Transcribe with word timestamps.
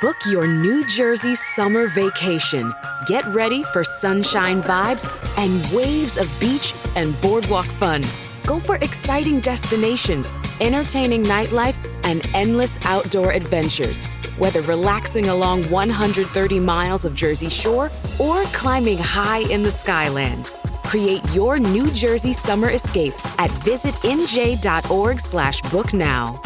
Book 0.00 0.16
your 0.24 0.46
New 0.46 0.86
Jersey 0.86 1.34
summer 1.34 1.86
vacation. 1.86 2.72
Get 3.04 3.22
ready 3.34 3.62
for 3.64 3.84
sunshine 3.84 4.62
vibes 4.62 5.04
and 5.36 5.76
waves 5.76 6.16
of 6.16 6.32
beach 6.40 6.72
and 6.96 7.20
boardwalk 7.20 7.66
fun. 7.66 8.06
Go 8.46 8.58
for 8.58 8.76
exciting 8.76 9.40
destinations, 9.40 10.32
entertaining 10.62 11.22
nightlife, 11.22 11.76
and 12.04 12.26
endless 12.34 12.78
outdoor 12.84 13.32
adventures. 13.32 14.04
Whether 14.38 14.62
relaxing 14.62 15.28
along 15.28 15.68
130 15.68 16.60
miles 16.60 17.04
of 17.04 17.14
Jersey 17.14 17.50
Shore 17.50 17.90
or 18.18 18.44
climbing 18.44 18.96
high 18.96 19.40
in 19.50 19.62
the 19.62 19.68
Skylands. 19.68 20.54
Create 20.82 21.20
your 21.34 21.58
New 21.58 21.90
Jersey 21.90 22.32
summer 22.32 22.70
escape 22.70 23.12
at 23.38 23.50
visitnj.org 23.50 25.20
slash 25.20 25.60
book 25.70 25.92
now. 25.92 26.40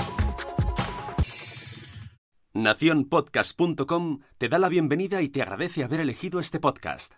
Naciónpodcast.com 2.55 4.21
te 4.39 4.49
da 4.49 4.61
la 4.61 4.69
bienvenida 4.69 5.21
y 5.23 5.29
te 5.29 5.43
agradece 5.43 5.83
haber 5.83 5.99
elegido 5.99 6.39
este 6.39 6.61
podcast. 6.61 7.15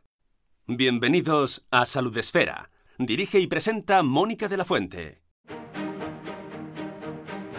Bienvenidos 0.66 1.66
a 1.70 1.84
Salud 1.84 2.16
Esfera. 2.16 2.70
Dirige 2.98 3.38
y 3.38 3.46
presenta 3.46 4.02
Mónica 4.02 4.48
de 4.48 4.56
la 4.56 4.64
Fuente. 4.64 5.20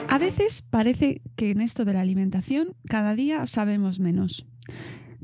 A 0.10 0.18
veces 0.18 0.64
parece 0.64 1.22
que 1.36 1.52
en 1.52 1.62
esto 1.62 1.86
de 1.86 1.94
la 1.94 2.02
alimentación 2.02 2.76
cada 2.90 3.14
día 3.14 3.46
sabemos 3.46 4.00
menos. 4.00 4.48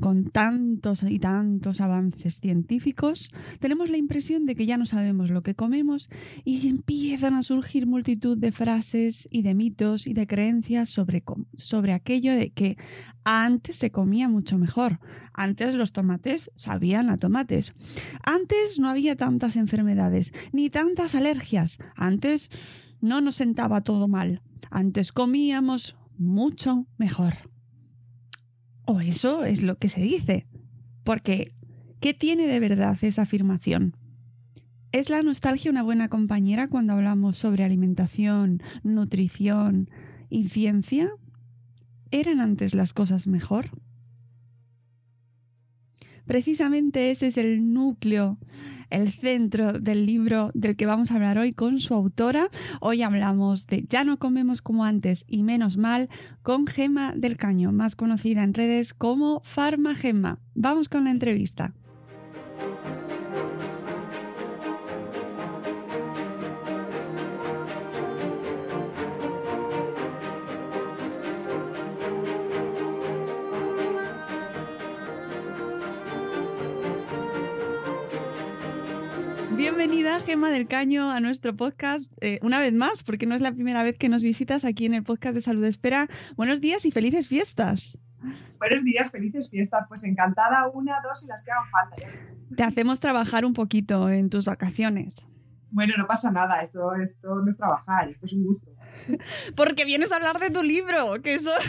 Con 0.00 0.24
tantos 0.24 1.04
y 1.04 1.18
tantos 1.18 1.80
avances 1.80 2.40
científicos, 2.40 3.30
tenemos 3.60 3.88
la 3.88 3.96
impresión 3.96 4.44
de 4.44 4.56
que 4.56 4.66
ya 4.66 4.76
no 4.76 4.86
sabemos 4.86 5.30
lo 5.30 5.42
que 5.42 5.54
comemos 5.54 6.10
y 6.44 6.68
empiezan 6.68 7.34
a 7.34 7.42
surgir 7.42 7.86
multitud 7.86 8.36
de 8.36 8.50
frases 8.50 9.28
y 9.30 9.42
de 9.42 9.54
mitos 9.54 10.06
y 10.06 10.12
de 10.12 10.26
creencias 10.26 10.88
sobre, 10.88 11.22
sobre 11.54 11.92
aquello 11.92 12.34
de 12.34 12.50
que 12.50 12.76
antes 13.24 13.76
se 13.76 13.90
comía 13.90 14.28
mucho 14.28 14.58
mejor, 14.58 14.98
antes 15.32 15.74
los 15.74 15.92
tomates 15.92 16.50
sabían 16.56 17.08
a 17.08 17.16
tomates, 17.16 17.74
antes 18.22 18.78
no 18.78 18.88
había 18.88 19.16
tantas 19.16 19.56
enfermedades 19.56 20.32
ni 20.52 20.70
tantas 20.70 21.14
alergias, 21.14 21.78
antes 21.94 22.50
no 23.00 23.20
nos 23.20 23.36
sentaba 23.36 23.80
todo 23.82 24.08
mal, 24.08 24.42
antes 24.70 25.12
comíamos 25.12 25.96
mucho 26.18 26.86
mejor. 26.98 27.53
O 28.84 29.00
eso 29.00 29.44
es 29.44 29.62
lo 29.62 29.76
que 29.76 29.88
se 29.88 30.00
dice. 30.00 30.46
Porque, 31.04 31.54
¿qué 32.00 32.14
tiene 32.14 32.46
de 32.46 32.60
verdad 32.60 32.98
esa 33.02 33.22
afirmación? 33.22 33.96
¿Es 34.92 35.10
la 35.10 35.22
nostalgia 35.22 35.70
una 35.70 35.82
buena 35.82 36.08
compañera 36.08 36.68
cuando 36.68 36.92
hablamos 36.92 37.36
sobre 37.36 37.64
alimentación, 37.64 38.62
nutrición 38.82 39.90
y 40.30 40.48
ciencia? 40.48 41.10
¿Eran 42.10 42.40
antes 42.40 42.74
las 42.74 42.92
cosas 42.92 43.26
mejor? 43.26 43.70
Precisamente 46.26 47.10
ese 47.10 47.26
es 47.26 47.36
el 47.36 47.72
núcleo, 47.72 48.38
el 48.90 49.12
centro 49.12 49.72
del 49.72 50.06
libro 50.06 50.50
del 50.54 50.76
que 50.76 50.86
vamos 50.86 51.10
a 51.10 51.16
hablar 51.16 51.38
hoy 51.38 51.52
con 51.52 51.80
su 51.80 51.94
autora. 51.94 52.48
Hoy 52.80 53.02
hablamos 53.02 53.66
de 53.66 53.84
Ya 53.88 54.04
no 54.04 54.18
comemos 54.18 54.62
como 54.62 54.84
antes 54.84 55.24
y 55.28 55.42
menos 55.42 55.76
mal 55.76 56.08
con 56.42 56.66
Gema 56.66 57.12
del 57.14 57.36
Caño, 57.36 57.72
más 57.72 57.96
conocida 57.96 58.42
en 58.42 58.54
redes 58.54 58.94
como 58.94 59.40
Farmagema. 59.44 60.38
Vamos 60.54 60.88
con 60.88 61.04
la 61.04 61.10
entrevista. 61.10 61.74
Bienvenida, 80.14 80.32
Gema 80.32 80.50
del 80.52 80.68
Caño, 80.68 81.10
a 81.10 81.18
nuestro 81.18 81.56
podcast 81.56 82.12
eh, 82.20 82.38
una 82.42 82.60
vez 82.60 82.72
más, 82.72 83.02
porque 83.02 83.26
no 83.26 83.34
es 83.34 83.40
la 83.40 83.50
primera 83.50 83.82
vez 83.82 83.98
que 83.98 84.08
nos 84.08 84.22
visitas 84.22 84.64
aquí 84.64 84.86
en 84.86 84.94
el 84.94 85.02
podcast 85.02 85.34
de 85.34 85.40
Salud 85.40 85.64
Espera. 85.64 86.06
Buenos 86.36 86.60
días 86.60 86.86
y 86.86 86.92
felices 86.92 87.26
fiestas. 87.26 87.98
Buenos 88.58 88.84
días, 88.84 89.10
felices 89.10 89.50
fiestas. 89.50 89.86
Pues 89.88 90.04
encantada, 90.04 90.68
una, 90.68 91.00
dos 91.02 91.24
y 91.24 91.28
las 91.28 91.42
que 91.42 91.50
hagan 91.50 91.66
falta. 91.66 91.96
Te 92.56 92.62
hacemos 92.62 93.00
trabajar 93.00 93.44
un 93.44 93.54
poquito 93.54 94.08
en 94.08 94.30
tus 94.30 94.44
vacaciones. 94.44 95.26
Bueno, 95.70 95.94
no 95.98 96.06
pasa 96.06 96.30
nada, 96.30 96.60
esto, 96.60 96.94
esto 96.94 97.34
no 97.34 97.50
es 97.50 97.56
trabajar, 97.56 98.08
esto 98.08 98.26
es 98.26 98.32
un 98.34 98.44
gusto. 98.44 98.70
Porque 99.56 99.84
vienes 99.84 100.12
a 100.12 100.16
hablar 100.16 100.38
de 100.38 100.50
tu 100.50 100.62
libro, 100.62 101.20
que 101.22 101.34
eso... 101.34 101.50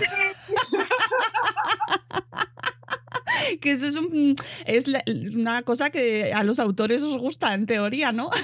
que 3.61 3.71
eso 3.71 3.87
es, 3.87 3.95
un, 3.95 4.35
es 4.65 4.91
una 5.35 5.63
cosa 5.63 5.89
que 5.89 6.33
a 6.33 6.43
los 6.43 6.59
autores 6.59 7.01
os 7.01 7.17
gusta 7.17 7.53
en 7.53 7.65
teoría, 7.65 8.11
¿no? 8.11 8.29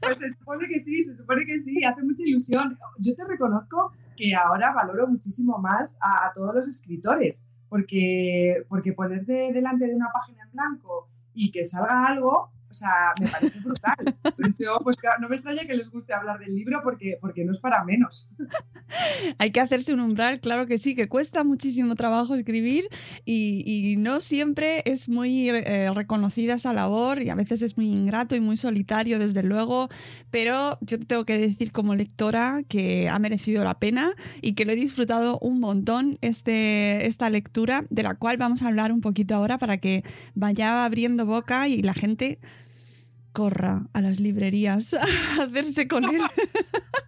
Pues 0.00 0.18
se 0.20 0.30
supone 0.38 0.66
que 0.68 0.80
sí, 0.80 1.02
se 1.02 1.16
supone 1.16 1.44
que 1.44 1.58
sí, 1.60 1.84
hace 1.84 2.02
mucha 2.02 2.22
ilusión. 2.24 2.78
Yo 2.98 3.14
te 3.14 3.26
reconozco 3.26 3.92
que 4.16 4.34
ahora 4.34 4.72
valoro 4.72 5.06
muchísimo 5.06 5.58
más 5.58 5.98
a, 6.00 6.32
todos 6.34 6.54
los 6.54 6.66
escritores, 6.68 7.46
porque, 7.68 8.64
porque 8.68 8.94
ponerte 8.94 9.52
delante 9.52 9.86
de 9.86 9.94
una 9.94 10.08
página 10.12 10.44
en 10.44 10.52
blanco 10.52 11.10
y 11.34 11.50
que 11.50 11.66
salga 11.66 12.06
algo, 12.06 12.50
o 12.70 12.74
sea, 12.74 13.12
me 13.20 13.28
parece 13.28 13.60
brutal. 13.60 13.96
pues 14.82 14.96
no 15.20 15.28
me 15.28 15.34
extraña 15.34 15.64
que 15.66 15.74
les 15.74 15.88
guste 15.90 16.12
hablar 16.12 16.38
del 16.38 16.54
libro 16.54 16.80
porque, 16.82 17.18
porque 17.20 17.44
no 17.44 17.52
es 17.52 17.58
para 17.58 17.84
menos. 17.84 18.28
Hay 19.38 19.50
que 19.50 19.60
hacerse 19.60 19.92
un 19.92 20.00
umbral, 20.00 20.40
claro 20.40 20.66
que 20.66 20.78
sí, 20.78 20.94
que 20.94 21.08
cuesta 21.08 21.44
muchísimo 21.44 21.94
trabajo 21.94 22.34
escribir 22.34 22.88
y, 23.24 23.96
no 23.98 24.20
siempre 24.20 24.82
es 24.84 25.08
muy 25.08 25.48
eh, 25.48 25.90
reconocida 25.94 26.54
esa 26.54 26.72
labor 26.72 27.22
y 27.22 27.30
a 27.30 27.34
veces 27.34 27.62
es 27.62 27.76
muy 27.76 27.86
ingrato 27.86 28.36
y 28.36 28.40
muy 28.40 28.56
solitario, 28.56 29.18
desde 29.18 29.42
luego, 29.42 29.88
pero 30.30 30.78
yo 30.80 30.98
tengo 31.00 31.24
que 31.24 31.38
decir 31.38 31.72
como 31.72 31.94
lectora 31.94 32.62
que 32.68 33.08
ha 33.08 33.18
merecido 33.18 33.64
la 33.64 33.78
pena 33.78 34.14
y 34.40 34.54
que 34.54 34.64
lo 34.64 34.72
he 34.72 34.76
disfrutado 34.76 35.38
un 35.40 35.60
montón 35.60 36.18
este, 36.20 37.06
esta 37.06 37.30
lectura, 37.30 37.84
de 37.90 38.02
la 38.02 38.14
cual 38.14 38.36
vamos 38.36 38.62
a 38.62 38.68
hablar 38.68 38.92
un 38.92 39.00
poquito 39.00 39.34
ahora 39.34 39.58
para 39.58 39.78
que 39.78 40.04
vaya 40.34 40.84
abriendo 40.84 41.26
boca 41.26 41.68
y 41.68 41.82
la 41.82 41.94
gente 41.94 42.38
corra 43.38 43.86
a 43.92 44.00
las 44.00 44.18
librerías 44.18 44.94
a 45.38 45.44
hacerse 45.44 45.86
con 45.86 46.04
él. 46.06 46.22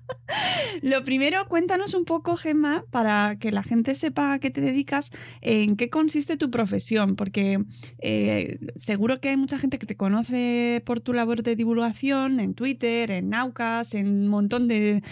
Lo 0.83 1.05
primero, 1.05 1.47
cuéntanos 1.49 1.95
un 1.95 2.05
poco, 2.05 2.37
Gemma, 2.37 2.85
para 2.91 3.37
que 3.39 3.53
la 3.53 3.63
gente 3.63 3.95
sepa 3.95 4.33
a 4.33 4.39
qué 4.39 4.51
te 4.51 4.61
dedicas, 4.61 5.11
en 5.41 5.77
qué 5.77 5.91
consiste 5.91 6.37
tu 6.37 6.51
profesión, 6.51 7.17
porque 7.17 7.63
eh, 7.99 8.59
seguro 8.77 9.21
que 9.21 9.31
hay 9.31 9.37
mucha 9.37 9.59
gente 9.59 9.79
que 9.79 9.87
te 9.87 9.97
conoce 9.97 10.83
por 10.87 11.01
tu 11.01 11.13
labor 11.13 11.43
de 11.43 11.57
divulgación 11.57 12.41
en 12.41 12.55
Twitter, 12.55 13.11
en 13.11 13.31
Naucas, 13.31 13.95
en 13.95 14.09
un 14.09 14.29
montón 14.29 14.69
de, 14.69 15.03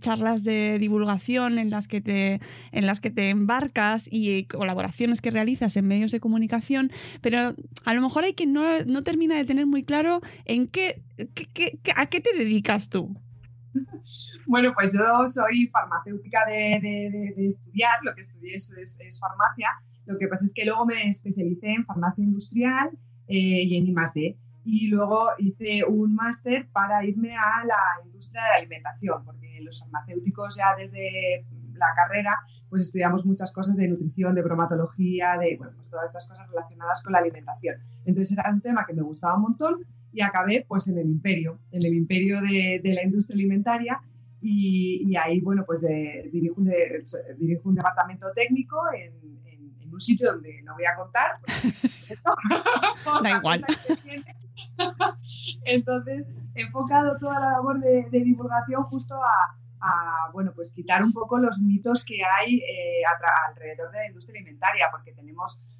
charlas 0.00 0.44
de 0.44 0.78
divulgación 0.78 1.58
en 1.58 1.70
las, 1.70 1.88
que 1.88 2.00
te, 2.00 2.40
en 2.72 2.86
las 2.86 3.00
que 3.00 3.10
te 3.10 3.28
embarcas 3.28 4.08
y 4.10 4.44
colaboraciones 4.44 5.20
que 5.20 5.30
realizas 5.30 5.76
en 5.76 5.86
medios 5.86 6.12
de 6.12 6.20
comunicación, 6.20 6.90
pero 7.20 7.54
a 7.84 7.94
lo 7.94 8.00
mejor 8.00 8.24
hay 8.24 8.34
quien 8.34 8.52
no, 8.52 9.02
termina 9.02 9.36
de 9.36 9.44
tener 9.44 9.66
muy 9.66 9.82
claro 9.82 10.20
en 10.44 10.68
qué, 10.68 11.02
a 11.96 12.06
qué 12.06 12.20
te 12.20 12.36
dedicas 12.36 12.88
tú. 12.88 13.16
Bueno, 14.46 14.72
pues 14.74 14.92
yo 14.98 15.26
soy 15.26 15.68
farmacéutica 15.68 16.44
de, 16.46 17.34
estudiar, 17.48 17.98
lo 18.02 18.14
que 18.14 18.22
estudié 18.22 18.56
es, 18.56 19.20
farmacia, 19.20 19.68
lo 20.06 20.18
que 20.18 20.28
pasa 20.28 20.44
es 20.44 20.52
que 20.54 20.64
luego 20.64 20.84
me 20.84 21.08
especialicé 21.08 21.72
en 21.72 21.86
farmacia 21.86 22.24
industrial 22.24 22.90
eh, 23.28 23.62
y 23.64 23.76
en 23.76 23.86
I+.D. 23.86 24.36
Y 24.64 24.88
luego 24.88 25.30
hice 25.38 25.84
un 25.84 26.14
máster 26.14 26.68
para 26.72 27.04
irme 27.04 27.36
a 27.36 27.64
la 27.64 28.04
industria 28.04 28.42
de 28.42 28.48
la 28.48 28.54
alimentación, 28.56 29.24
porque 29.24 29.60
los 29.62 29.80
farmacéuticos 29.80 30.56
ya 30.56 30.76
desde 30.76 31.46
la 31.74 31.94
carrera 31.96 32.38
pues 32.68 32.82
estudiamos 32.82 33.26
muchas 33.26 33.52
cosas 33.52 33.76
de 33.76 33.86
nutrición, 33.86 34.34
de 34.34 34.40
bromatología, 34.40 35.36
de 35.38 35.56
bueno, 35.58 35.74
pues 35.74 35.90
todas 35.90 36.06
estas 36.06 36.26
cosas 36.26 36.48
relacionadas 36.48 37.02
con 37.02 37.12
la 37.12 37.18
alimentación. 37.18 37.76
Entonces 38.06 38.32
era 38.38 38.50
un 38.50 38.62
tema 38.62 38.86
que 38.86 38.94
me 38.94 39.02
gustaba 39.02 39.36
un 39.36 39.42
montón 39.42 39.80
y 40.12 40.20
acabé 40.20 40.64
pues 40.68 40.88
en 40.88 40.98
el 40.98 41.06
imperio, 41.06 41.58
en 41.70 41.84
el 41.84 41.94
imperio 41.94 42.40
de, 42.40 42.80
la 42.84 43.02
industria 43.02 43.34
alimentaria 43.34 44.00
y, 44.40 45.14
ahí, 45.16 45.40
bueno, 45.40 45.64
pues 45.64 45.86
dirijo, 46.32 46.60
un 46.60 46.72
dirijo, 47.38 47.68
un 47.68 47.76
departamento 47.76 48.26
técnico 48.34 48.78
en, 48.92 49.32
un 49.92 50.00
sitio 50.00 50.32
donde 50.32 50.62
no 50.62 50.74
voy 50.74 50.84
a 50.86 50.96
contar. 50.96 51.38
da 53.22 53.30
igual. 53.30 53.64
Entonces, 55.64 56.26
he 56.54 56.62
enfocado 56.62 57.18
toda 57.18 57.38
la 57.38 57.50
labor 57.52 57.78
de, 57.80 58.08
divulgación 58.10 58.84
justo 58.84 59.14
a, 59.14 60.30
bueno, 60.32 60.52
pues 60.54 60.72
quitar 60.72 61.02
un 61.02 61.12
poco 61.12 61.38
los 61.38 61.60
mitos 61.60 62.04
que 62.04 62.22
hay 62.24 62.58
eh, 62.58 63.02
alrededor 63.48 63.90
de 63.90 63.98
la 63.98 64.06
industria 64.06 64.40
alimentaria, 64.40 64.88
porque 64.90 65.12
tenemos 65.12 65.76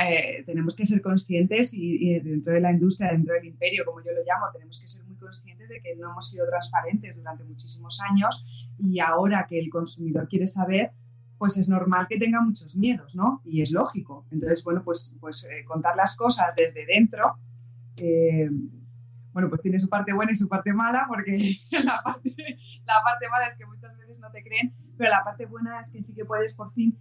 eh, 0.00 0.42
tenemos 0.46 0.76
que 0.76 0.86
ser 0.86 1.02
conscientes 1.02 1.74
y, 1.74 2.20
dentro 2.20 2.52
de 2.52 2.60
la 2.60 2.70
industria, 2.70 3.10
dentro 3.10 3.34
del 3.34 3.46
imperio, 3.46 3.84
como 3.84 4.02
yo 4.02 4.12
lo 4.12 4.20
llamo, 4.20 4.46
tenemos 4.52 4.80
que 4.80 4.86
ser 4.86 5.04
muy 5.04 5.16
conscientes 5.16 5.68
de 5.68 5.80
que 5.80 5.96
no 5.96 6.10
hemos 6.10 6.28
sido 6.28 6.46
transparentes 6.46 7.16
durante 7.16 7.44
muchísimos 7.44 8.00
años 8.00 8.68
y 8.78 9.00
ahora 9.00 9.46
que 9.48 9.58
el 9.58 9.70
consumidor 9.70 10.28
quiere 10.28 10.46
saber, 10.46 10.92
pues 11.38 11.58
es 11.58 11.68
normal 11.68 12.06
que 12.08 12.18
tenga 12.18 12.40
muchos 12.40 12.76
miedos, 12.76 13.16
¿no? 13.16 13.42
Y 13.44 13.62
es 13.62 13.70
lógico. 13.70 14.26
Entonces, 14.30 14.62
bueno, 14.62 14.82
pues, 14.84 15.16
pues 15.20 15.48
eh, 15.50 15.64
contar 15.64 15.96
las 15.96 16.16
cosas 16.16 16.54
desde 16.56 16.86
dentro, 16.86 17.36
eh, 17.96 18.48
bueno, 19.32 19.48
pues 19.48 19.60
tiene 19.60 19.80
su 19.80 19.88
parte 19.88 20.12
buena 20.12 20.30
y 20.30 20.36
su 20.36 20.48
parte 20.48 20.72
mala, 20.72 21.06
porque 21.08 21.58
la 21.84 22.00
parte, 22.02 22.34
la 22.84 22.94
parte 23.02 23.28
mala 23.28 23.48
es 23.48 23.56
que 23.56 23.66
muchas 23.66 23.96
veces 23.98 24.20
no 24.20 24.30
te 24.30 24.44
creen, 24.44 24.72
pero 24.96 25.10
la 25.10 25.24
parte 25.24 25.46
buena 25.46 25.80
es 25.80 25.90
que 25.90 26.00
sí 26.00 26.14
que 26.14 26.24
puedes 26.24 26.54
por 26.54 26.72
fin 26.72 26.96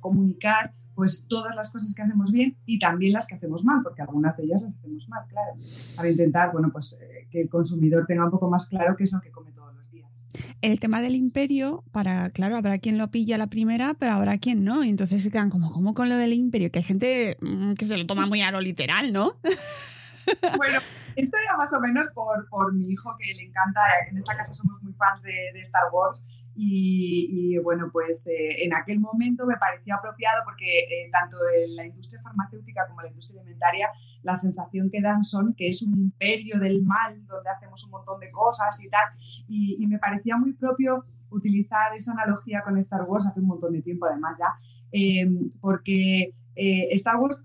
comunicar 0.00 0.72
pues 0.94 1.24
todas 1.26 1.56
las 1.56 1.72
cosas 1.72 1.94
que 1.94 2.02
hacemos 2.02 2.32
bien 2.32 2.56
y 2.66 2.78
también 2.78 3.12
las 3.12 3.26
que 3.26 3.34
hacemos 3.34 3.64
mal, 3.64 3.80
porque 3.82 4.02
algunas 4.02 4.36
de 4.36 4.44
ellas 4.44 4.62
las 4.62 4.74
hacemos 4.74 5.08
mal, 5.08 5.24
claro, 5.28 5.52
para 5.96 6.10
intentar, 6.10 6.52
bueno, 6.52 6.70
pues 6.70 6.98
eh, 7.00 7.26
que 7.30 7.40
el 7.40 7.48
consumidor 7.48 8.04
tenga 8.06 8.24
un 8.24 8.30
poco 8.30 8.50
más 8.50 8.66
claro 8.66 8.94
qué 8.96 9.04
es 9.04 9.12
lo 9.12 9.20
que 9.20 9.30
come 9.30 9.52
todos 9.52 9.74
los 9.74 9.90
días. 9.90 10.28
El 10.60 10.78
tema 10.78 11.00
del 11.00 11.14
imperio, 11.14 11.82
para, 11.92 12.30
claro, 12.30 12.56
habrá 12.56 12.78
quien 12.78 12.98
lo 12.98 13.10
pilla 13.10 13.38
la 13.38 13.46
primera, 13.46 13.94
pero 13.94 14.12
habrá 14.12 14.38
quien 14.38 14.64
no, 14.64 14.84
y 14.84 14.90
entonces 14.90 15.22
se 15.22 15.30
quedan 15.30 15.50
como, 15.50 15.72
como 15.72 15.94
con 15.94 16.08
lo 16.08 16.16
del 16.16 16.34
imperio, 16.34 16.70
que 16.70 16.80
hay 16.80 16.84
gente 16.84 17.38
mm, 17.40 17.72
que 17.72 17.86
se 17.86 17.96
lo 17.96 18.06
toma 18.06 18.26
muy 18.26 18.42
a 18.42 18.50
lo 18.50 18.60
literal, 18.60 19.12
¿no? 19.12 19.36
Bueno, 20.56 20.78
esto 21.16 21.36
era 21.36 21.56
más 21.56 21.72
o 21.72 21.80
menos 21.80 22.10
por, 22.10 22.48
por, 22.48 22.72
mi 22.74 22.90
hijo 22.90 23.16
que 23.18 23.34
le 23.34 23.44
encanta, 23.44 23.80
en 24.10 24.18
esta 24.18 24.36
casa 24.36 24.52
somos 24.52 24.82
muy 24.82 24.92
fans 24.94 25.22
de, 25.22 25.60
Star 25.60 25.84
Wars 25.92 26.26
y, 26.54 27.58
bueno, 27.58 27.90
pues 27.92 28.26
eh, 28.26 28.64
en 28.64 28.74
aquel 28.74 29.00
momento 29.00 29.46
me 29.46 29.56
pareció 29.56 29.94
apropiado 29.94 30.42
porque 30.44 30.80
eh, 30.80 31.08
tanto 31.10 31.36
en 31.54 31.76
la 31.76 31.86
industria 31.86 32.20
farmacéutica 32.22 32.86
como 32.88 33.00
en 33.00 33.06
la 33.06 33.10
industria 33.10 33.40
alimentaria 33.40 33.88
la 34.22 34.36
sensación 34.36 34.90
que 34.90 35.00
dan 35.00 35.24
son 35.24 35.54
que 35.54 35.68
es 35.68 35.82
un 35.82 35.94
imperio 35.98 36.58
del 36.58 36.82
mal 36.82 37.26
donde 37.26 37.50
hacemos 37.50 37.84
un 37.84 37.90
montón 37.90 38.20
de 38.20 38.30
cosas 38.30 38.82
y 38.82 38.88
tal. 38.88 39.04
Y, 39.48 39.86
me 39.86 39.98
parecía 39.98 40.36
muy 40.36 40.54
propio 40.54 41.04
utilizar 41.30 41.94
esa 41.94 42.12
analogía 42.12 42.62
con 42.62 42.78
Star 42.78 43.02
Wars 43.02 43.26
hace 43.26 43.40
un 43.40 43.46
montón 43.46 43.72
de 43.72 43.82
tiempo 43.82 44.06
además 44.06 44.38
ya, 44.38 44.54
eh, 44.92 45.28
porque 45.60 46.34
Star 46.54 47.16
Wars 47.16 47.44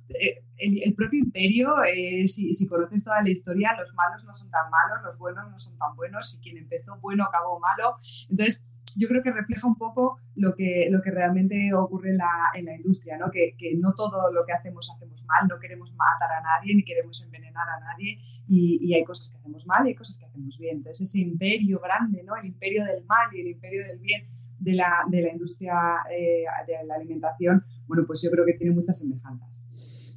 el, 0.57 0.94
propio 0.95 1.19
imperio, 1.19 1.83
eh, 1.83 2.27
si, 2.27 2.68
conoces 2.68 3.04
toda 3.04 3.21
la 3.21 3.30
historia, 3.30 3.75
los 3.77 3.94
malos 3.94 4.25
no 4.25 4.33
son 4.33 4.50
tan 4.50 4.69
malos, 4.69 5.04
los 5.04 5.18
buenos 5.18 5.50
no 5.50 5.57
son 5.57 5.77
tan 5.77 5.95
buenos, 5.95 6.36
y 6.36 6.42
quien 6.42 6.57
empezó 6.57 6.98
bueno 7.00 7.24
acabó 7.24 7.59
malo. 7.59 7.95
Entonces, 8.30 8.63
yo 8.95 9.07
creo 9.07 9.21
que 9.21 9.31
refleja 9.31 9.68
un 9.68 9.75
poco 9.75 10.19
lo 10.36 10.56
que, 10.56 10.88
lo 10.89 11.04
que 11.04 11.12
realmente 11.12 11.71
ocurre 11.74 12.09
en 12.09 12.18
la, 12.18 12.31
en 12.56 12.65
la 12.65 12.75
industria, 12.75 13.18
¿no? 13.18 13.30
Que, 13.30 13.56
que, 13.56 13.75
no 13.75 13.94
todo 13.94 14.31
lo 14.31 14.44
que 14.45 14.54
hacemos 14.54 14.89
hacemos 14.95 15.24
mal, 15.25 15.48
no 15.48 15.60
queremos 15.60 15.94
matar 15.94 16.31
a 16.31 16.42
nadie 16.42 16.74
ni 16.74 16.83
queremos 16.83 17.24
envenenar 17.24 17.68
a 17.69 17.80
nadie 17.80 18.18
y, 18.48 18.80
y, 18.81 18.95
hay 18.95 19.03
cosas 19.03 19.31
que 19.31 19.38
hacemos 19.38 19.68
mal 19.68 19.86
y 19.86 19.89
hay 19.89 19.95
cosas 19.95 20.18
que 20.18 20.25
hacemos 20.25 20.57
bien. 20.57 20.77
Entonces 20.77 21.10
ese 21.10 21.19
imperio 21.19 21.80
grande, 21.80 22.24
¿no? 22.24 22.36
el 22.38 22.45
imperio 22.45 22.86
del 22.86 23.06
mal 23.06 23.27
y 23.33 23.42
el 23.42 23.48
imperio 23.50 23.86
del 23.86 24.00
bien 24.00 24.25
de 24.59 24.74
la, 24.74 25.04
de 25.09 25.21
la 25.21 25.31
industria 25.31 25.74
eh, 26.12 26.44
de 26.65 26.88
la 26.88 26.95
alimentación, 26.95 27.63
bueno, 27.88 28.04
pues 28.06 28.21
yo 28.24 28.31
creo 28.31 28.45
que 28.45 28.54
tiene 28.54 28.74
muchas 28.74 29.00
semejanzas. 29.00 29.65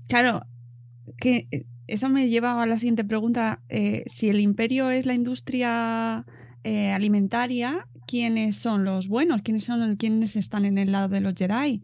Claro, 0.09 0.43
que 1.19 1.47
eh, 1.51 1.67
eso 1.87 2.09
me 2.09 2.29
lleva 2.29 2.61
a 2.61 2.67
la 2.67 2.79
siguiente 2.79 3.05
pregunta. 3.05 3.61
Eh, 3.69 4.03
si 4.07 4.29
el 4.29 4.41
imperio 4.41 4.91
es 4.91 5.07
la 5.07 5.15
industria 5.15 6.25
eh, 6.65 6.91
alimentaria, 6.91 7.87
¿quiénes 8.07 8.57
son 8.57 8.85
los 8.85 9.09
buenos? 9.09 9.43
¿Quiénes 9.43 9.65
son 9.65 9.97
quienes 9.97 10.37
están 10.37 10.65
en 10.65 10.79
el 10.79 10.93
lado 10.93 11.09
de 11.09 11.21
los 11.21 11.35
Jedi? 11.35 11.83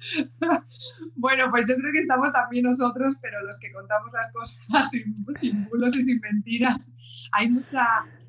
bueno, 1.16 1.50
pues 1.50 1.68
yo 1.68 1.74
creo 1.74 1.92
que 1.92 2.00
estamos 2.00 2.32
también 2.32 2.64
nosotros, 2.64 3.16
pero 3.20 3.44
los 3.44 3.58
que 3.58 3.70
contamos 3.72 4.10
las 4.12 4.32
cosas 4.32 4.90
sin, 4.90 5.14
sin 5.34 5.64
bulos 5.64 5.96
y 5.96 6.02
sin 6.02 6.20
mentiras. 6.20 7.28
Hay 7.32 7.48
mucha, 7.48 7.84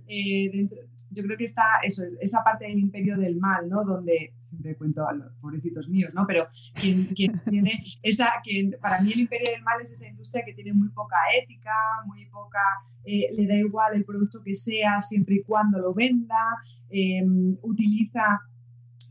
dentro, 0.07 0.77
yo 1.11 1.23
creo 1.23 1.37
que 1.37 1.43
está 1.43 1.63
eso, 1.83 2.03
esa 2.21 2.43
parte 2.43 2.65
del 2.65 2.79
imperio 2.79 3.17
del 3.17 3.35
mal, 3.35 3.69
¿no? 3.69 3.83
Donde 3.83 4.33
siempre 4.41 4.75
cuento 4.75 5.07
a 5.07 5.13
los 5.13 5.33
pobrecitos 5.35 5.87
míos, 5.89 6.11
¿no? 6.13 6.25
Pero 6.25 6.47
quien, 6.73 7.07
tiene 7.49 7.83
esa, 8.01 8.29
quien, 8.43 8.75
para 8.81 9.01
mí 9.01 9.11
el 9.11 9.21
imperio 9.21 9.51
del 9.51 9.61
mal 9.61 9.81
es 9.81 9.91
esa 9.91 10.09
industria 10.09 10.43
que 10.45 10.53
tiene 10.53 10.73
muy 10.73 10.89
poca 10.89 11.17
ética, 11.37 11.73
muy 12.05 12.25
poca, 12.27 12.59
eh, 13.03 13.27
le 13.33 13.45
da 13.45 13.55
igual 13.55 13.95
el 13.95 14.05
producto 14.05 14.41
que 14.43 14.55
sea 14.55 15.01
siempre 15.01 15.35
y 15.35 15.43
cuando 15.43 15.79
lo 15.79 15.93
venda, 15.93 16.41
em, 16.89 17.57
utiliza 17.61 18.39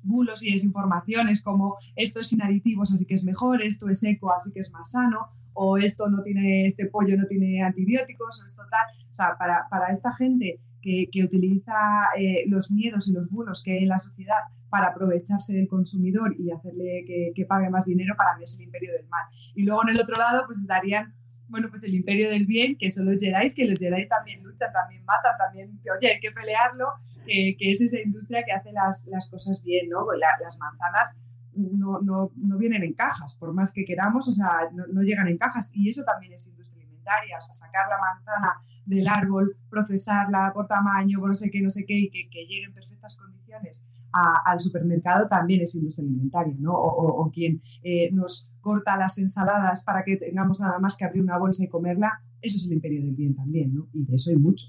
bulos 0.02 0.43
y 0.43 0.52
desinformaciones 0.52 1.43
como 1.43 1.76
esto 1.94 2.20
es 2.20 2.29
sin 2.29 2.43
aditivos 2.43 2.91
así 2.94 3.05
que 3.05 3.12
es 3.12 3.23
mejor, 3.23 3.61
esto 3.61 3.87
es 3.91 4.02
eco 4.02 4.32
así 4.32 4.50
que 4.50 4.61
es 4.61 4.70
más 4.70 4.93
sano, 4.93 5.29
o 5.52 5.76
esto 5.76 6.08
no 6.08 6.23
tiene, 6.23 6.64
este 6.64 6.87
pollo 6.87 7.19
no 7.19 7.26
tiene 7.26 7.62
antibióticos, 7.62 8.41
o 8.41 8.47
esto 8.47 8.62
tal. 8.70 8.87
O 9.11 9.14
sea, 9.14 9.37
para, 9.37 9.67
para 9.69 9.93
esta 9.93 10.11
gente 10.14 10.61
que, 10.81 11.25
utiliza 11.25 11.75
eh, 12.17 12.44
los 12.47 12.71
miedos 12.71 13.09
y 13.09 13.12
los 13.12 13.31
bulos 13.31 13.62
que 13.62 13.73
hay 13.73 13.82
en 13.82 13.88
la 13.88 13.99
sociedad 13.99 14.38
para 14.69 14.88
aprovecharse 14.88 15.56
del 15.56 15.69
consumidor 15.69 16.35
y 16.38 16.50
hacerle 16.50 17.05
que, 17.35 17.44
pague 17.47 17.71
más 17.71 17.87
dinero, 17.87 18.15
para 18.17 18.37
mí 18.37 18.44
es 18.44 18.56
el 18.59 18.67
imperio 18.67 18.93
del 18.93 19.09
mal. 19.09 19.25
Y 19.55 19.65
luego 19.65 19.82
en 19.82 19.91
el 19.91 20.00
otro 20.00 20.17
lado, 20.17 20.44
pues 20.47 20.61
estarían, 20.61 21.15
bueno, 21.49 21.69
pues 21.69 21.85
el 21.85 21.94
imperio 21.94 22.31
del 22.31 22.47
bien, 22.47 22.77
que 22.79 22.88
son 22.91 23.11
los 23.11 23.19
Jedi, 23.19 23.53
que 23.55 23.65
los 23.65 23.79
Jedi 23.79 24.06
también 24.06 24.43
luchan, 24.43 24.73
también 24.73 25.05
matan, 25.05 25.32
también, 25.38 25.81
oye, 25.99 26.12
hay 26.12 26.21
que 26.21 26.31
pelearlo, 26.31 26.87
que 27.26 27.56
es 27.59 27.81
esa 27.81 28.00
industria 28.00 28.44
que 28.44 28.53
hace 28.53 28.71
las, 28.73 29.06
las 29.09 29.29
cosas 29.29 29.61
bien, 29.65 29.88
¿no? 29.88 30.06
las 30.12 30.59
manzanas 30.59 31.17
no, 31.53 32.00
no, 32.00 32.31
no, 32.37 32.59
vienen 32.59 32.85
en 32.85 32.94
cajas, 32.94 33.37
por 33.37 33.53
más 33.53 33.73
que 33.73 33.85
queramos, 33.85 34.29
o 34.29 34.33
sea, 34.33 34.71
no, 34.73 34.87
no 34.87 35.03
llegan 35.03 35.29
en 35.29 35.37
cajas. 35.37 35.73
Y 35.75 35.88
eso 35.88 36.05
también 36.05 36.33
es 36.33 36.49
industria 36.49 36.83
alimentaria, 36.85 37.37
o 37.37 37.41
sea, 37.41 37.55
sacar 37.55 37.88
la 37.88 37.99
manzana 37.99 38.62
del 38.85 39.09
árbol, 39.09 39.56
procesarla 39.69 40.53
por 40.55 40.67
tamaño, 40.67 41.19
por 41.21 41.29
no 41.29 41.35
sé 41.35 41.50
qué, 41.50 41.61
no 41.61 41.71
sé 41.71 41.85
qué, 41.87 41.99
y 41.99 42.11
que, 42.11 42.29
llegue 42.32 42.65
en 42.65 42.75
perfectas 42.75 43.17
condiciones 43.17 43.87
al 44.12 44.59
supermercado 44.61 45.29
también 45.29 45.62
es 45.62 45.75
industria 45.77 46.05
alimentaria, 46.05 46.55
¿no? 46.59 46.73
O, 46.73 47.31
quien 47.31 47.62
eh, 47.83 48.11
nos 48.12 48.49
corta 48.61 48.97
las 48.97 49.19
ensaladas 49.19 49.85
para 49.85 50.02
que 50.05 50.16
tengamos 50.16 50.59
nada 50.61 50.81
más 50.81 50.97
que 50.97 51.05
abrir 51.05 51.23
una 51.23 51.38
bolsa 51.38 51.64
y 51.64 51.69
comerla, 51.69 52.21
eso 52.43 52.57
es 52.57 52.66
el 52.66 52.73
imperio 52.73 53.02
del 53.02 53.14
bien 53.14 53.35
también, 53.35 53.73
¿no? 53.73 53.88
Y 53.93 54.05
de 54.05 54.16
eso 54.16 54.31
hay 54.31 54.37
mucho. 54.37 54.66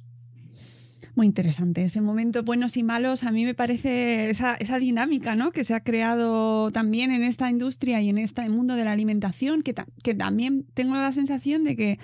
Muy 1.16 1.26
interesante 1.26 1.84
ese 1.84 2.00
momento, 2.00 2.44
buenos 2.44 2.78
y 2.78 2.84
malos. 2.84 3.24
A 3.24 3.32
mí 3.32 3.44
me 3.44 3.54
parece 3.54 4.30
esa, 4.30 4.56
esa, 4.56 4.80
dinámica 4.80 5.36
¿no? 5.36 5.52
que 5.52 5.66
se 5.66 5.74
ha 5.74 5.82
creado 5.82 6.72
también 6.72 7.12
en 7.12 7.24
esta 7.24 7.50
industria 7.50 8.02
y 8.02 8.08
en 8.08 8.18
este 8.18 8.48
mundo 8.48 8.76
de 8.76 8.86
la 8.86 8.94
alimentación, 8.94 9.62
que, 9.62 9.76
que 10.04 10.16
también 10.16 10.66
tengo 10.74 10.96
la 10.96 11.12
sensación 11.12 11.66
de 11.66 11.76
que 11.76 12.00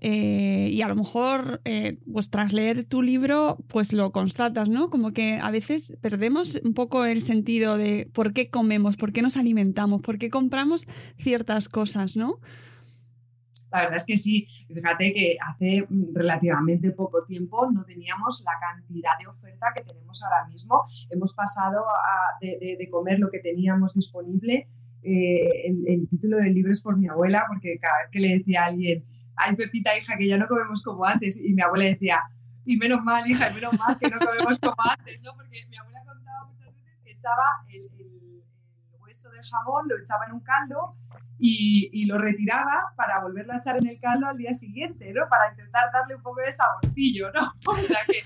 eh, 0.00 0.68
y 0.70 0.82
a 0.82 0.88
lo 0.88 0.94
mejor, 0.94 1.60
eh, 1.64 1.98
pues 2.12 2.30
tras 2.30 2.52
leer 2.52 2.84
tu 2.84 3.02
libro, 3.02 3.58
pues 3.66 3.92
lo 3.92 4.12
constatas, 4.12 4.68
¿no? 4.68 4.90
Como 4.90 5.12
que 5.12 5.38
a 5.40 5.50
veces 5.50 5.92
perdemos 6.00 6.60
un 6.64 6.72
poco 6.72 7.04
el 7.04 7.20
sentido 7.22 7.76
de 7.76 8.08
por 8.12 8.32
qué 8.32 8.48
comemos, 8.48 8.96
por 8.96 9.12
qué 9.12 9.22
nos 9.22 9.36
alimentamos, 9.36 10.00
por 10.00 10.18
qué 10.18 10.30
compramos 10.30 10.86
ciertas 11.16 11.68
cosas, 11.68 12.16
¿no? 12.16 12.38
La 13.72 13.80
verdad 13.80 13.96
es 13.96 14.06
que 14.06 14.16
sí, 14.16 14.46
fíjate 14.72 15.12
que 15.12 15.36
hace 15.46 15.86
relativamente 16.14 16.90
poco 16.92 17.24
tiempo 17.24 17.70
no 17.70 17.84
teníamos 17.84 18.42
la 18.44 18.52
cantidad 18.58 19.10
de 19.20 19.26
oferta 19.26 19.66
que 19.74 19.82
tenemos 19.82 20.22
ahora 20.24 20.46
mismo. 20.48 20.82
Hemos 21.10 21.34
pasado 21.34 21.84
de, 22.40 22.88
comer 22.90 23.18
lo 23.18 23.30
que 23.30 23.40
teníamos 23.40 23.92
disponible. 23.92 24.68
Eh, 25.02 25.66
el, 25.66 25.86
el 25.86 26.08
título 26.08 26.38
del 26.38 26.54
libro 26.54 26.72
es 26.72 26.80
por 26.80 26.96
mi 26.96 27.08
abuela, 27.08 27.44
porque 27.46 27.78
cada 27.78 27.98
vez 27.98 28.10
que 28.10 28.20
le 28.20 28.38
decía 28.38 28.62
a 28.62 28.66
alguien, 28.66 29.04
ay 29.38 29.56
Pepita, 29.56 29.96
hija, 29.96 30.16
que 30.16 30.28
ya 30.28 30.36
no 30.36 30.46
comemos 30.46 30.82
como 30.82 31.04
antes. 31.04 31.40
Y 31.40 31.54
mi 31.54 31.62
abuela 31.62 31.84
decía, 31.84 32.22
y 32.64 32.76
menos 32.76 33.02
mal, 33.02 33.28
hija, 33.28 33.50
y 33.50 33.54
menos 33.54 33.72
mal 33.78 33.96
que 33.96 34.10
no 34.10 34.18
comemos 34.18 34.58
como 34.58 34.74
antes, 34.90 35.20
¿no? 35.22 35.34
Porque 35.34 35.64
mi 35.68 35.76
abuela 35.78 36.02
contaba 36.04 36.44
muchas 36.46 36.66
veces 36.74 36.98
que 37.02 37.12
echaba 37.12 37.44
el, 37.72 37.88
hueso 39.00 39.30
de 39.30 39.38
jamón, 39.42 39.88
lo 39.88 39.98
echaba 39.98 40.26
en 40.26 40.32
un 40.32 40.40
caldo 40.40 40.94
y, 41.38 41.88
y, 41.92 42.04
lo 42.04 42.18
retiraba 42.18 42.92
para 42.94 43.20
volverlo 43.20 43.54
a 43.54 43.56
echar 43.56 43.78
en 43.78 43.86
el 43.86 43.98
caldo 43.98 44.26
al 44.26 44.36
día 44.36 44.52
siguiente, 44.52 45.10
¿no? 45.14 45.26
Para 45.30 45.50
intentar 45.50 45.90
darle 45.90 46.16
un 46.16 46.22
poco 46.22 46.40
de 46.40 46.52
saborcillo, 46.52 47.30
¿no? 47.32 47.52
O 47.66 47.74
sea 47.74 48.00
que, 48.06 48.18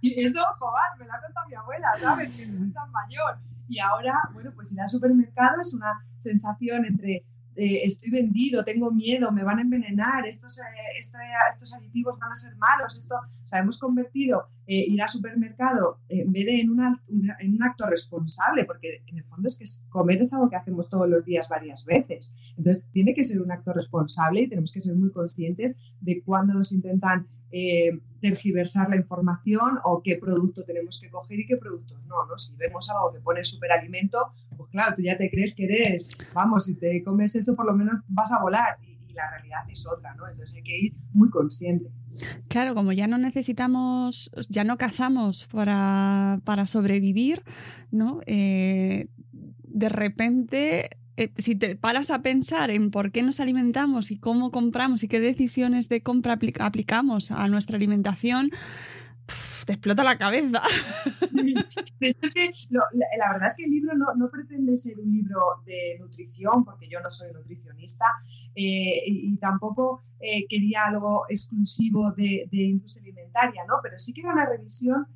y, 0.00 0.24
eso, 0.24 0.40
joder, 0.58 0.98
me 0.98 1.04
lo 1.04 1.12
ha 1.12 1.20
contado 1.20 1.46
mi 1.46 1.54
abuela, 1.54 1.88
¿sabes? 2.00 2.34
Que 2.34 2.42
es 2.44 2.72
tan 2.72 2.90
mayor. 2.90 3.38
Y 3.68 3.80
ahora, 3.80 4.18
bueno, 4.32 4.50
pues 4.54 4.72
ir 4.72 4.80
al 4.80 4.88
supermercado 4.88 5.60
es 5.60 5.74
una 5.74 6.02
sensación 6.18 6.86
entre 6.86 7.24
eh, 7.56 7.82
estoy 7.84 8.10
vendido, 8.10 8.64
tengo 8.64 8.90
miedo, 8.90 9.30
me 9.30 9.44
van 9.44 9.58
a 9.58 9.62
envenenar, 9.62 10.26
estos, 10.26 10.58
eh, 10.60 10.98
estos 10.98 11.74
aditivos 11.74 12.18
van 12.18 12.32
a 12.32 12.36
ser 12.36 12.56
malos. 12.56 12.96
Esto, 12.98 13.16
o 13.16 13.46
sea, 13.46 13.60
hemos 13.60 13.78
convertido 13.78 14.48
eh, 14.66 14.84
ir 14.88 15.02
al 15.02 15.08
supermercado 15.08 15.98
en 16.08 16.32
vez 16.32 16.46
de 16.46 16.60
en 16.60 16.70
un 16.70 17.62
acto 17.62 17.86
responsable, 17.86 18.64
porque 18.64 19.02
en 19.06 19.18
el 19.18 19.24
fondo 19.24 19.48
es 19.48 19.58
que 19.58 19.64
comer 19.90 20.22
es 20.22 20.32
algo 20.32 20.48
que 20.48 20.56
hacemos 20.56 20.88
todos 20.88 21.08
los 21.08 21.24
días 21.24 21.48
varias 21.48 21.84
veces. 21.84 22.34
Entonces, 22.56 22.86
tiene 22.92 23.14
que 23.14 23.24
ser 23.24 23.42
un 23.42 23.52
acto 23.52 23.72
responsable 23.72 24.42
y 24.42 24.48
tenemos 24.48 24.72
que 24.72 24.80
ser 24.80 24.94
muy 24.94 25.10
conscientes 25.10 25.76
de 26.00 26.22
cuándo 26.22 26.54
nos 26.54 26.72
intentan 26.72 27.26
eh, 27.56 28.00
tergiversar 28.20 28.88
la 28.88 28.96
información 28.96 29.78
o 29.84 30.02
qué 30.02 30.16
producto 30.16 30.64
tenemos 30.64 30.98
que 30.98 31.08
coger 31.08 31.38
y 31.38 31.46
qué 31.46 31.56
productos 31.56 32.02
no, 32.06 32.26
¿no? 32.26 32.36
Si 32.36 32.56
vemos 32.56 32.90
algo 32.90 33.12
que 33.12 33.20
pone 33.20 33.44
superalimento, 33.44 34.18
pues 34.56 34.70
claro, 34.70 34.94
tú 34.96 35.02
ya 35.02 35.16
te 35.16 35.30
crees 35.30 35.54
que 35.54 35.66
eres, 35.66 36.08
vamos, 36.32 36.64
si 36.64 36.74
te 36.74 37.04
comes 37.04 37.36
eso 37.36 37.54
por 37.54 37.66
lo 37.66 37.74
menos 37.74 38.00
vas 38.08 38.32
a 38.32 38.40
volar 38.40 38.78
y, 38.82 38.94
la 39.14 39.30
realidad 39.30 39.60
es 39.68 39.86
otra, 39.86 40.12
¿no? 40.16 40.26
Entonces 40.26 40.56
hay 40.56 40.64
que 40.64 40.76
ir 40.76 40.92
muy 41.12 41.30
consciente. 41.30 41.88
Claro, 42.48 42.74
como 42.74 42.92
ya 42.92 43.06
no 43.06 43.18
necesitamos, 43.18 44.30
ya 44.48 44.64
no 44.64 44.78
cazamos 44.78 45.46
para, 45.46 46.40
para 46.44 46.66
sobrevivir, 46.66 47.42
¿no? 47.90 48.20
Eh, 48.26 49.08
de 49.32 49.88
repente 49.88 50.90
eh, 51.16 51.32
si 51.36 51.54
te 51.54 51.76
paras 51.76 52.10
a 52.10 52.22
pensar 52.22 52.70
en 52.70 52.90
por 52.90 53.12
qué 53.12 53.22
nos 53.22 53.38
alimentamos 53.38 54.10
y 54.10 54.18
cómo 54.18 54.50
compramos 54.50 55.04
y 55.04 55.08
qué 55.08 55.20
decisiones 55.20 55.88
de 55.88 56.02
compra 56.02 56.38
aplicamos 56.58 57.30
a 57.30 57.46
nuestra 57.46 57.76
alimentación, 57.76 58.50
te 59.64 59.72
explota 59.74 60.04
la 60.04 60.16
cabeza. 60.18 60.62
la, 62.00 63.32
verdad 63.32 63.46
es 63.46 63.56
que 63.56 63.64
el 63.64 63.70
libro 63.70 63.92
no, 63.94 64.28
pretende 64.30 64.76
ser 64.76 64.98
un 64.98 65.10
libro 65.12 65.40
de 65.64 65.96
nutrición, 66.00 66.64
porque 66.64 66.88
yo 66.88 67.00
no 67.00 67.10
soy 67.10 67.32
nutricionista, 67.32 68.04
eh, 68.54 69.02
y, 69.06 69.36
tampoco 69.38 70.00
eh, 70.20 70.46
quería 70.48 70.84
algo 70.86 71.26
exclusivo 71.28 72.12
de, 72.12 72.48
industria 72.50 73.02
alimentaria, 73.02 73.62
¿no? 73.66 73.74
pero 73.82 73.98
sí 73.98 74.12
que 74.12 74.20
era 74.20 74.32
una 74.32 74.46
revisión 74.46 75.06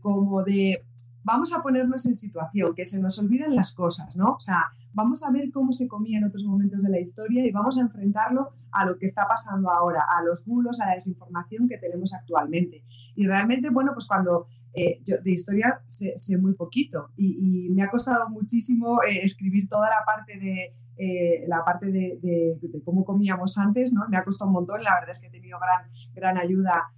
como 0.00 0.42
de 0.42 0.84
vamos 1.22 1.52
a 1.52 1.62
ponernos 1.62 2.06
en 2.06 2.14
situación, 2.14 2.74
que 2.74 2.86
se 2.86 3.00
nos 3.00 3.18
olviden 3.18 3.54
las 3.54 3.72
cosas, 3.74 4.16
¿no? 4.16 4.34
O 4.34 4.40
sea, 4.40 4.70
vamos 4.92 5.24
a 5.24 5.30
ver 5.30 5.50
cómo 5.52 5.72
se 5.72 5.88
comía 5.88 6.18
en 6.18 6.24
otros 6.24 6.44
momentos 6.44 6.82
de 6.82 6.90
la 6.90 7.00
historia 7.00 7.46
y 7.46 7.50
vamos 7.50 7.78
a 7.78 7.82
enfrentarlo 7.82 8.50
a 8.72 8.84
lo 8.84 8.98
que 8.98 9.06
está 9.06 9.26
pasando 9.28 9.70
ahora, 9.70 10.04
a 10.08 10.22
los 10.22 10.44
bulos, 10.44 10.80
a 10.80 10.86
la 10.86 10.94
desinformación 10.94 11.68
que 11.68 11.78
tenemos 11.78 12.14
actualmente. 12.14 12.84
Y 13.14 13.26
realmente, 13.26 13.70
bueno, 13.70 13.92
pues 13.94 14.06
cuando 14.06 14.46
eh, 14.74 15.00
yo 15.04 15.16
de 15.22 15.30
historia 15.30 15.82
sé, 15.86 16.14
muy 16.38 16.54
poquito 16.54 17.10
y, 17.16 17.68
me 17.70 17.82
ha 17.82 17.88
costado 17.88 18.28
muchísimo 18.28 19.02
eh, 19.02 19.20
escribir 19.22 19.68
toda 19.68 19.88
la 19.88 20.04
parte 20.04 20.38
de... 20.38 20.74
Eh, 21.02 21.46
la 21.48 21.64
parte 21.64 21.86
de, 21.86 22.58
cómo 22.84 23.06
comíamos 23.06 23.56
antes, 23.56 23.94
¿no? 23.94 24.06
Me 24.10 24.18
ha 24.18 24.24
costado 24.24 24.50
un 24.50 24.54
montón, 24.54 24.84
la 24.84 24.92
verdad 24.96 25.12
es 25.12 25.20
que 25.20 25.28
he 25.28 25.30
tenido 25.30 25.58
gran, 25.58 25.90
gran 26.12 26.36
ayuda 26.36 26.92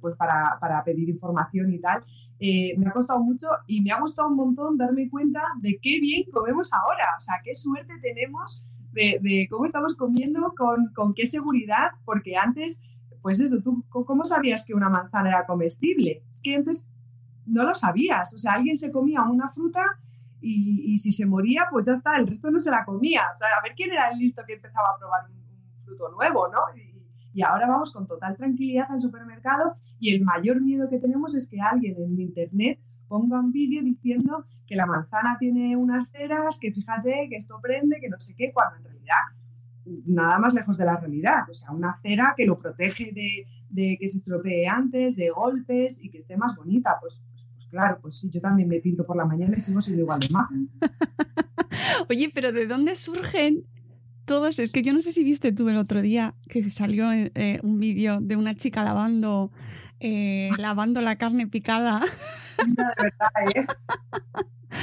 pues 0.00 0.16
para, 0.16 0.58
para, 0.60 0.82
pedir 0.84 1.08
información 1.08 1.72
y 1.72 1.80
tal. 1.80 2.02
me 2.40 2.86
ha 2.86 2.92
costado 2.92 3.20
mucho 3.20 3.46
y 3.66 3.82
me 3.82 3.90
ha 3.90 4.00
gustado 4.00 4.28
un 4.28 4.36
montón 4.36 4.78
darme 4.78 5.08
cuenta 5.10 5.42
de 5.60 5.78
qué 5.82 6.00
bien 6.00 6.24
comemos 6.32 6.72
ahora 6.72 7.04
o 7.16 7.20
sea, 7.20 7.36
qué 7.44 7.54
suerte 7.54 7.94
tenemos 8.00 8.68
de, 8.92 9.46
cómo 9.50 9.64
estamos 9.64 9.94
comiendo, 9.96 10.54
con, 10.56 10.92
con, 10.94 11.14
qué 11.14 11.26
seguridad, 11.26 11.90
porque 12.04 12.36
antes, 12.36 12.82
pues 13.22 13.40
eso, 13.40 13.60
tú, 13.62 13.84
¿cómo 13.88 14.24
sabías 14.24 14.64
que 14.66 14.74
una 14.74 14.88
manzana 14.88 15.28
era 15.28 15.46
comestible? 15.46 16.24
Es 16.30 16.40
que 16.42 16.56
antes 16.56 16.88
no 17.46 17.64
lo 17.64 17.74
sabías, 17.74 18.34
o 18.34 18.38
sea, 18.38 18.54
alguien 18.54 18.76
se 18.76 18.92
comía 18.92 19.22
una 19.22 19.48
fruta 19.50 19.84
y, 20.40 20.92
y, 20.92 20.98
si 20.98 21.12
se 21.12 21.26
moría, 21.26 21.66
pues 21.70 21.86
ya 21.86 21.94
está, 21.94 22.16
el 22.16 22.26
resto 22.26 22.50
no 22.50 22.58
se 22.58 22.70
la 22.70 22.84
comía. 22.84 23.22
O 23.34 23.36
sea, 23.36 23.48
a 23.58 23.62
ver 23.62 23.72
quién 23.74 23.90
era 23.90 24.08
el 24.08 24.18
listo 24.18 24.42
que 24.46 24.54
empezaba 24.54 24.90
a 24.90 24.98
probar 24.98 25.28
un, 25.28 25.38
fruto 25.84 26.10
nuevo, 26.10 26.48
¿no? 26.48 26.60
Y, 26.76 26.87
y, 27.38 27.42
ahora 27.42 27.68
vamos 27.68 27.92
con 27.92 28.06
total 28.06 28.36
tranquilidad 28.36 28.90
al 28.90 29.00
supermercado 29.00 29.74
y 30.00 30.14
el 30.14 30.22
mayor 30.22 30.60
miedo 30.60 30.88
que 30.90 30.98
tenemos 30.98 31.36
es 31.36 31.48
que 31.48 31.60
alguien 31.60 31.96
en 31.98 32.20
Internet 32.20 32.80
ponga 33.08 33.40
un 33.40 33.52
vídeo 33.52 33.82
diciendo 33.82 34.44
que 34.66 34.76
la 34.76 34.86
manzana 34.86 35.36
tiene 35.38 35.76
unas 35.76 36.10
ceras, 36.10 36.58
que 36.60 36.72
fíjate, 36.72 37.28
que 37.30 37.36
esto 37.36 37.58
prende, 37.62 37.98
que 38.00 38.08
no 38.08 38.16
sé 38.18 38.34
qué, 38.36 38.52
cuando 38.52 38.76
en 38.76 38.84
realidad 38.84 39.16
nada 40.06 40.38
más 40.38 40.54
lejos 40.54 40.76
de 40.76 40.84
la 40.84 40.96
realidad. 40.96 41.48
O 41.50 41.54
sea, 41.54 41.70
una 41.70 41.94
cera 41.96 42.34
que 42.36 42.46
lo 42.46 42.58
protege 42.58 43.12
de, 43.12 43.96
que 43.98 44.08
se 44.08 44.18
estropee 44.18 44.66
antes, 44.66 45.16
de 45.16 45.30
golpes 45.30 46.02
y 46.02 46.10
que 46.10 46.18
esté 46.18 46.36
más 46.36 46.54
bonita. 46.56 46.96
Pues, 47.00 47.20
pues, 47.30 47.46
pues, 47.54 47.66
claro, 47.68 47.98
pues 48.00 48.18
sí, 48.18 48.30
yo 48.30 48.40
también 48.40 48.68
me 48.68 48.80
pinto 48.80 49.06
por 49.06 49.16
la 49.16 49.24
mañana 49.24 49.54
y 49.56 49.60
sigo 49.60 49.80
siendo 49.80 50.02
igual 50.02 50.20
de 50.20 50.28
maja. 50.30 50.54
Oye, 52.10 52.30
pero 52.34 52.52
¿de 52.52 52.66
dónde 52.66 52.96
surgen 52.96 53.64
todos? 54.28 54.60
Es 54.60 54.70
que 54.70 54.82
yo 54.82 54.92
no 54.92 55.00
sé 55.00 55.10
si 55.10 55.24
viste 55.24 55.50
tú 55.50 55.68
el 55.68 55.76
otro 55.76 56.00
día 56.00 56.34
que 56.48 56.70
salió 56.70 57.10
eh, 57.12 57.58
un 57.64 57.80
vídeo 57.80 58.20
de 58.20 58.36
una 58.36 58.54
chica 58.54 58.84
lavando, 58.84 59.50
eh, 59.98 60.50
lavando 60.58 61.00
la 61.00 61.16
carne 61.16 61.48
picada. 61.48 62.00
de 62.66 62.84
verdad, 63.02 63.56
¿eh? 63.56 63.66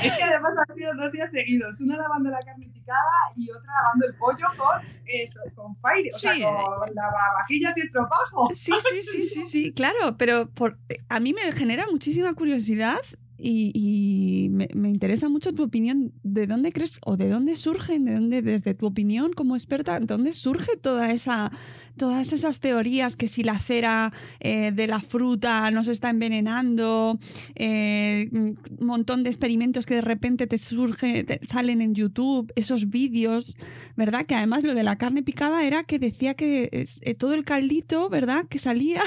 Es 0.03 0.17
que 0.17 0.23
además 0.23 0.53
han 0.67 0.75
sido 0.75 0.91
dos 0.95 1.11
días 1.11 1.31
seguidos, 1.31 1.79
una 1.81 1.95
lavando 1.97 2.29
la 2.29 2.39
carne 2.39 2.67
picada 2.73 2.99
y 3.35 3.49
otra 3.51 3.71
lavando 3.81 4.07
el 4.07 4.15
pollo 4.15 4.47
con, 4.57 4.81
esto, 5.05 5.39
con 5.53 5.75
fire, 5.77 6.09
o 6.13 6.17
sea, 6.17 6.33
con 6.33 6.93
lavavajillas 6.93 7.77
y 7.77 7.81
estropajo. 7.81 8.49
Sí, 8.51 8.73
sí, 8.79 9.01
sí, 9.01 9.23
sí, 9.23 9.45
sí, 9.45 9.73
claro, 9.73 10.17
pero 10.17 10.49
por, 10.49 10.79
a 11.07 11.19
mí 11.19 11.33
me 11.33 11.51
genera 11.51 11.85
muchísima 11.89 12.33
curiosidad 12.33 12.99
y, 13.37 14.47
me, 14.51 14.69
me, 14.73 14.89
interesa 14.89 15.29
mucho 15.29 15.53
tu 15.53 15.63
opinión. 15.63 16.13
¿De 16.23 16.47
dónde 16.47 16.71
crees 16.71 16.99
o 17.05 17.17
de 17.17 17.29
dónde 17.29 17.55
surgen, 17.55 18.05
de 18.05 18.13
dónde, 18.15 18.41
desde 18.41 18.73
tu 18.73 18.85
opinión 18.85 19.33
como 19.33 19.55
experta, 19.55 19.99
de 19.99 20.05
dónde 20.05 20.33
surge 20.33 20.77
toda 20.77 21.11
esa, 21.11 21.51
todas 21.97 22.33
esas 22.33 22.59
teorías 22.59 23.15
que 23.15 23.27
si 23.27 23.43
la 23.43 23.59
cera 23.59 24.13
eh, 24.39 24.71
de 24.71 24.87
la 24.87 25.01
fruta 25.01 25.69
nos 25.71 25.87
está 25.87 26.09
envenenando, 26.09 27.19
eh, 27.55 28.29
un 28.31 28.57
montón 28.79 29.23
de 29.23 29.29
experimentos 29.29 29.85
que 29.85 29.95
de 29.95 30.01
repente 30.01 30.47
te 30.47 30.57
surgen, 30.57 31.25
salen 31.47 31.81
en 31.81 31.93
YouTube, 31.93 32.51
esos 32.55 32.89
vídeos, 32.89 33.57
¿verdad? 33.95 34.25
Que 34.25 34.35
además 34.35 34.63
lo 34.63 34.73
de 34.73 34.83
la 34.83 34.97
carne 34.97 35.23
picada 35.23 35.65
era 35.65 35.83
que 35.83 35.99
decía 35.99 36.35
que 36.35 36.69
eh, 36.71 37.13
todo 37.15 37.33
el 37.33 37.43
caldito, 37.43 38.09
¿verdad? 38.09 38.45
Que 38.47 38.59
salía. 38.59 39.01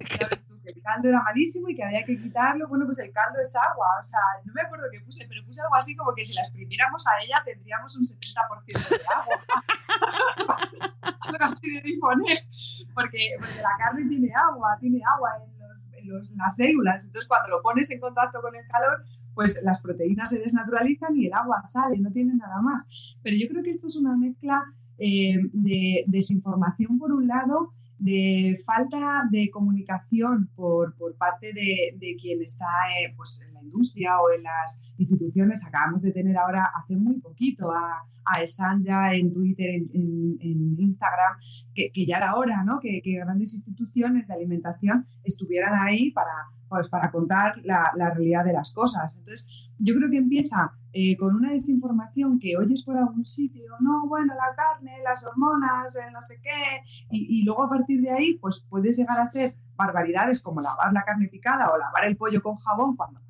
el 0.64 0.82
caldo 0.82 1.08
era 1.08 1.22
malísimo 1.22 1.68
y 1.68 1.74
que 1.74 1.84
había 1.84 2.04
que 2.04 2.20
quitarlo. 2.20 2.68
Bueno, 2.68 2.84
pues 2.84 2.98
el 3.00 3.12
caldo 3.12 3.38
es 3.40 3.54
agua, 3.56 3.86
o 3.98 4.02
sea, 4.02 4.20
no 4.44 4.52
me 4.52 4.62
acuerdo 4.62 4.86
qué 4.90 5.00
puse, 5.00 5.26
pero 5.28 5.44
puse 5.44 5.62
algo 5.62 5.74
así 5.74 5.96
como 5.96 6.14
que 6.14 6.24
si 6.24 6.34
la 6.34 6.42
exprimiéramos 6.42 7.06
a 7.06 7.22
ella 7.24 7.42
tendríamos 7.44 7.96
un 7.96 8.04
70% 8.04 8.88
de 8.88 8.96
agua. 9.14 9.36
así 11.40 11.70
de 11.70 11.82
poner, 12.00 12.38
porque, 12.94 13.34
porque, 13.38 13.56
la 13.56 13.76
carne 13.78 14.08
tiene 14.08 14.30
agua, 14.34 14.76
tiene 14.80 15.00
agua 15.04 15.30
en, 15.36 15.52
las 16.36 16.56
células, 16.56 17.06
entonces 17.06 17.28
cuando 17.28 17.48
lo 17.48 17.62
pones 17.62 17.90
en 17.90 18.00
contacto 18.00 18.42
con 18.42 18.54
el 18.56 18.66
calor, 18.66 19.04
pues 19.34 19.60
las 19.62 19.80
proteínas 19.80 20.30
se 20.30 20.40
desnaturalizan 20.40 21.16
y 21.16 21.26
el 21.26 21.32
agua 21.32 21.62
sale, 21.64 21.96
no 21.98 22.10
tiene 22.10 22.34
nada 22.34 22.60
más. 22.60 23.16
Pero 23.22 23.36
yo 23.36 23.48
creo 23.48 23.62
que 23.62 23.70
esto 23.70 23.86
es 23.86 23.96
una 23.96 24.16
mezcla 24.16 24.64
eh, 24.98 25.38
de 25.52 26.04
desinformación 26.08 26.98
por 26.98 27.12
un 27.12 27.28
lado 27.28 27.72
de 28.02 28.60
falta 28.66 29.28
de 29.30 29.48
comunicación 29.50 30.50
por, 30.56 30.94
por 30.96 31.16
parte 31.16 31.52
de, 31.52 31.96
de, 31.96 32.16
quien 32.20 32.42
está 32.42 32.66
eh, 32.98 33.14
pues 33.16 33.40
en 33.46 33.54
la 33.54 33.62
industria 33.62 34.20
o 34.20 34.32
en 34.36 34.42
las 34.42 34.80
instituciones. 34.98 35.64
Acabamos 35.66 36.02
de 36.02 36.10
tener 36.10 36.36
ahora 36.36 36.68
hace 36.74 36.96
muy 36.96 37.20
poquito 37.20 37.70
a, 37.70 38.02
a 38.24 38.42
Esanja 38.42 39.14
en 39.14 39.32
Twitter, 39.32 39.68
en, 39.68 40.76
Instagram, 40.78 41.36
que, 41.74 42.06
ya 42.06 42.16
era 42.16 42.34
hora 42.34 42.64
¿no? 42.64 42.80
que, 42.80 43.00
grandes 43.04 43.54
instituciones 43.54 44.26
de 44.26 44.34
alimentación 44.34 45.06
estuvieran 45.22 45.78
ahí 45.78 46.10
para, 46.10 46.32
pues, 46.68 46.88
para 46.88 47.10
contar 47.12 47.60
la 47.62 48.10
realidad 48.10 48.44
de 48.44 48.52
las 48.52 48.72
cosas. 48.72 49.16
Entonces, 49.16 49.70
yo 49.78 49.94
creo 49.94 50.10
que 50.10 50.18
empieza 50.18 50.72
eh, 50.92 51.16
con 51.16 51.34
una 51.34 51.52
desinformación 51.52 52.38
que 52.38 52.56
oyes 52.56 52.84
por 52.84 52.96
algún 52.96 53.24
sitio, 53.24 53.74
no, 53.80 54.06
bueno, 54.06 54.34
la 54.34 54.54
carne, 54.54 54.98
las 55.02 55.24
hormonas, 55.24 55.98
no 56.12 56.20
sé 56.20 56.40
qué, 56.42 56.82
y, 57.10 57.42
luego 57.44 57.64
a 57.64 57.68
partir 57.68 58.00
de 58.00 58.10
ahí, 58.10 58.34
pues 58.34 58.64
puedes 58.68 58.96
llegar 58.96 59.18
a 59.18 59.24
hacer 59.24 59.56
barbaridades 59.76 60.42
como 60.42 60.60
lavar 60.60 60.92
la 60.92 61.02
carne 61.02 61.28
picada 61.28 61.70
o 61.70 61.78
lavar 61.78 62.04
el 62.04 62.16
pollo 62.16 62.42
con 62.42 62.56
jabón, 62.56 62.96
cuando 62.96 63.20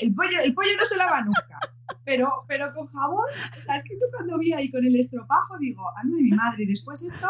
el 0.00 0.14
pollo, 0.14 0.40
el 0.42 0.54
pollo 0.54 0.70
no 0.78 0.84
se 0.84 0.96
lava 0.96 1.20
nunca, 1.20 1.58
pero, 2.04 2.44
pero 2.48 2.70
con 2.72 2.86
jabón, 2.86 3.24
o 3.56 3.60
sea, 3.60 3.76
es 3.76 3.84
que 3.84 3.94
yo 3.94 4.06
cuando 4.16 4.38
vi 4.38 4.52
ahí 4.52 4.70
con 4.70 4.84
el 4.84 4.96
estropajo 4.96 5.58
digo, 5.58 5.82
ando 5.96 6.16
de 6.16 6.22
mi 6.22 6.30
madre, 6.30 6.64
y 6.64 6.66
después 6.66 7.04
esto, 7.04 7.28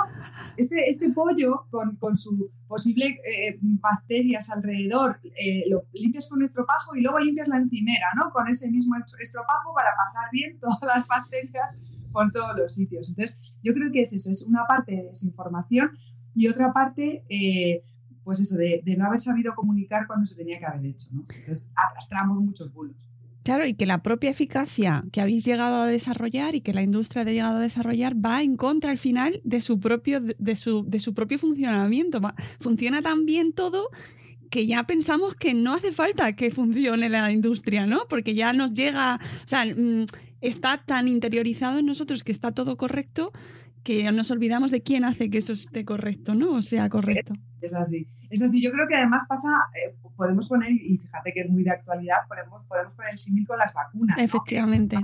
este, 0.57 0.89
este 0.89 1.13
pollo 1.13 1.67
con, 1.71 1.97
con 1.97 2.17
su 2.17 2.51
posible 2.67 3.21
eh, 3.25 3.59
bacterias 3.61 4.51
alrededor, 4.51 5.21
eh, 5.23 5.65
lo 5.69 5.85
limpias 5.93 6.29
con 6.29 6.43
estropajo 6.43 6.95
y 6.95 7.03
luego 7.03 7.19
limpias 7.19 7.49
la 7.49 7.59
encimera, 7.59 8.07
¿no? 8.17 8.31
Con 8.31 8.49
ese 8.49 8.71
mismo 8.71 8.97
estropajo 9.21 9.75
para 9.75 9.91
pasar 9.97 10.31
bien 10.33 10.59
todas 10.61 10.81
las 10.83 11.07
bacterias 11.07 11.97
por 12.13 12.31
todos 12.33 12.57
los 12.57 12.75
sitios. 12.75 13.09
Entonces, 13.11 13.57
yo 13.63 13.73
creo 13.75 13.91
que 13.93 14.03
es 14.03 14.13
eso, 14.13 14.31
es 14.31 14.47
una 14.47 14.67
parte 14.67 14.93
de 14.93 15.03
desinformación 15.05 15.91
y 16.35 16.49
otra 16.49 16.73
parte, 16.73 17.25
eh, 17.29 17.83
pues 18.23 18.41
eso, 18.41 18.57
de, 18.57 18.83
de, 18.85 18.97
no 18.97 19.07
haber 19.07 19.21
sabido 19.21 19.55
comunicar 19.55 20.07
cuando 20.07 20.27
se 20.27 20.37
tenía 20.37 20.59
que 20.59 20.67
haber 20.67 20.87
hecho, 20.87 21.09
¿no? 21.13 21.23
Entonces, 21.29 21.69
arrastramos 21.75 22.41
muchos 22.41 22.73
bulos. 22.73 23.10
Claro, 23.43 23.67
y 23.67 23.75
que 23.75 23.87
la 23.87 24.03
propia 24.03 24.31
eficacia 24.31 25.05
que 25.13 25.21
habéis 25.21 25.45
llegado 25.45 25.77
a 25.77 25.87
desarrollar 25.87 26.55
y 26.55 26.61
que 26.61 26.75
la 26.75 26.83
industria 26.83 27.23
ha 27.23 27.25
llegado 27.25 27.57
a 27.57 27.61
desarrollar 27.61 28.15
va 28.15 28.43
en 28.43 28.57
contra 28.57 28.91
al 28.91 28.99
final 28.99 29.41
de 29.45 29.63
su 29.63 29.81
propio, 29.81 30.21
de 30.21 30.57
su, 30.57 30.85
de 30.87 30.99
su 30.99 31.15
propio 31.15 31.39
funcionamiento. 31.39 32.21
Funciona 32.61 33.01
tan 33.01 33.25
bien 33.25 33.53
todo 33.53 33.89
que 34.51 34.67
ya 34.67 34.85
pensamos 34.85 35.37
que 35.37 35.55
no 35.55 35.75
hace 35.75 35.93
falta 35.93 36.35
que 36.35 36.51
funcione 36.51 37.09
la 37.09 37.33
industria, 37.33 37.87
¿no? 37.87 38.03
Porque 38.09 38.35
ya 38.35 38.53
nos 38.53 38.73
llega, 38.73 39.21
o 39.45 39.49
sea, 39.49 39.65
mm, 39.65 40.07
está 40.41 40.83
tan 40.85 41.09
interiorizado 41.09 41.79
en 41.79 41.87
nosotros 41.87 42.25
que 42.25 42.33
está 42.33 42.53
todo 42.53 42.77
correcto 42.77 43.33
que 43.83 44.11
nos 44.13 44.31
olvidamos 44.31 44.71
de 44.71 44.83
quién 44.83 45.05
hace 45.05 45.31
que 45.31 45.39
eso 45.39 45.53
esté 45.53 45.85
correcto, 45.85 46.35
¿no? 46.35 46.53
O 46.53 46.63
sea, 46.63 46.89
correcto. 46.89 47.35
Es 47.61 47.75
así. 47.75 48.07
Es 48.31 48.43
así. 48.43 48.63
Yo 48.63 48.71
creo 48.71 48.87
que 48.89 48.97
además 48.97 49.23
pasa, 49.29 49.49
eh, 49.75 49.95
podemos 50.17 50.49
poner, 50.49 50.73
y 50.73 50.99
fíjate 50.99 51.33
que 51.33 51.41
es 51.41 51.51
muy 51.51 51.63
de 51.63 51.71
actualidad, 51.71 52.19
podemos, 52.29 52.65
podemos 52.67 52.95
poner 52.95 53.13
el 53.13 53.19
símil 53.19 53.47
con 53.47 53.59
las 53.59 53.73
vacunas. 53.75 54.19
Efectivamente. 54.19 54.97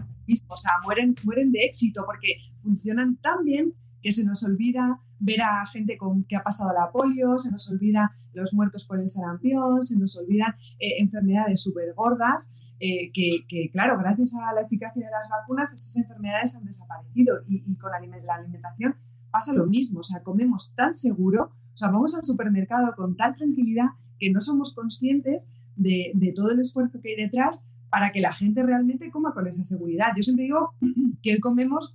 O 0.49 0.56
sea, 0.56 0.73
mueren, 0.83 1.14
mueren 1.23 1.52
de 1.52 1.64
éxito 1.64 2.04
porque 2.06 2.37
funcionan 2.59 3.16
tan 3.16 3.45
bien 3.45 3.75
que 4.02 4.12
se 4.12 4.25
nos 4.25 4.45
olvida 4.45 5.00
ver 5.18 5.42
a 5.42 5.66
gente 5.66 5.97
con, 5.97 6.25
que 6.25 6.37
ha 6.37 6.42
pasado 6.42 6.73
la 6.73 6.90
polio, 6.92 7.38
se 7.38 7.50
nos 7.50 7.68
olvida 7.71 8.11
los 8.35 8.54
muertos 8.54 8.87
por 8.87 9.00
el 9.00 9.09
sarampión, 9.09 9.83
se 9.83 9.99
nos 9.99 10.16
olvidan 10.16 10.54
eh, 10.78 11.00
enfermedades 11.00 11.62
súper 11.62 11.95
gordas, 11.95 12.50
eh, 12.78 13.11
que, 13.12 13.71
claro, 13.73 13.99
gracias 13.99 14.35
a 14.35 14.52
la 14.52 14.62
eficacia 14.62 15.04
de 15.04 15.11
las 15.11 15.28
vacunas, 15.30 15.73
esas 15.73 15.97
enfermedades 15.97 16.54
han 16.56 16.64
desaparecido 16.64 17.38
y, 17.49 17.76
con 17.76 17.90
la, 17.90 17.99
alimentación 17.99 18.97
pasa 19.30 19.54
lo 19.54 19.66
mismo, 19.66 20.00
o 20.00 20.02
sea, 20.02 20.23
comemos 20.23 20.73
tan 20.75 20.95
seguro, 20.95 21.50
o 21.75 21.76
sea, 21.76 21.88
vamos 21.88 22.14
al 22.14 22.25
supermercado 22.25 22.95
con 22.97 23.16
tal 23.16 23.35
tranquilidad 23.35 23.88
que 24.18 24.30
no 24.30 24.40
somos 24.40 24.75
conscientes 24.75 25.50
de, 25.75 26.12
de 26.14 26.33
todo 26.33 26.52
el 26.52 26.61
esfuerzo 26.61 27.00
que 27.02 27.11
hay 27.11 27.16
detrás 27.16 27.68
para 27.90 28.12
que 28.12 28.21
la 28.21 28.33
gente 28.33 28.62
realmente 28.62 29.11
coma 29.11 29.33
con 29.33 29.47
esa 29.47 29.64
seguridad. 29.64 30.09
Yo 30.16 30.23
siempre 30.23 30.45
digo 30.45 30.75
que 31.23 31.33
hoy 31.33 31.40
comemos 31.40 31.95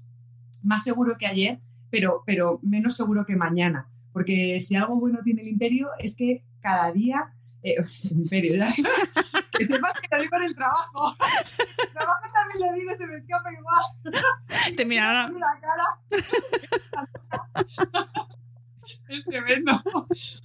más 0.63 0.83
seguro 0.83 1.17
que 1.17 1.27
ayer, 1.27 1.59
pero, 1.89 2.23
pero 2.25 2.59
menos 2.63 2.95
seguro 2.95 3.25
que 3.25 3.35
mañana. 3.35 3.87
Porque 4.13 4.59
si 4.59 4.75
algo 4.75 4.99
bueno 4.99 5.19
tiene 5.23 5.41
el 5.41 5.47
imperio 5.47 5.89
es 5.99 6.15
que 6.15 6.43
cada 6.59 6.91
día... 6.91 7.33
Eh, 7.63 7.75
que 9.57 9.65
sepas 9.65 9.93
que 9.93 10.15
lo 10.15 10.21
digo 10.21 10.37
en 10.37 10.43
el 10.43 10.55
trabajo. 10.55 11.15
El 11.83 11.91
trabajo 11.91 12.21
también 12.33 12.59
lo 12.59 12.73
digo, 12.73 12.91
se 12.97 13.07
me 13.07 13.17
escapa 13.17 13.49
igual. 13.51 14.75
Te 14.75 14.85
mirará. 14.85 15.29
la 15.29 15.59
cara. 15.61 15.99
es 19.09 19.25
tremendo. 19.25 19.83
Pues, 20.07 20.41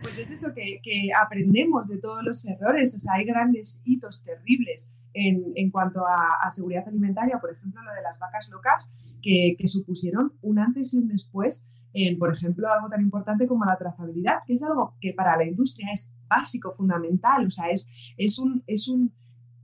pues 0.00 0.18
es 0.18 0.30
eso, 0.30 0.52
que, 0.54 0.80
que, 0.82 1.08
aprendemos 1.18 1.88
de 1.88 1.98
todos 1.98 2.22
los 2.24 2.44
errores. 2.46 2.94
O 2.94 2.98
sea, 2.98 3.14
hay 3.14 3.24
grandes 3.24 3.82
hitos 3.84 4.22
terribles 4.22 4.94
en, 5.14 5.70
cuanto 5.70 6.06
a, 6.06 6.50
seguridad 6.50 6.86
alimentaria, 6.86 7.38
por 7.38 7.52
ejemplo, 7.52 7.82
lo 7.82 7.92
de 7.92 8.02
las 8.02 8.18
vacas 8.18 8.48
locas, 8.48 8.90
que, 9.22 9.56
supusieron 9.66 10.32
un 10.42 10.58
antes 10.58 10.94
y 10.94 10.98
un 10.98 11.08
después 11.08 11.64
en, 11.92 12.18
por 12.18 12.32
ejemplo, 12.32 12.72
algo 12.72 12.88
tan 12.88 13.00
importante 13.00 13.46
como 13.46 13.64
la 13.64 13.76
trazabilidad, 13.76 14.38
que 14.46 14.54
es 14.54 14.62
algo 14.62 14.94
que 15.00 15.12
para 15.12 15.36
la 15.36 15.44
industria 15.44 15.88
es 15.92 16.10
básico, 16.28 16.72
fundamental, 16.72 17.46
o 17.46 17.50
sea, 17.50 17.66
es, 17.70 18.14
es 18.16 18.38
un... 18.38 18.62
Es 18.66 18.88
un 18.88 19.12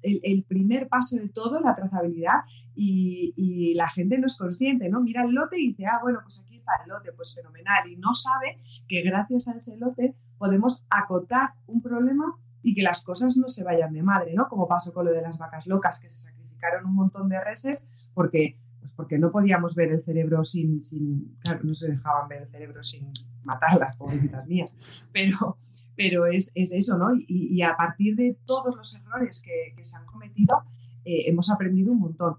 el, 0.02 0.45
primer 0.45 0.87
paso 0.87 1.16
de 1.16 1.28
todo, 1.28 1.59
la 1.59 1.75
trazabilidad, 1.75 2.42
y, 2.76 3.35
y, 3.35 3.75
la 3.75 3.88
gente 3.88 4.18
no 4.18 4.26
es 4.26 4.37
consciente, 4.37 4.88
¿no? 4.88 5.00
Mira 5.00 5.25
el 5.25 5.33
lote 5.33 5.59
y 5.61 5.68
dice, 5.68 5.87
ah, 5.87 5.99
bueno, 6.00 6.21
pues 6.23 6.45
aquí 6.45 6.59
está 6.59 6.73
el 6.85 6.90
lote, 6.90 7.11
pues 7.11 7.35
fenomenal, 7.35 7.90
y 7.90 7.97
no 7.97 8.14
sabe 8.14 8.56
que 8.87 9.02
gracias 9.02 9.49
a 9.49 9.56
ese 9.56 9.76
lote 9.76 10.14
podemos 10.38 10.85
acotar 10.90 11.54
un 11.66 11.83
problema 11.83 12.37
y 12.62 12.75
que 12.75 12.83
las 12.83 13.02
cosas 13.02 13.37
no 13.37 13.49
se 13.49 13.62
vayan 13.62 13.92
de 13.92 14.02
madre, 14.02 14.35
¿no? 14.35 14.49
Como 14.49 14.66
pasó 14.66 14.92
con 14.92 15.06
lo 15.06 15.12
de 15.12 15.23
las 15.23 15.38
vacas 15.38 15.66
locas, 15.66 16.00
que 16.00 16.09
se 16.09 16.16
sacrificaron 16.16 16.85
un 16.85 16.95
montón 16.95 17.28
de 17.28 17.40
reses 17.40 18.11
porque, 18.12 18.59
pues 18.87 18.95
porque 18.95 19.19
no 19.19 19.33
podíamos 19.33 19.75
ver 19.75 19.90
el 19.90 20.05
cerebro 20.05 20.45
sin, 20.45 20.81
sin, 20.81 21.37
claro, 21.40 21.61
no 21.64 21.75
se 21.75 21.88
dejaban 21.88 22.28
ver 22.28 22.43
el 22.43 22.49
cerebro 22.49 22.85
sin 22.85 23.11
matarlas, 23.43 23.97
pobrecitas 23.97 24.47
mías, 24.47 24.76
pero, 25.12 25.57
pero 25.97 26.26
es, 26.26 26.52
es 26.55 26.73
eso, 26.73 26.97
¿no? 26.97 27.09
Y, 27.16 27.61
a 27.62 27.76
partir 27.76 28.14
de 28.14 28.37
todos 28.45 28.76
los 28.76 28.95
errores 28.95 29.43
que, 29.43 29.75
que 29.76 29.85
se 29.85 29.97
han 29.97 30.07
cometido, 30.07 30.62
eh, 31.05 31.25
hemos 31.26 31.50
aprendido 31.50 31.90
un 31.90 31.99
montón. 31.99 32.37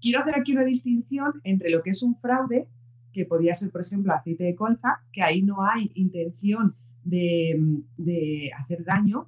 Quiero 0.00 0.20
hacer 0.20 0.36
aquí 0.36 0.52
una 0.52 0.64
distinción 0.64 1.40
entre 1.42 1.70
lo 1.70 1.82
que 1.82 1.90
es 1.90 2.02
un 2.04 2.16
fraude, 2.16 2.68
que 3.12 3.24
podría 3.24 3.54
ser, 3.54 3.72
por 3.72 3.80
ejemplo, 3.80 4.12
aceite 4.12 4.44
de 4.44 4.54
colza, 4.54 5.00
que 5.12 5.22
ahí 5.22 5.42
no 5.42 5.64
hay 5.64 5.90
intención 5.94 6.76
de, 7.02 7.58
de 7.96 8.52
hacer 8.56 8.84
daño, 8.84 9.26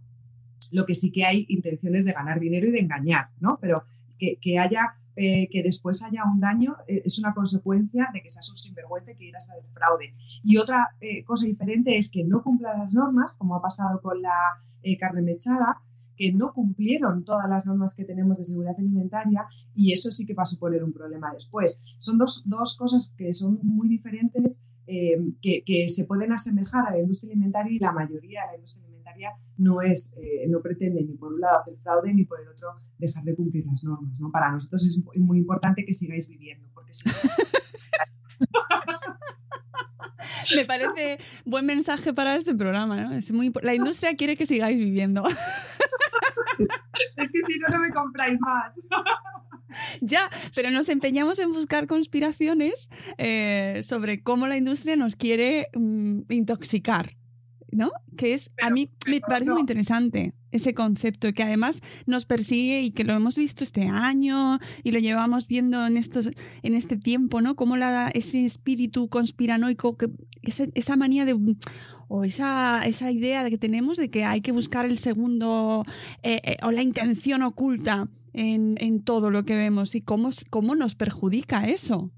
lo 0.71 0.87
que 0.87 0.95
sí 0.95 1.11
que 1.11 1.25
hay 1.25 1.47
intenciones 1.49 2.05
de 2.05 2.13
ganar 2.13 2.39
dinero 2.39 2.69
y 2.69 2.71
de 2.71 2.79
engañar, 2.79 3.31
¿no? 3.41 3.59
Pero 3.61 3.83
que, 4.41 4.59
haya, 4.59 4.97
eh, 5.23 5.51
que 5.51 5.63
después 5.63 6.03
haya 6.03 6.25
un 6.25 6.41
daño 6.41 6.79
eh, 6.89 7.03
es 7.05 7.19
una 7.19 7.35
consecuencia 7.35 8.09
de 8.15 8.23
que 8.23 8.31
seas 8.31 8.49
un 8.49 8.57
sinvergüenza 8.57 9.13
y 9.13 9.17
que 9.17 9.27
irás 9.27 9.51
a 9.51 9.53
hacer 9.53 9.69
fraude. 9.71 10.15
Y 10.43 10.57
otra 10.57 10.97
eh, 10.99 11.25
cosa 11.25 11.45
diferente 11.45 11.99
es 11.99 12.11
que 12.11 12.25
no 12.25 12.43
cumpla 12.43 12.79
las 12.79 12.95
normas, 12.95 13.35
como 13.35 13.55
ha 13.55 13.61
pasado 13.61 14.01
con 14.01 14.23
la 14.23 14.33
carne 14.99 15.21
mechada, 15.21 15.77
que 16.17 16.33
no 16.33 16.55
cumplieron 16.55 17.23
todas 17.23 17.51
las 17.51 17.67
normas 17.67 17.95
que 17.95 18.07
tenemos 18.07 18.39
de 18.39 18.47
seguridad 18.47 18.77
alimentaria 18.79 19.45
y 19.75 19.93
eso 19.93 20.11
sí 20.11 20.25
que 20.25 20.33
va 20.33 20.45
a 20.45 20.47
suponer 20.47 20.83
un 20.83 20.95
problema 20.95 21.31
después. 21.35 21.79
Son 21.99 22.17
dos, 22.17 22.43
dos 22.47 22.75
cosas 22.79 23.13
que 23.19 23.35
son 23.35 23.61
muy 23.63 23.91
diferentes, 23.91 24.63
que, 24.87 25.63
que, 25.67 25.89
se 25.91 26.07
pueden 26.07 26.33
asemejar 26.33 26.89
a 26.89 26.93
la 26.93 26.99
industria 26.99 27.33
alimentaria 27.33 27.73
y 27.73 27.79
la 27.79 27.93
mayoría 27.93 28.41
de 28.41 28.47
la 28.47 28.55
industria 28.55 28.85
alimentaria 28.85 28.90
no, 29.57 29.83
es, 29.83 30.13
eh, 30.17 30.47
no 30.49 30.61
pretende 30.61 31.03
ni 31.03 31.15
por 31.15 31.33
un 31.33 31.41
lado 31.41 31.61
hacer 31.61 31.77
fraude 31.79 32.15
ni 32.15 32.25
por 32.25 32.41
el 32.41 32.49
otro 32.49 32.69
dejar 32.99 33.25
de 33.25 33.35
cumplir 33.35 33.67
las 33.67 33.83
normas. 33.85 34.19
¿no? 34.21 34.31
Para 34.31 34.53
nosotros 34.53 34.87
es 34.87 35.21
muy 35.21 35.39
importante 35.39 35.85
que 35.85 35.95
sigáis 35.95 36.29
viviendo, 36.29 36.69
porque 36.73 36.93
si 36.93 37.09
Me 40.57 40.65
parece 40.65 41.19
buen 41.45 41.67
mensaje 41.67 42.13
para 42.13 42.37
este 42.37 42.55
programa. 42.55 43.01
¿no? 43.01 43.17
Es 43.17 43.33
muy, 43.33 43.53
la 43.63 43.75
industria 43.75 44.15
quiere 44.17 44.37
que 44.37 44.47
sigáis 44.47 44.79
viviendo. 44.79 45.23
es 47.17 47.33
que 47.33 47.43
si 47.47 47.59
no, 47.59 47.69
no 47.69 47.81
me 47.81 47.93
compráis 47.93 48.39
más. 48.41 48.81
Ya, 50.01 50.29
pero 50.57 50.73
nos 50.73 50.89
empeñamos 50.89 51.39
en 51.39 51.53
buscar 51.53 51.87
conspiraciones 51.87 52.91
eh, 53.19 53.83
sobre 53.85 54.21
cómo 54.21 54.49
la 54.49 54.57
industria 54.57 54.97
nos 54.97 55.15
quiere 55.15 55.69
mm, 55.75 56.23
intoxicar. 56.29 57.15
¿No? 57.73 57.93
Que 58.17 58.35
es, 58.35 58.51
a 58.61 58.71
mí 58.71 58.91
me 59.07 59.21
parece 59.21 59.51
muy 59.51 59.61
interesante 59.61 60.35
ese 60.51 60.75
concepto 60.75 61.33
que 61.33 61.43
además 61.43 61.83
nos 62.07 62.27
persigue 62.27 62.83
y 62.83 62.91
que 62.91 63.05
lo 63.05 63.13
hemos 63.13 63.37
visto 63.37 63.65
este 63.65 63.87
año 63.87 64.59
y 64.83 64.91
lo 64.91 64.99
llevamos 64.99 65.47
viendo 65.47 65.87
en, 65.87 65.97
estos, 65.97 66.31
en 66.63 66.75
este 66.75 66.97
tiempo, 66.97 67.41
¿no? 67.41 67.57
Como 67.57 67.77
la, 67.77 68.09
ese 68.09 68.45
espíritu 68.45 69.09
conspiranoico, 69.09 69.97
que, 69.97 70.11
esa, 70.43 70.97
manía 70.97 71.25
de 71.25 71.37
o 72.09 72.25
esa, 72.25 72.81
esa 72.83 73.13
idea 73.13 73.49
que 73.49 73.59
tenemos 73.59 73.97
de 73.97 74.11
que 74.11 74.25
hay 74.25 74.41
que 74.41 74.53
buscar 74.53 74.87
el 74.87 74.99
segundo 74.99 75.85
eh, 76.23 76.41
eh, 76.43 76.57
o 76.63 76.73
la 76.73 76.83
intención 76.83 77.43
oculta 77.43 78.09
en, 78.33 78.77
en, 78.79 79.03
todo 79.03 79.31
lo 79.31 79.45
que 79.45 79.57
vemos 79.57 79.95
y 79.95 80.01
cómo, 80.01 80.31
cómo 80.51 80.75
nos 80.75 80.95
perjudica 80.95 81.69
eso 81.69 82.11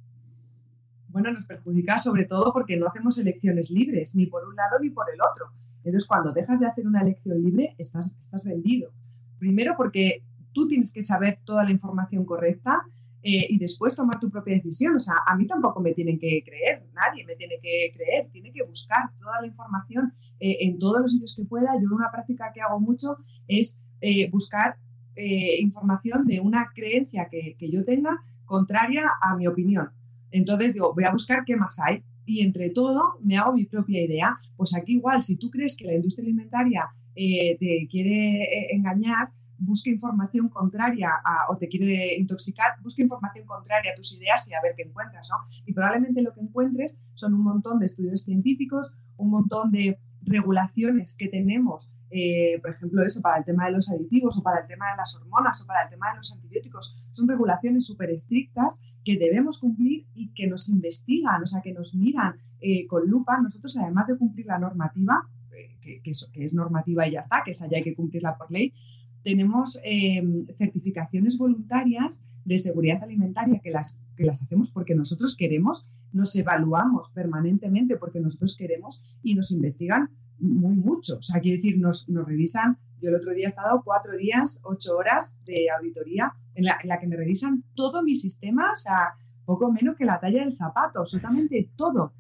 bueno, 1.13 1.31
nos 1.31 1.47
perjudica 1.47 1.99
sobre 1.99 2.25
todo 2.25 2.53
porque 2.53 2.77
no 2.77 2.87
hacemos 2.87 3.19
elecciones 3.19 3.71
libres, 3.71 4.15
ni 4.17 4.27
por 4.27 4.47
un 4.49 4.57
lado 4.57 4.79
ni 4.81 4.91
por 4.91 5.07
el 5.13 5.21
otro. 5.21 5.51
Entonces, 5.85 6.07
cuando 6.07 6.33
dejas 6.33 6.61
de 6.61 6.67
hacer 6.67 6.87
una 6.87 7.03
elección 7.03 7.43
libre, 7.43 7.75
estás, 7.79 8.15
estás 8.19 8.45
vendido. 8.45 8.93
Primero 9.39 9.75
porque 9.77 10.23
tú 10.53 10.69
tienes 10.69 10.93
que 10.93 11.03
saber 11.03 11.41
toda 11.45 11.65
la 11.65 11.71
información 11.71 12.25
correcta 12.25 12.83
eh, 13.23 13.47
y 13.49 13.59
después 13.59 13.95
tomar 13.95 14.19
tu 14.19 14.31
propia 14.31 14.55
decisión. 14.55 14.97
O 14.97 15.01
sea, 15.01 15.15
a 15.27 15.37
mí 15.37 15.47
tampoco 15.47 15.81
me 15.81 15.93
tienen 15.93 16.19
que 16.19 16.43
creer, 16.45 16.87
nadie 16.93 17.25
me 17.25 17.37
tiene 17.37 17.59
que 17.63 17.93
creer, 17.95 18.29
tiene 18.33 18.53
que 18.53 18.63
buscar 18.65 19.11
toda 19.19 19.41
la 19.41 19.47
información 19.47 20.13
eh, 20.41 20.59
en 20.61 20.79
todos 20.79 21.01
los 21.01 21.13
sitios 21.13 21.37
que 21.37 21.45
pueda. 21.45 21.75
Yo 21.81 21.95
una 21.95 22.11
práctica 22.11 22.53
que 22.53 22.61
hago 22.61 22.81
mucho 22.81 23.17
es 23.49 23.81
eh, 24.01 24.31
buscar 24.31 24.77
información 25.15 26.25
de 26.25 26.41
una 26.41 26.71
creencia 26.75 27.29
que, 27.31 27.55
que 27.59 27.71
yo 27.71 27.85
tenga 27.85 28.17
contraria 28.47 29.03
a 29.21 29.37
mi 29.37 29.47
opinión. 29.47 29.91
Entonces 30.33 30.75
digo, 30.75 30.93
voy 30.95 31.05
a 31.05 31.13
buscar 31.13 31.45
qué 31.45 31.57
más 31.57 31.79
hay 31.79 32.03
y 32.25 32.41
entre 32.41 32.71
todo 32.71 33.19
me 33.23 33.37
hago 33.37 33.53
mi 33.53 33.65
propia 33.65 34.03
idea. 34.03 34.37
Pues 34.57 34.75
aquí 34.77 34.95
igual, 34.95 35.23
si 35.23 35.37
tú 35.37 35.51
crees 35.51 35.77
que 35.77 35.87
la 35.87 35.95
industria 35.95 36.25
alimentaria 36.25 36.89
eh, 37.15 37.57
te 37.59 37.87
quiere 37.91 38.43
eh, 38.43 38.69
engañar, 38.73 39.31
busca 39.59 39.91
información 39.91 40.49
contraria 40.49 41.11
o 41.49 41.57
te 41.57 41.69
quiere 41.69 42.17
intoxicar, 42.17 42.73
busca 42.83 43.03
información 43.03 43.47
contraria 43.47 43.93
a 43.93 43.95
tus 43.95 44.13
ideas 44.13 44.49
y 44.49 44.55
a 44.55 44.61
ver 44.61 44.75
qué 44.77 44.83
encuentras, 44.83 45.29
¿no? 45.31 45.37
Y 45.65 45.73
probablemente 45.73 46.21
lo 46.21 46.33
que 46.35 46.41
encuentres 46.41 46.99
son 47.15 47.35
un 47.35 47.45
montón 47.45 47.79
de 47.79 47.87
estudios 47.87 48.23
científicos, 48.23 48.93
un 49.17 49.31
montón 49.31 49.71
de 49.71 49.99
regulaciones 50.23 51.17
que 51.17 51.29
tenemos 51.29 51.93
eh, 52.15 52.59
por 52.61 52.71
ejemplo, 52.71 53.03
eso 53.03 53.23
para 53.23 53.39
el 53.39 53.45
tema 53.45 53.67
de 53.67 53.73
los 53.73 53.91
aditivos 53.91 54.37
o 54.37 54.43
para 54.43 54.61
el 54.61 54.67
tema 54.67 54.91
de 54.91 54.99
las 54.99 55.15
hormonas 55.17 55.63
o 55.63 55.67
para 55.67 55.85
el 55.85 55.91
tema 55.91 56.11
de 56.11 56.19
los 56.19 56.31
antibióticos, 56.33 57.07
son 57.13 57.27
regulaciones 57.27 57.87
súper 57.87 58.11
estrictas 58.11 58.99
que 59.03 59.17
debemos 59.17 59.59
cumplir 59.59 60.05
y 60.15 60.29
que 60.35 60.47
nos 60.47 60.69
investigan, 60.69 61.43
o 61.43 61.47
sea, 61.47 61.63
que 61.63 61.73
nos 61.73 61.95
miran 61.95 62.37
eh, 62.61 62.87
con 62.87 63.09
lupa. 63.09 63.41
Nosotros, 63.41 63.79
además 63.79 64.09
de 64.09 64.19
cumplir 64.19 64.47
la 64.47 64.59
normativa, 64.59 65.27
eh, 65.57 65.79
que, 65.81 66.11
es, 66.11 66.53
normativa 66.53 67.09
y 67.09 67.13
ya 67.13 67.21
está, 67.21 67.43
que 67.43 67.53
esa 67.53 67.67
ya 67.69 67.79
hay 67.79 67.83
que 67.83 67.95
cumplirla 67.95 68.37
por 68.37 68.51
ley, 68.51 68.75
tenemos 69.23 69.81
em, 69.85 70.47
certificaciones 70.59 71.39
voluntarias 71.39 72.25
de 72.45 72.59
seguridad 72.59 73.03
alimentaria 73.03 73.61
que 73.61 73.71
las, 73.71 74.01
que 74.17 74.25
las 74.25 74.43
hacemos 74.43 74.71
porque 74.71 74.95
nosotros 74.95 75.37
queremos, 75.37 75.91
nos 76.13 76.35
evaluamos 76.37 77.11
permanentemente 77.13 77.97
porque 77.97 78.21
nosotros 78.21 78.57
queremos 78.57 79.01
y 79.23 79.35
nos 79.35 79.53
investigan 79.53 80.11
muy 80.49 80.77
mucho. 80.77 81.19
O 81.19 81.23
sea, 81.23 81.41
quiero 81.41 81.57
decir, 81.57 81.79
nos, 81.79 82.07
revisan, 82.09 82.79
yo 83.01 83.09
el 83.11 83.17
otro 83.17 83.33
día 83.33 83.47
he 83.47 83.49
estado 83.49 83.83
cuatro 83.85 84.17
días, 84.17 84.61
ocho 84.65 84.97
horas 84.97 85.39
de 85.45 85.67
auditoría 85.71 86.35
en 86.55 86.65
la, 86.65 86.79
la 86.85 87.01
que 87.01 87.07
me 87.07 87.17
revisan 87.17 87.65
todo 87.75 88.03
mi 88.03 88.17
sistema, 88.17 88.73
o 88.73 88.77
sea, 88.77 89.15
poco 89.45 89.73
menos 89.73 89.97
que 89.97 90.05
la 90.05 90.21
talla 90.21 90.45
del 90.45 90.57
zapato, 90.57 91.01
absolutamente 91.01 91.71
todo. 91.77 92.13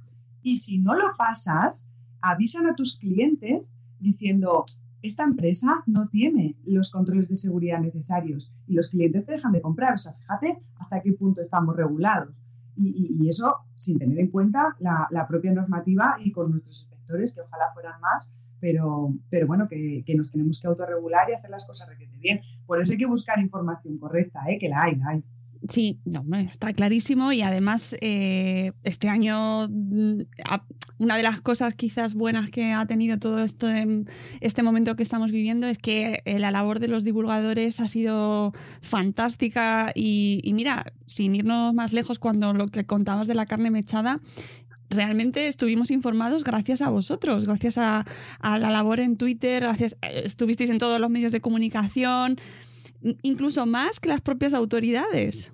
Y 0.42 0.58
si 0.58 0.78
no 0.78 0.94
lo 0.94 1.14
pasas, 1.16 1.86
avisan 2.20 2.66
a 2.66 2.74
tus 2.74 2.96
clientes 2.96 3.74
diciendo, 3.98 4.64
esta 5.02 5.24
empresa 5.24 5.82
no 5.86 6.08
tiene 6.08 6.56
los 6.64 6.90
controles 6.90 7.28
de 7.28 7.34
seguridad 7.34 7.80
necesarios 7.80 8.52
y 8.66 8.74
los 8.74 8.88
clientes 8.88 9.26
te 9.26 9.32
dejan 9.32 9.52
de 9.52 9.60
comprar. 9.60 9.94
O 9.94 9.98
sea, 9.98 10.12
fíjate 10.14 10.58
hasta 10.76 11.00
qué 11.02 11.12
punto 11.12 11.40
estamos 11.40 11.76
regulados. 11.76 12.34
Y, 12.74 13.28
eso 13.28 13.56
sin 13.74 13.98
tener 13.98 14.18
en 14.18 14.30
cuenta 14.30 14.76
la, 14.78 15.26
propia 15.28 15.52
normativa 15.52 16.16
y 16.24 16.32
con 16.32 16.50
nuestros 16.50 16.88
que 17.12 17.40
ojalá 17.40 17.64
fueran 17.74 18.00
más, 18.00 18.32
pero, 18.60 19.14
pero 19.30 19.46
bueno, 19.46 19.68
que, 19.68 20.04
nos 20.16 20.30
tenemos 20.30 20.60
que 20.60 20.68
autorregular 20.68 21.28
y 21.30 21.34
hacer 21.34 21.50
las 21.50 21.66
cosas 21.66 21.88
requete 21.88 22.16
bien. 22.18 22.40
Por 22.66 22.80
eso 22.80 22.92
hay 22.92 22.98
que 22.98 23.06
buscar 23.06 23.38
información 23.38 23.98
correcta, 23.98 24.40
¿eh? 24.48 24.58
que 24.58 24.68
la 24.68 24.82
hay, 24.84 24.96
la 24.96 25.08
hay. 25.10 25.24
Sí, 25.68 26.00
está 26.50 26.72
clarísimo 26.72 27.32
y 27.32 27.42
además 27.42 27.94
eh, 28.00 28.72
este 28.82 29.08
año 29.08 29.68
mm, 29.68 30.22
una 30.98 31.16
de 31.16 31.22
las 31.22 31.40
cosas 31.40 31.76
quizás 31.76 32.14
buenas 32.14 32.50
que 32.50 32.72
ha 32.72 32.84
tenido 32.86 33.18
todo 33.18 33.38
esto 33.44 33.68
este 34.40 34.62
momento 34.64 34.96
que 34.96 35.04
estamos 35.04 35.30
viviendo 35.30 35.68
es 35.68 35.78
que 35.78 36.22
eh, 36.24 36.40
la 36.40 36.50
labor 36.50 36.80
de 36.80 36.88
los 36.88 37.04
divulgadores 37.04 37.78
ha 37.78 37.86
sido 37.86 38.52
fantástica 38.80 39.92
y, 39.94 40.50
mira, 40.52 40.92
sin 41.06 41.34
irnos 41.36 41.74
más 41.74 41.92
lejos 41.92 42.18
cuando 42.18 42.54
lo 42.54 42.66
que 42.66 42.84
contabas 42.84 43.28
de 43.28 43.34
la 43.34 43.46
carne 43.46 43.70
mechada, 43.70 44.20
realmente 44.92 45.48
estuvimos 45.48 45.90
informados 45.90 46.44
gracias 46.44 46.82
a 46.82 46.90
vosotros, 46.90 47.46
gracias 47.46 47.78
a, 47.78 48.04
la 48.42 48.70
labor 48.70 49.00
en 49.00 49.16
Twitter, 49.16 49.62
gracias, 49.62 49.96
eh, 50.02 50.22
estuvisteis 50.24 50.70
en 50.70 50.78
todos 50.78 51.00
los 51.00 51.10
medios 51.10 51.32
de 51.32 51.40
comunicación 51.40 52.40
incluso 53.22 53.66
más 53.66 53.98
que 53.98 54.08
las 54.08 54.20
propias 54.20 54.54
autoridades. 54.54 55.52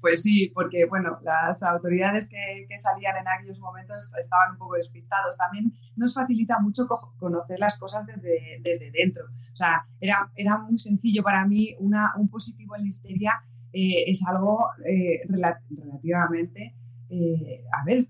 Pues 0.00 0.22
sí, 0.22 0.50
porque 0.54 0.86
bueno, 0.86 1.18
las 1.22 1.62
autoridades 1.62 2.28
que, 2.28 2.66
salían 2.76 3.16
en 3.16 3.28
aquellos 3.28 3.60
momentos 3.60 4.10
estaban 4.20 4.52
un 4.52 4.58
poco 4.58 4.76
despistados. 4.76 5.36
También 5.36 5.72
nos 5.96 6.14
facilita 6.14 6.58
mucho 6.58 6.86
conocer 7.18 7.58
las 7.58 7.78
cosas 7.78 8.06
desde, 8.06 8.60
desde 8.62 8.90
dentro. 8.90 9.24
O 9.24 9.56
sea, 9.56 9.86
era, 10.00 10.30
era 10.34 10.58
muy 10.58 10.78
sencillo 10.78 11.22
para 11.22 11.46
mí, 11.46 11.76
un 11.78 12.28
positivo 12.28 12.76
en 12.76 12.84
listeria 12.84 13.42
eh, 13.72 14.10
es 14.10 14.22
algo 14.26 14.66
eh, 14.84 15.22
relativamente, 15.28 16.74
eh, 17.08 17.64
a 17.72 17.84
ver, 17.84 18.00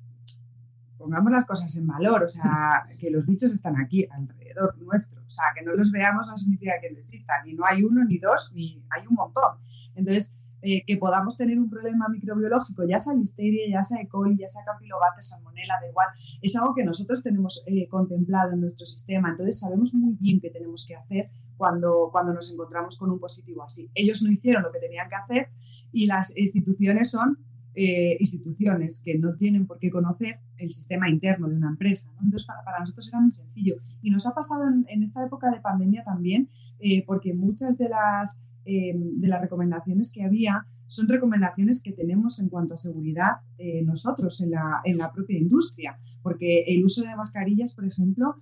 pongamos 1.03 1.33
las 1.33 1.45
cosas 1.45 1.77
en 1.77 1.87
valor, 1.87 2.23
o 2.23 2.29
sea, 2.29 2.87
que 2.99 3.11
los 3.11 3.27
bichos 3.27 3.51
están 3.51 3.77
aquí 3.77 4.07
alrededor 4.09 4.79
nuestro, 4.79 5.21
o 5.21 5.31
sea, 5.31 5.47
que 5.55 5.65
no 5.65 5.73
los 5.75 5.91
veamos 5.91 6.29
no 6.29 6.37
significa 6.37 6.75
que 6.81 6.91
no 6.93 6.99
existan, 6.99 7.47
y 7.49 7.55
no 7.55 7.65
hay 7.67 7.83
uno, 7.83 8.05
ni 8.05 8.19
dos, 8.19 8.53
ni 8.55 8.81
hay 8.91 9.07
un 9.09 9.17
montón. 9.17 9.59
Entonces, 9.97 10.33
eh, 10.63 10.85
que 10.87 10.97
podamos 10.97 11.37
tener 11.37 11.59
un 11.59 11.69
problema 11.69 12.07
microbiológico, 12.09 12.85
ya 12.85 13.01
sea 13.01 13.15
listeria, 13.15 13.69
ya 13.69 13.83
sea 13.83 14.01
E. 14.01 14.07
coli, 14.07 14.37
ya 14.39 14.47
sea 14.47 14.63
campylobacter, 14.65 15.25
salmonella, 15.25 15.75
da 15.81 15.89
igual, 15.89 16.07
es 16.41 16.55
algo 16.55 16.73
que 16.73 16.85
nosotros 16.85 17.21
tenemos 17.21 17.65
eh, 17.67 17.89
contemplado 17.89 18.53
en 18.53 18.61
nuestro 18.61 18.87
sistema, 18.87 19.31
entonces 19.31 19.59
sabemos 19.59 19.93
muy 19.95 20.15
bien 20.21 20.41
qué 20.41 20.51
tenemos 20.51 20.87
que 20.87 20.95
hacer 20.95 21.31
cuando, 21.57 22.11
cuando 22.13 22.33
nos 22.33 22.53
encontramos 22.53 22.97
con 22.97 23.11
un 23.11 23.19
positivo 23.19 23.65
así. 23.65 23.91
Ellos 23.95 24.23
no 24.23 24.31
hicieron 24.31 24.63
lo 24.63 24.71
que 24.71 24.79
tenían 24.79 25.09
que 25.09 25.17
hacer 25.17 25.51
y 25.91 26.07
las 26.07 26.37
instituciones 26.37 27.11
son 27.11 27.39
eh, 27.75 28.17
instituciones 28.21 29.03
que 29.05 29.19
no 29.19 29.35
tienen 29.35 29.67
por 29.67 29.79
qué 29.79 29.91
conocer 29.91 30.41
el 30.59 30.73
sistema 30.73 31.09
interno 31.09 31.49
de 31.49 31.57
una 31.57 31.69
empresa. 31.69 32.11
Entonces, 32.23 32.47
para, 32.47 32.81
nosotros 32.81 33.09
era 33.09 33.21
muy 33.21 33.31
sencillo. 33.31 33.77
Y 34.03 34.11
nos 34.11 34.27
ha 34.27 34.35
pasado 34.35 34.65
en, 34.69 35.03
esta 35.03 35.25
época 35.25 35.51
de 35.51 35.61
pandemia 35.61 36.05
también, 36.05 36.49
eh, 36.79 37.05
porque 37.07 37.33
muchas 37.35 37.79
de 37.79 37.89
las, 37.89 38.43
eh, 38.65 38.93
de 38.95 39.29
las 39.29 39.41
recomendaciones 39.41 40.13
que 40.13 40.23
había 40.23 40.67
son 40.87 41.09
recomendaciones 41.09 41.83
que 41.83 41.93
tenemos 41.93 42.39
en 42.39 42.51
cuanto 42.51 42.75
a 42.75 42.77
seguridad 42.77 43.37
nosotros 43.85 44.43
en 44.43 44.51
la, 44.51 44.83
en 44.85 44.99
la 44.99 45.11
propia 45.11 45.39
industria, 45.39 45.99
porque 46.23 46.65
el 46.67 46.85
uso 46.85 47.03
de 47.03 47.17
mascarillas, 47.17 47.75
por 47.75 47.87
ejemplo, 47.87 48.37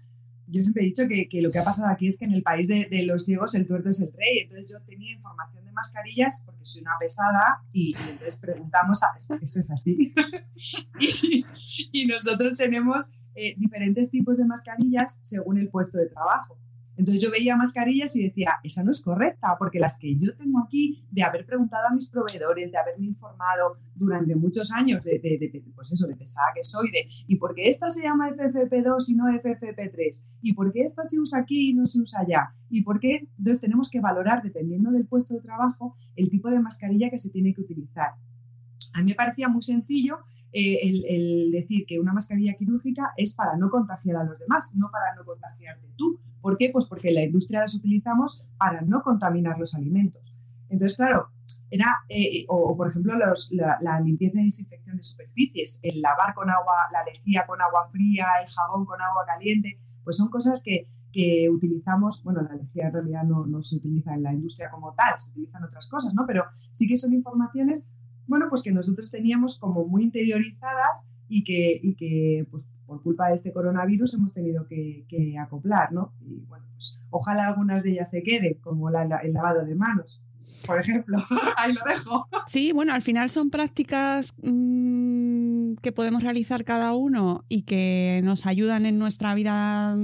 yo 0.50 0.62
siempre 0.62 0.82
he 0.82 0.86
dicho 0.86 1.04
que, 1.08 1.28
que, 1.28 1.42
lo 1.42 1.50
que 1.50 1.58
ha 1.58 1.64
pasado 1.64 1.88
aquí 1.90 2.06
es 2.06 2.18
que 2.18 2.24
en 2.24 2.32
el 2.32 2.42
país 2.42 2.68
de, 2.68 2.88
de, 2.90 3.04
los 3.04 3.24
ciegos 3.24 3.54
el 3.54 3.66
tuerto 3.66 3.90
es 3.90 4.00
el 4.00 4.12
rey. 4.12 4.40
Entonces 4.42 4.72
yo 4.72 4.84
tenía 4.84 5.12
información 5.12 5.59
mascarillas 5.72 6.42
porque 6.44 6.64
soy 6.64 6.82
una 6.82 6.96
pesada 6.98 7.62
y, 7.72 7.94
entonces 7.96 8.38
preguntamos, 8.38 9.02
a, 9.02 9.08
eso 9.16 9.60
es 9.60 9.70
así. 9.70 10.14
y, 11.00 11.46
y, 11.92 12.06
nosotros 12.06 12.56
tenemos 12.56 13.22
eh, 13.34 13.54
diferentes 13.56 14.10
tipos 14.10 14.38
de 14.38 14.44
mascarillas 14.44 15.20
según 15.22 15.58
el 15.58 15.68
puesto 15.68 15.98
de 15.98 16.08
trabajo. 16.08 16.58
Entonces 17.00 17.22
yo 17.22 17.30
veía 17.30 17.56
mascarillas 17.56 18.14
y 18.14 18.24
decía, 18.24 18.50
esa 18.62 18.84
no 18.84 18.90
es 18.90 19.00
correcta, 19.00 19.56
porque 19.58 19.80
las 19.80 19.98
que 19.98 20.18
yo 20.18 20.36
tengo 20.36 20.58
aquí, 20.62 21.02
de 21.10 21.22
haber 21.22 21.46
preguntado 21.46 21.88
a 21.88 21.94
mis 21.94 22.10
proveedores, 22.10 22.70
de 22.70 22.76
haberme 22.76 23.06
informado 23.06 23.78
durante 23.94 24.36
muchos 24.36 24.70
años 24.70 25.02
de, 25.02 25.62
pues 25.74 25.90
eso, 25.92 26.06
de 26.06 26.14
pesada 26.14 26.48
que 26.54 26.62
soy, 26.62 26.90
de, 26.90 27.08
¿y 27.26 27.36
por 27.36 27.54
qué 27.54 27.70
esta 27.70 27.90
se 27.90 28.02
llama 28.02 28.28
FFP2 28.28 29.08
y 29.08 29.14
no 29.14 29.24
FFP3? 29.28 30.24
¿Y 30.42 30.52
por 30.52 30.70
qué 30.74 30.82
esta 30.82 31.02
se 31.04 31.18
usa 31.18 31.40
aquí 31.40 31.70
y 31.70 31.72
no 31.72 31.86
se 31.86 32.02
usa 32.02 32.20
allá? 32.20 32.54
¿Y 32.68 32.82
por 32.82 33.00
qué? 33.00 33.26
Entonces 33.38 33.62
tenemos 33.62 33.88
que 33.88 34.02
valorar, 34.02 34.42
dependiendo 34.42 34.90
del 34.90 35.06
puesto 35.06 35.32
de 35.32 35.40
trabajo, 35.40 35.96
el 36.16 36.28
tipo 36.28 36.50
de 36.50 36.60
mascarilla 36.60 37.08
que 37.08 37.18
se 37.18 37.30
tiene 37.30 37.54
que 37.54 37.62
utilizar. 37.62 38.10
A 38.92 38.98
mí 38.98 39.12
me 39.12 39.14
parecía 39.14 39.48
muy 39.48 39.62
sencillo 39.62 40.18
eh, 40.52 40.80
el, 40.82 41.50
decir 41.52 41.86
que 41.86 41.98
una 41.98 42.12
mascarilla 42.12 42.54
quirúrgica 42.54 43.12
es 43.16 43.34
para 43.34 43.56
no 43.56 43.70
contagiar 43.70 44.16
a 44.16 44.24
los 44.24 44.38
demás, 44.38 44.74
no 44.74 44.90
para 44.90 45.14
no 45.14 45.24
contagiarte 45.24 45.86
tú. 45.96 46.19
¿Por 46.40 46.56
qué? 46.56 46.70
Pues 46.72 46.86
porque 46.86 47.08
en 47.08 47.14
la 47.16 47.22
industria 47.24 47.60
las 47.60 47.74
utilizamos 47.74 48.50
para 48.58 48.82
no 48.82 49.02
contaminar 49.02 49.58
los 49.58 49.74
alimentos. 49.74 50.34
Entonces, 50.68 50.96
claro, 50.96 51.28
era, 51.70 51.86
eh, 52.08 52.44
o, 52.48 52.76
por 52.76 52.88
ejemplo, 52.88 53.14
la, 53.16 54.00
limpieza 54.00 54.40
y 54.40 54.44
desinfección 54.44 54.96
de 54.96 55.02
superficies, 55.02 55.80
el 55.82 56.00
lavar 56.00 56.34
con 56.34 56.48
agua, 56.48 56.74
la 56.92 57.04
lejía 57.04 57.44
con 57.46 57.60
agua 57.60 57.88
fría, 57.90 58.26
el 58.42 58.48
jabón 58.48 58.84
con 58.86 59.00
agua 59.00 59.24
caliente, 59.26 59.78
pues 60.04 60.16
son 60.16 60.28
cosas 60.28 60.62
que, 60.64 60.86
utilizamos, 61.50 62.22
bueno, 62.22 62.40
la 62.42 62.54
lejía 62.54 62.86
en 62.86 62.92
realidad 62.92 63.24
no, 63.24 63.44
no, 63.44 63.64
se 63.64 63.76
utiliza 63.76 64.14
en 64.14 64.22
la 64.22 64.32
industria 64.32 64.70
como 64.70 64.94
tal, 64.94 65.18
se 65.18 65.32
utilizan 65.32 65.64
otras 65.64 65.88
cosas, 65.88 66.14
¿no? 66.14 66.24
Pero 66.24 66.44
sí 66.72 66.86
que 66.86 66.96
son 66.96 67.12
informaciones 67.12 67.90
bueno, 68.30 68.46
pues 68.48 68.62
que 68.62 68.70
nosotros 68.70 69.10
teníamos 69.10 69.58
como 69.58 69.84
muy 69.86 70.04
interiorizadas 70.04 71.04
y 71.28 71.42
que, 71.42 71.80
y 71.82 71.96
que 71.96 72.46
pues, 72.48 72.68
por 72.90 73.02
culpa 73.04 73.28
de 73.28 73.34
este 73.34 73.52
coronavirus 73.52 74.14
hemos 74.14 74.34
tenido 74.34 74.66
que, 74.66 75.36
acoplar, 75.40 75.92
¿no? 75.92 76.12
Y 76.26 76.40
bueno, 76.48 76.66
pues 76.72 76.98
ojalá 77.10 77.46
algunas 77.46 77.84
de 77.84 77.92
ellas 77.92 78.10
se 78.10 78.24
queden, 78.24 78.54
como 78.54 78.88
el 78.88 79.32
lavado 79.32 79.64
de 79.64 79.76
manos, 79.76 80.20
por 80.66 80.80
ejemplo. 80.80 81.18
Ahí 81.56 81.72
lo 81.72 81.82
dejo. 81.86 82.26
Sí, 82.48 82.72
bueno, 82.72 82.92
al 82.92 83.02
final 83.02 83.30
son 83.30 83.50
prácticas 83.50 84.34
mm, 84.42 85.74
que 85.74 85.92
podemos 85.92 86.24
realizar 86.24 86.64
cada 86.64 86.92
uno 86.94 87.44
y 87.48 87.62
que 87.62 88.22
nos 88.24 88.44
ayudan 88.44 88.84
en 88.86 88.98
nuestra 88.98 89.36
vida 89.36 89.96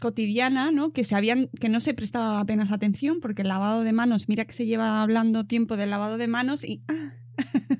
cotidiana, 0.00 0.72
¿no? 0.72 0.94
Que 0.94 1.04
se 1.04 1.16
habían, 1.16 1.48
que 1.60 1.68
no 1.68 1.78
se 1.78 1.92
prestaba 1.92 2.40
apenas 2.40 2.72
atención, 2.72 3.20
porque 3.20 3.42
el 3.42 3.48
lavado 3.48 3.82
de 3.82 3.92
manos, 3.92 4.30
mira 4.30 4.46
que 4.46 4.54
se 4.54 4.64
lleva 4.64 5.02
hablando 5.02 5.44
tiempo 5.44 5.76
del 5.76 5.90
lavado 5.90 6.16
de 6.16 6.26
manos 6.26 6.64
y 6.64 6.82
ah, 6.88 7.12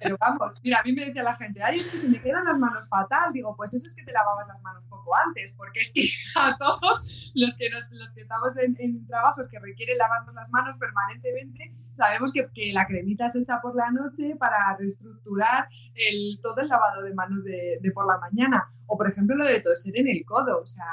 pero 0.00 0.16
vamos, 0.20 0.60
mira, 0.62 0.80
a 0.80 0.82
mí 0.82 0.92
me 0.92 1.06
decía 1.06 1.22
la 1.22 1.36
gente, 1.36 1.62
ay, 1.62 1.78
es 1.78 1.86
que 1.86 1.98
se 1.98 2.08
me 2.08 2.20
quedan 2.20 2.44
las 2.44 2.58
manos 2.58 2.88
fatal. 2.88 3.32
Digo, 3.32 3.54
pues 3.56 3.74
eso 3.74 3.86
es 3.86 3.94
que 3.94 4.04
te 4.04 4.12
lavabas 4.12 4.46
las 4.48 4.62
manos 4.62 4.84
poco 4.88 5.10
antes, 5.26 5.52
porque 5.52 5.80
es 5.80 5.92
que 5.92 6.02
a 6.36 6.56
todos 6.56 7.32
los 7.34 7.54
que, 7.54 7.70
los 7.70 8.10
que 8.12 8.20
estamos 8.20 8.56
en, 8.58 9.06
trabajos 9.06 9.48
que 9.48 9.58
requieren 9.58 9.98
lavarnos 9.98 10.34
las 10.34 10.50
manos 10.50 10.76
permanentemente, 10.76 11.70
sabemos 11.72 12.32
que, 12.32 12.48
que, 12.54 12.72
la 12.72 12.86
cremita 12.86 13.28
se 13.28 13.40
echa 13.40 13.60
por 13.60 13.74
la 13.74 13.90
noche 13.90 14.36
para 14.38 14.76
reestructurar 14.78 15.68
el, 15.94 16.38
todo 16.42 16.60
el 16.60 16.68
lavado 16.68 17.02
de 17.02 17.14
manos 17.14 17.44
de, 17.44 17.78
de 17.80 17.90
por 17.92 18.06
la 18.06 18.18
mañana. 18.18 18.66
O, 18.86 18.96
por 18.96 19.08
ejemplo, 19.08 19.36
lo 19.36 19.46
de 19.46 19.60
toser 19.60 19.96
en 19.98 20.08
el 20.08 20.24
codo. 20.24 20.60
O 20.60 20.66
sea, 20.66 20.84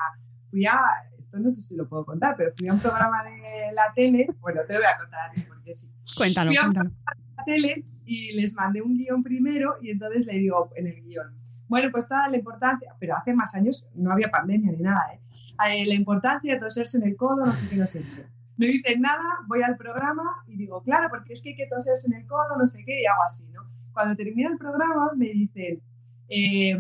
fui 0.50 0.66
a, 0.66 0.80
esto 1.18 1.38
no 1.40 1.52
sé 1.52 1.62
si 1.62 1.76
lo 1.76 1.88
puedo 1.88 2.06
contar, 2.06 2.36
pero 2.38 2.52
fui 2.58 2.68
a 2.68 2.74
un 2.74 2.80
programa 2.80 3.24
de 3.24 3.72
la 3.74 3.92
tele, 3.94 4.28
bueno, 4.40 4.62
te 4.66 4.74
lo 4.74 4.80
voy 4.80 4.88
a 4.88 4.98
contar 4.98 5.30
a 5.30 5.34
ti 5.34 5.42
porque 5.42 5.74
sí. 5.74 5.90
Cuéntalo, 6.16 6.52
cuéntalo. 6.52 6.92
la 7.38 7.44
tele 7.44 7.86
y 8.06 8.34
les 8.34 8.56
mandé 8.56 8.82
un 8.82 8.98
guion 8.98 9.24
primero 9.24 9.76
y 9.82 9.92
entonces 9.92 10.26
le 10.28 10.34
digo 10.34 10.70
en 10.76 10.88
el 10.88 11.02
guion, 11.04 11.34
bueno, 11.68 11.90
pues 11.92 12.08
toda 12.08 12.30
la 12.30 12.38
importancia, 12.38 12.94
pero 13.00 13.18
hace 13.18 13.34
más 13.34 13.56
años 13.56 13.88
no 13.96 14.12
había 14.12 14.30
pandemia 14.30 14.72
ni 14.72 14.84
nada, 14.84 15.04
¿eh? 15.14 15.20
eh 15.68 15.86
la 15.86 15.96
importancia 15.96 16.54
de 16.54 16.60
toserse 16.60 16.98
en 16.98 17.08
el 17.08 17.16
codo, 17.16 17.46
no 17.46 17.56
sé 17.56 17.68
qué, 17.68 17.76
no 17.76 17.88
sé 17.88 18.02
qué. 18.02 18.26
No 18.58 18.68
dicen 18.68 19.02
nada, 19.02 19.24
voy 19.48 19.64
al 19.64 19.76
programa 19.76 20.24
y 20.48 20.56
digo, 20.56 20.82
claro, 20.82 21.10
porque 21.10 21.34
es 21.34 21.42
que 21.42 21.50
hay 21.50 21.56
que 21.56 21.68
toserse 21.68 22.08
en 22.08 22.14
el 22.14 22.26
codo, 22.26 22.56
no 22.58 22.66
sé 22.66 22.84
qué, 22.86 23.02
y 23.02 23.06
hago 23.06 23.24
así, 23.24 23.46
¿no? 23.52 23.64
Cuando 23.92 24.16
termina 24.16 24.50
el 24.50 24.58
programa 24.58 25.12
me 25.16 25.28
dicen, 25.28 25.82
eh, 26.30 26.80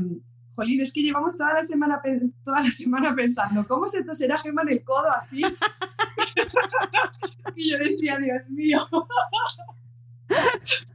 Jolín, 0.55 0.79
es 0.79 0.93
que 0.93 1.01
llevamos 1.01 1.37
toda 1.37 1.53
la 1.53 1.63
semana, 1.63 2.01
toda 2.43 2.61
la 2.61 2.69
semana 2.69 3.13
pensando, 3.13 3.67
¿cómo 3.67 3.87
se 3.87 4.05
toserá 4.05 4.37
Gema 4.37 4.61
en 4.61 4.69
el 4.69 4.83
codo 4.83 5.11
así? 5.11 5.41
y 7.55 7.71
yo 7.71 7.77
decía, 7.77 8.17
Dios 8.19 8.49
mío. 8.49 8.79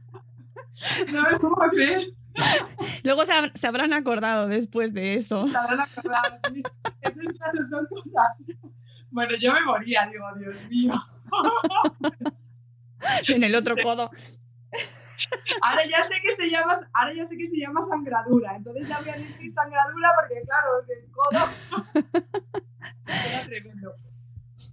no 1.11 1.21
me 1.23 1.39
puedo 1.39 1.55
creer. 1.71 2.13
Luego 3.03 3.23
se, 3.25 3.67
habrán 3.67 3.93
acordado 3.93 4.47
después 4.47 4.93
de 4.93 5.15
eso. 5.15 5.47
Se 5.47 5.57
habrán 5.57 5.79
acordado, 5.81 6.39
son 7.69 7.85
cosas. 7.87 8.57
Bueno, 9.09 9.33
yo 9.41 9.51
me 9.53 9.61
moría, 9.61 10.07
digo, 10.11 10.25
Dios 10.37 10.55
mío. 10.69 10.93
en 13.27 13.43
el 13.43 13.55
otro 13.55 13.75
codo. 13.81 14.09
Ahora 15.61 15.83
ya 15.85 16.03
sé 16.03 16.15
que 16.21 16.35
se 16.35 16.49
llama, 16.49 16.73
ahora 16.93 17.13
ya 17.13 17.25
sé 17.25 17.37
que 17.37 17.47
se 17.47 17.57
llama 17.57 17.83
sangradura. 17.83 18.55
Entonces 18.55 18.87
ya 18.87 18.99
voy 18.99 19.09
a 19.09 19.17
decir 19.17 19.51
sangradura 19.51 20.09
porque 20.19 20.41
claro, 20.45 20.69
el 20.87 21.11
codo 21.11 22.09
era 23.05 23.45
tremendo. 23.45 23.93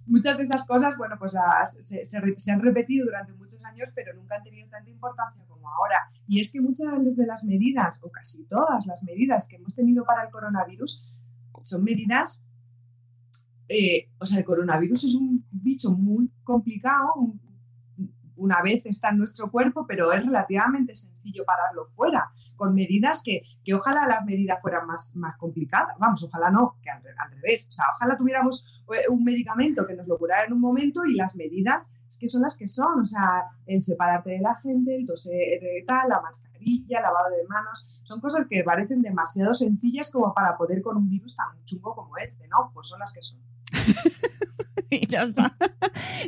Muchas 0.06 0.38
de 0.38 0.44
esas 0.44 0.66
cosas, 0.66 0.96
bueno, 0.96 1.16
pues 1.18 1.34
se, 1.80 2.04
se, 2.04 2.50
han 2.52 2.62
repetido 2.62 3.06
durante 3.06 3.34
muchos 3.34 3.62
años, 3.64 3.90
pero 3.94 4.14
nunca 4.14 4.36
han 4.36 4.42
tenido 4.42 4.68
tanta 4.70 4.88
importancia 4.88 5.44
como 5.46 5.57
ahora. 5.76 5.98
Y 6.26 6.40
es 6.40 6.52
que 6.52 6.60
muchas 6.60 7.16
de 7.16 7.26
las 7.26 7.44
medidas, 7.44 8.00
o 8.02 8.10
casi 8.10 8.44
todas 8.44 8.86
las 8.86 9.02
medidas 9.02 9.48
que 9.48 9.56
hemos 9.56 9.74
tenido 9.74 10.04
para 10.04 10.24
el 10.24 10.30
coronavirus, 10.30 11.18
son 11.62 11.82
medidas 11.82 12.44
eh, 13.68 14.08
o 14.18 14.24
sea, 14.24 14.38
el 14.38 14.44
coronavirus 14.44 15.04
es 15.04 15.14
un 15.14 15.44
bicho 15.50 15.90
muy 15.90 16.30
complicado, 16.42 17.34
una 18.38 18.62
vez 18.62 18.86
está 18.86 19.10
en 19.10 19.18
nuestro 19.18 19.50
cuerpo, 19.50 19.86
pero 19.86 20.12
es 20.12 20.24
relativamente 20.24 20.94
sencillo 20.94 21.44
pararlo 21.44 21.86
fuera, 21.86 22.30
con 22.56 22.74
medidas 22.74 23.22
que, 23.24 23.42
que 23.64 23.74
ojalá 23.74 24.06
las 24.06 24.24
medidas 24.24 24.60
fueran 24.60 24.86
más, 24.86 25.14
más 25.16 25.36
complicadas. 25.36 25.96
Vamos, 25.98 26.24
ojalá 26.24 26.50
no, 26.50 26.76
que 26.82 26.90
al, 26.90 27.02
revés. 27.30 27.68
O 27.68 27.72
sea, 27.72 27.86
ojalá 27.94 28.16
tuviéramos 28.16 28.82
eh, 28.92 29.04
un 29.08 29.22
medicamento 29.22 29.86
que 29.86 29.94
nos 29.94 30.08
lo 30.08 30.18
curara 30.18 30.46
en 30.46 30.52
un 30.52 30.60
momento 30.60 31.04
y 31.04 31.14
las 31.14 31.36
medidas 31.36 31.92
es 32.08 32.18
que 32.18 32.28
son 32.28 32.42
las 32.42 32.56
que 32.56 32.66
son. 32.66 33.00
O 33.00 33.06
sea, 33.06 33.44
el 33.66 33.80
separarte 33.82 34.30
de 34.30 34.40
la 34.40 34.54
gente, 34.56 34.96
el 34.96 35.06
toser 35.06 35.60
de 35.60 35.84
tal, 35.86 36.08
la 36.08 36.20
mascarilla, 36.20 37.00
lavado 37.00 37.30
de 37.30 37.46
manos, 37.48 38.02
son 38.04 38.20
cosas 38.20 38.46
que 38.48 38.64
parecen 38.64 39.02
demasiado 39.02 39.54
sencillas 39.54 40.10
como 40.10 40.34
para 40.34 40.56
poder 40.56 40.82
con 40.82 40.96
un 40.96 41.08
virus 41.08 41.36
tan 41.36 41.64
chungo 41.64 41.94
como 41.94 42.16
este, 42.16 42.48
¿no? 42.48 42.70
Pues 42.74 42.88
son 42.88 43.00
las 43.00 43.12
que 43.12 43.22
son. 43.22 43.38
y 44.90 45.06
ya 45.06 45.22
está. 45.22 45.56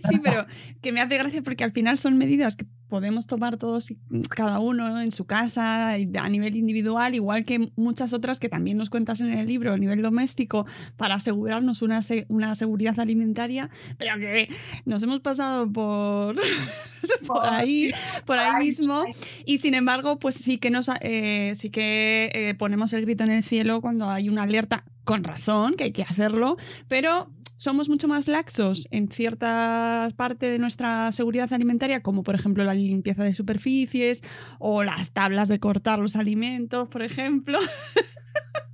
sí, 0.09 0.21
pero 0.23 0.47
que 0.81 0.93
me 0.93 1.01
hace 1.01 1.19
gracia 1.19 1.43
porque 1.43 1.65
al 1.65 1.73
final 1.73 1.99
son 1.99 2.19
medidas 2.19 2.57
que 2.57 2.67
podemos 2.89 3.27
tomar 3.27 3.57
todos 3.57 3.91
y 3.91 3.99
cada 4.29 4.59
uno 4.59 5.01
en 5.01 5.13
su 5.13 5.25
casa 5.25 5.93
a 5.93 6.29
nivel 6.29 6.57
individual, 6.57 7.15
igual 7.15 7.45
que 7.45 7.71
muchas 7.77 8.13
otras 8.13 8.39
que 8.41 8.49
también 8.49 8.77
nos 8.77 8.91
cuentas 8.91 9.21
en 9.21 9.33
el 9.33 9.47
libro 9.47 9.73
a 9.73 9.79
nivel 9.79 10.03
doméstico 10.03 10.67
para 10.97 11.15
asegurarnos 11.15 11.83
una, 11.83 12.01
una 12.29 12.55
seguridad 12.57 12.99
alimentaria, 12.99 13.71
pero 13.97 14.19
que 14.19 14.53
nos 14.85 15.03
hemos 15.05 15.21
pasado 15.21 15.71
por, 15.73 16.35
por 17.27 17.47
ahí, 17.47 17.93
por 18.27 18.39
ahí 18.39 18.67
mismo 18.67 19.05
y 19.47 19.59
sin 19.59 19.75
embargo, 19.75 20.19
pues 20.19 20.35
sí 20.35 20.59
que 20.59 20.71
nos 20.71 20.91
eh, 21.01 21.53
sí 21.55 21.71
que 21.71 22.31
eh, 22.35 22.55
ponemos 22.55 22.93
el 22.93 23.03
grito 23.03 23.23
en 23.23 23.31
el 23.31 23.45
cielo 23.45 23.81
cuando 23.81 24.11
hay 24.11 24.29
una 24.29 24.43
alerta 24.43 24.85
con 25.05 25.25
razón, 25.25 25.75
que 25.75 25.85
hay 25.85 25.93
que 25.93 26.03
hacerlo, 26.03 26.57
pero 26.89 27.31
somos 27.61 27.91
mucho 27.91 28.09
más 28.09 28.27
laxos 28.27 28.89
en 28.91 29.13
cierta 29.13 30.09
parte 30.17 30.49
de 30.49 30.59
nuestra 30.59 31.13
seguridad 31.13 31.53
alimentaria, 31.53 32.03
como 32.03 32.23
por 32.23 32.35
ejemplo 32.35 32.65
la 32.65 32.73
limpieza 32.73 33.23
de 33.23 33.35
superficies 33.35 34.23
o 34.59 34.83
las 34.83 35.13
tablas 35.13 35.51
de 35.51 35.61
cortar 35.61 35.99
los 35.99 36.17
alimentos, 36.17 36.89
por 36.89 37.03
ejemplo. 37.03 37.59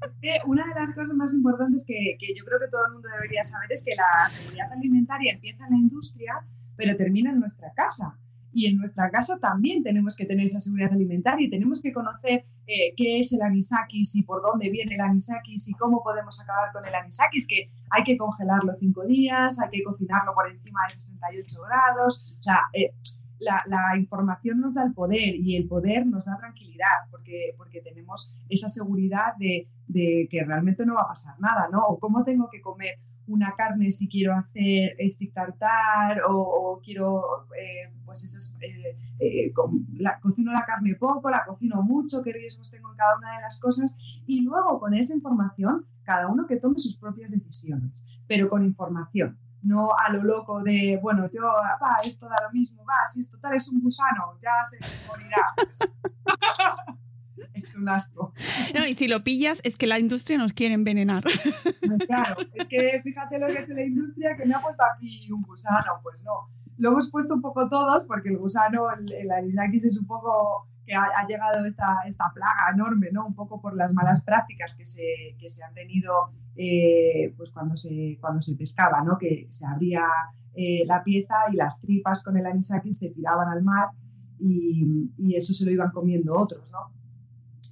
Es 0.05 0.15
que 0.23 0.39
una 0.47 0.65
de 0.69 0.81
las 0.81 0.95
cosas 0.95 1.17
más 1.17 1.35
importantes 1.35 1.85
que, 1.85 2.17
que 2.21 2.33
yo 2.33 2.45
creo 2.45 2.61
que 2.61 2.69
todo 2.69 2.87
el 2.87 2.93
mundo 2.93 3.09
debería 3.13 3.43
saber 3.43 3.73
es 3.73 3.85
que 3.85 3.97
la 3.97 4.25
seguridad 4.25 4.73
alimentaria 4.73 5.33
empieza 5.33 5.65
en 5.65 5.71
la 5.73 5.79
industria, 5.79 6.47
pero 6.77 6.97
termina 6.97 7.33
en 7.33 7.41
nuestra 7.41 7.73
casa 7.75 8.17
y 8.57 8.65
en 8.65 8.79
nuestra 8.79 9.11
casa 9.11 9.39
también 9.39 9.83
tenemos 9.83 10.17
que 10.17 10.25
tener 10.25 10.47
esa 10.47 10.61
seguridad 10.61 10.91
alimentaria 10.91 11.47
y 11.47 11.51
tenemos 11.51 11.83
que 11.83 11.93
conocer 11.93 12.47
eh, 12.67 12.95
qué 12.97 13.19
es 13.19 13.31
el 13.35 13.43
anisakis 13.43 14.17
y 14.17 14.23
por 14.23 14.41
dónde 14.41 14.71
viene 14.71 14.95
el 14.95 15.03
anisakis 15.03 15.69
y 15.69 15.75
cómo 15.75 16.03
podemos 16.03 16.41
acabar 16.41 16.73
con 16.73 16.83
el 16.87 16.95
anisakis, 16.95 17.47
que 17.47 17.69
hay 17.91 18.03
que 18.03 18.17
congelarlo 18.17 18.73
cinco 18.79 19.05
días, 19.05 19.61
hay 19.61 19.69
que 19.69 19.85
cocinarlo 19.85 20.33
por 20.33 20.51
encima 20.51 20.81
de 20.89 20.95
68 20.95 21.57
grados, 21.69 22.39
o 22.41 22.43
sea, 22.43 22.63
eh, 22.73 22.95
la, 23.41 23.99
información 23.99 24.59
nos 24.59 24.73
da 24.73 24.85
el 24.85 24.95
poder 24.95 25.37
y 25.37 25.57
el 25.57 25.69
poder 25.69 26.07
nos 26.07 26.25
da 26.25 26.39
tranquilidad 26.39 27.11
porque, 27.11 27.55
porque 27.59 27.83
tenemos 27.83 28.39
esa 28.49 28.71
seguridad 28.71 29.37
de, 29.39 29.69
de 29.87 30.29
que 30.31 30.43
realmente 30.45 30.87
no 30.87 30.95
va 30.95 31.03
a 31.03 31.09
pasar 31.09 31.39
nada, 31.41 31.69
¿no? 31.71 31.85
O 31.85 31.99
cómo 31.99 32.25
tengo 32.25 32.49
que 32.51 32.63
comer 32.63 32.95
una 33.29 33.55
carne 33.57 33.91
si 33.91 34.09
quiero 34.09 34.35
hacer 34.35 34.97
stick 35.09 35.33
tartar 35.33 36.23
o, 36.29 36.81
quiero, 36.83 37.47
eh, 37.59 37.93
pues 38.05 38.25
esas, 38.25 38.55
eh, 38.61 38.97
eh, 39.19 39.53
la, 39.99 40.19
cocino 40.21 40.53
la 40.53 40.65
carne 40.65 40.95
poco, 40.95 41.31
la 41.31 41.45
cocino 41.45 41.83
mucho, 41.83 42.23
qué 42.23 42.33
riesgos 42.33 42.71
tengo 42.71 42.91
en 42.91 42.97
cada 42.97 43.17
una 43.17 43.37
de 43.37 43.43
las 43.43 43.61
cosas 43.61 43.97
y 44.27 44.43
luego 44.43 44.79
con 44.79 44.95
esa 44.95 45.15
información 45.15 45.87
cada 46.05 46.29
uno 46.29 46.47
que 46.47 46.57
tome 46.57 46.79
sus 46.79 46.97
propias 46.97 47.33
decisiones, 47.33 48.07
pero 48.27 48.49
con 48.49 48.65
información. 48.65 49.39
No 49.63 49.91
a 49.97 50.13
lo 50.13 50.23
loco 50.23 50.63
de, 50.63 51.01
bueno, 51.03 51.29
yo, 51.33 51.43
va, 51.43 51.97
esto 52.05 52.29
da 52.29 52.37
lo 52.45 52.53
mismo, 52.53 52.85
va, 52.85 53.09
si 53.13 53.21
esto 53.21 53.37
tal 53.39 53.57
es 53.57 53.69
un 53.69 53.81
gusano, 53.81 54.39
ya 54.41 54.65
se 54.65 54.79
morirá. 55.09 55.43
es 57.55 57.77
un 57.77 57.89
asco. 57.89 58.33
No, 58.75 58.87
y 58.87 58.95
si 58.95 59.09
lo 59.09 59.23
pillas, 59.25 59.61
es 59.65 59.77
que 59.77 59.87
la 59.87 59.99
industria 59.99 60.39
nos 60.39 60.53
quiere 60.53 60.75
envenenar. 60.75 61.25
Claro, 62.07 62.37
es 62.55 62.69
que 62.69 63.01
fíjate 63.03 63.39
lo 63.39 63.47
que 63.47 63.59
es 63.59 63.69
la 63.69 63.85
industria, 63.85 64.37
que 64.37 64.45
me 64.45 64.55
ha 64.55 64.61
puesto 64.61 64.83
aquí 64.85 65.31
un 65.31 65.43
gusano, 65.43 66.01
pues 66.03 66.23
no. 66.23 66.49
Lo 66.79 66.91
hemos 66.91 67.11
puesto 67.11 67.35
un 67.35 67.41
poco 67.41 67.69
todos, 67.69 68.05
porque 68.05 68.29
el 68.29 68.39
gusano, 68.39 68.87
el, 68.93 69.13
el 69.13 69.31
anisakis 69.31 69.87
es 69.87 69.99
un 69.99 70.07
poco 70.07 70.69
que 70.87 70.95
ha, 70.95 71.27
llegado 71.27 71.67
esta, 71.67 71.99
esta, 72.07 72.31
plaga 72.33 72.71
enorme, 72.73 73.09
¿no? 73.13 73.27
Un 73.27 73.35
poco 73.35 73.61
por 73.61 73.77
las 73.77 73.93
malas 73.93 74.25
prácticas 74.25 74.77
que 74.77 74.87
se, 74.87 75.37
que 75.39 75.51
se 75.51 75.65
han 75.65 75.75
tenido 75.75 76.31
eh, 76.55 77.35
pues 77.37 77.51
cuando 77.51 77.77
se, 77.77 78.17
cuando 78.21 78.41
se 78.41 78.55
pescaba, 78.55 79.03
¿no? 79.03 79.19
Que 79.19 79.47
se 79.51 79.67
abría 79.67 80.05
eh, 80.55 80.85
la 80.87 81.03
pieza 81.03 81.35
y 81.53 81.57
las 81.57 81.81
tripas 81.81 82.23
con 82.23 82.37
el 82.37 82.47
anisakis 82.47 83.01
se 83.01 83.11
tiraban 83.11 83.49
al 83.49 83.65
mar 83.65 83.89
y, 84.39 85.11
y, 85.19 85.35
eso 85.35 85.53
se 85.53 85.65
lo 85.65 85.73
iban 85.73 85.91
comiendo 85.91 86.39
otros, 86.39 86.71
¿no? 86.71 86.96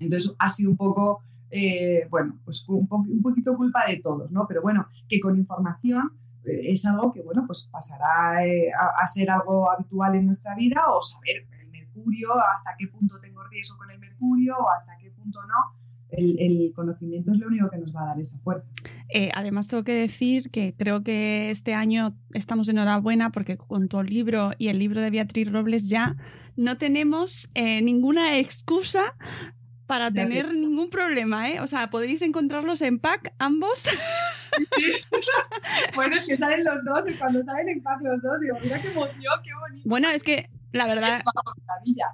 Entonces 0.05 0.35
ha 0.39 0.49
sido 0.49 0.71
un 0.71 0.77
poco, 0.77 1.23
eh, 1.51 2.07
bueno, 2.11 2.39
pues 2.45 2.65
un, 2.69 2.87
poquito 2.87 3.57
culpa 3.57 3.87
de 3.87 3.99
todos, 3.99 4.31
¿no? 4.31 4.47
Pero 4.47 4.63
bueno, 4.63 4.87
que 5.09 5.21
con 5.21 5.37
información 5.37 6.13
eh, 6.45 6.73
es 6.73 6.85
algo 6.87 7.11
que, 7.11 7.23
bueno, 7.23 7.45
pues 7.47 7.69
pasará 7.71 8.47
eh, 8.47 8.71
a, 8.73 9.07
ser 9.09 9.31
algo 9.31 9.71
habitual 9.71 10.15
en 10.15 10.27
nuestra 10.27 10.55
vida 10.55 10.83
o 10.89 11.01
saber 11.03 11.47
el 11.61 11.69
mercurio, 11.71 12.35
hasta 12.35 12.75
qué 12.79 12.89
punto 12.89 13.19
tengo 13.21 13.43
riesgo 13.45 13.77
con 13.79 13.91
el 13.91 13.99
mercurio 13.99 14.57
o 14.59 14.71
hasta 14.71 14.97
qué 14.99 15.11
punto 15.11 15.41
no. 15.43 15.85
El, 16.11 16.73
conocimiento 16.77 17.33
es 17.33 17.39
lo 17.39 17.49
único 17.49 17.69
que 17.71 17.79
nos 17.79 17.95
va 17.95 18.03
a 18.03 18.07
dar 18.07 18.21
esa 18.21 18.39
fuerza. 18.39 18.69
además, 19.35 19.67
tengo 19.67 19.83
que 19.83 19.95
decir 19.95 20.51
que 20.51 20.73
creo 20.77 21.03
que 21.03 21.51
este 21.51 21.75
año 21.75 22.15
estamos 22.33 22.69
enhorabuena 22.69 23.31
porque 23.33 23.57
con 23.57 23.89
tu 23.89 24.01
libro 24.03 24.53
y 24.57 24.69
el 24.69 24.79
libro 24.79 25.01
de 25.01 25.11
Beatriz 25.11 25.51
Robles 25.51 25.89
ya 25.89 26.15
no 26.57 26.79
tenemos 26.79 27.51
ninguna 27.57 28.39
excusa 28.39 29.15
para 29.87 30.11
tener 30.11 30.53
ningún 30.55 30.89
problema, 30.89 31.51
¿eh? 31.51 31.61
O 31.61 31.67
sea, 31.67 31.91
podéis 31.91 32.23
encontrarlos 32.23 32.81
en 32.83 32.99
pack 32.99 33.35
ambos. 33.39 33.89
bueno, 35.95 36.17
es 36.17 36.27
que 36.27 36.37
salen 36.37 36.65
los 36.65 36.85
dos 36.85 37.01
y 37.09 37.15
cuando 37.15 37.43
salen 37.43 37.69
en 37.69 37.83
pack 37.83 38.01
los 38.03 38.23
dos, 38.23 38.41
digo, 38.41 38.59
mira 38.63 38.81
qué 38.81 38.89
emoción, 38.91 39.35
qué 39.43 39.51
bonito. 39.61 39.89
Bueno, 39.89 40.09
es 40.09 40.23
que 40.23 40.49
la 40.75 40.89
verdad, 40.89 41.23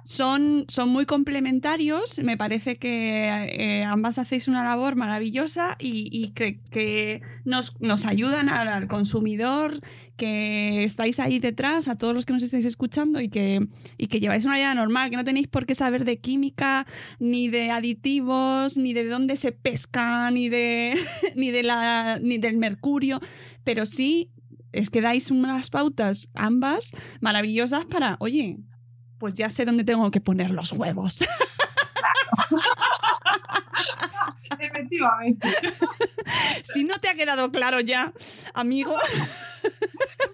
son, 0.03 0.65
son 0.67 0.89
muy 0.89 1.07
complementarios. 1.07 2.19
Me 2.19 2.37
parece 2.37 2.75
que 2.75 3.27
eh, 3.27 3.83
ambas 3.83 4.19
hacéis 4.19 4.47
una 4.47 4.63
labor 4.63 4.95
maravillosa 4.95 5.75
y, 5.79 6.31
que, 6.35 7.21
nos, 7.43 7.75
nos, 7.81 8.05
ayudan 8.05 8.49
al, 8.49 8.87
consumidor, 8.87 9.81
que 10.15 10.83
estáis 10.83 11.19
ahí 11.19 11.39
detrás, 11.39 11.87
a 11.87 11.97
todos 11.97 12.13
los 12.13 12.27
que 12.27 12.33
nos 12.33 12.43
estáis 12.43 12.65
escuchando 12.65 13.19
y 13.19 13.29
que, 13.29 13.67
y 13.97 14.07
que 14.07 14.19
lleváis 14.19 14.45
una 14.45 14.57
vida 14.57 14.75
normal, 14.75 15.09
que 15.09 15.17
no 15.17 15.23
tenéis 15.23 15.47
por 15.47 15.65
qué 15.65 15.73
saber 15.73 16.05
de 16.05 16.19
química, 16.19 16.85
ni 17.17 17.47
de 17.49 17.71
aditivos, 17.71 18.77
ni 18.77 18.93
de 18.93 19.05
dónde 19.05 19.37
se 19.37 19.53
pesca, 19.53 20.29
ni, 20.29 20.49
de, 20.49 20.99
ni, 21.35 21.49
de 21.49 21.63
la, 21.63 22.19
ni 22.21 22.37
del 22.37 22.57
mercurio, 22.57 23.21
pero 23.63 23.87
sí 23.87 24.29
es 24.71 24.89
que 24.89 25.01
dais 25.01 25.31
unas 25.31 25.69
pautas 25.69 26.29
ambas 26.33 26.91
maravillosas 27.19 27.85
para, 27.85 28.17
oye, 28.19 28.57
pues 29.17 29.33
ya 29.35 29.49
sé 29.49 29.65
dónde 29.65 29.83
tengo 29.83 30.09
que 30.11 30.21
poner 30.21 30.51
los 30.51 30.71
huevos. 30.71 31.21
Efectivamente. 34.59 35.47
Si 36.63 36.83
no 36.83 36.99
te 36.99 37.09
ha 37.09 37.15
quedado 37.15 37.51
claro 37.51 37.79
ya, 37.79 38.13
amigo. 38.53 38.95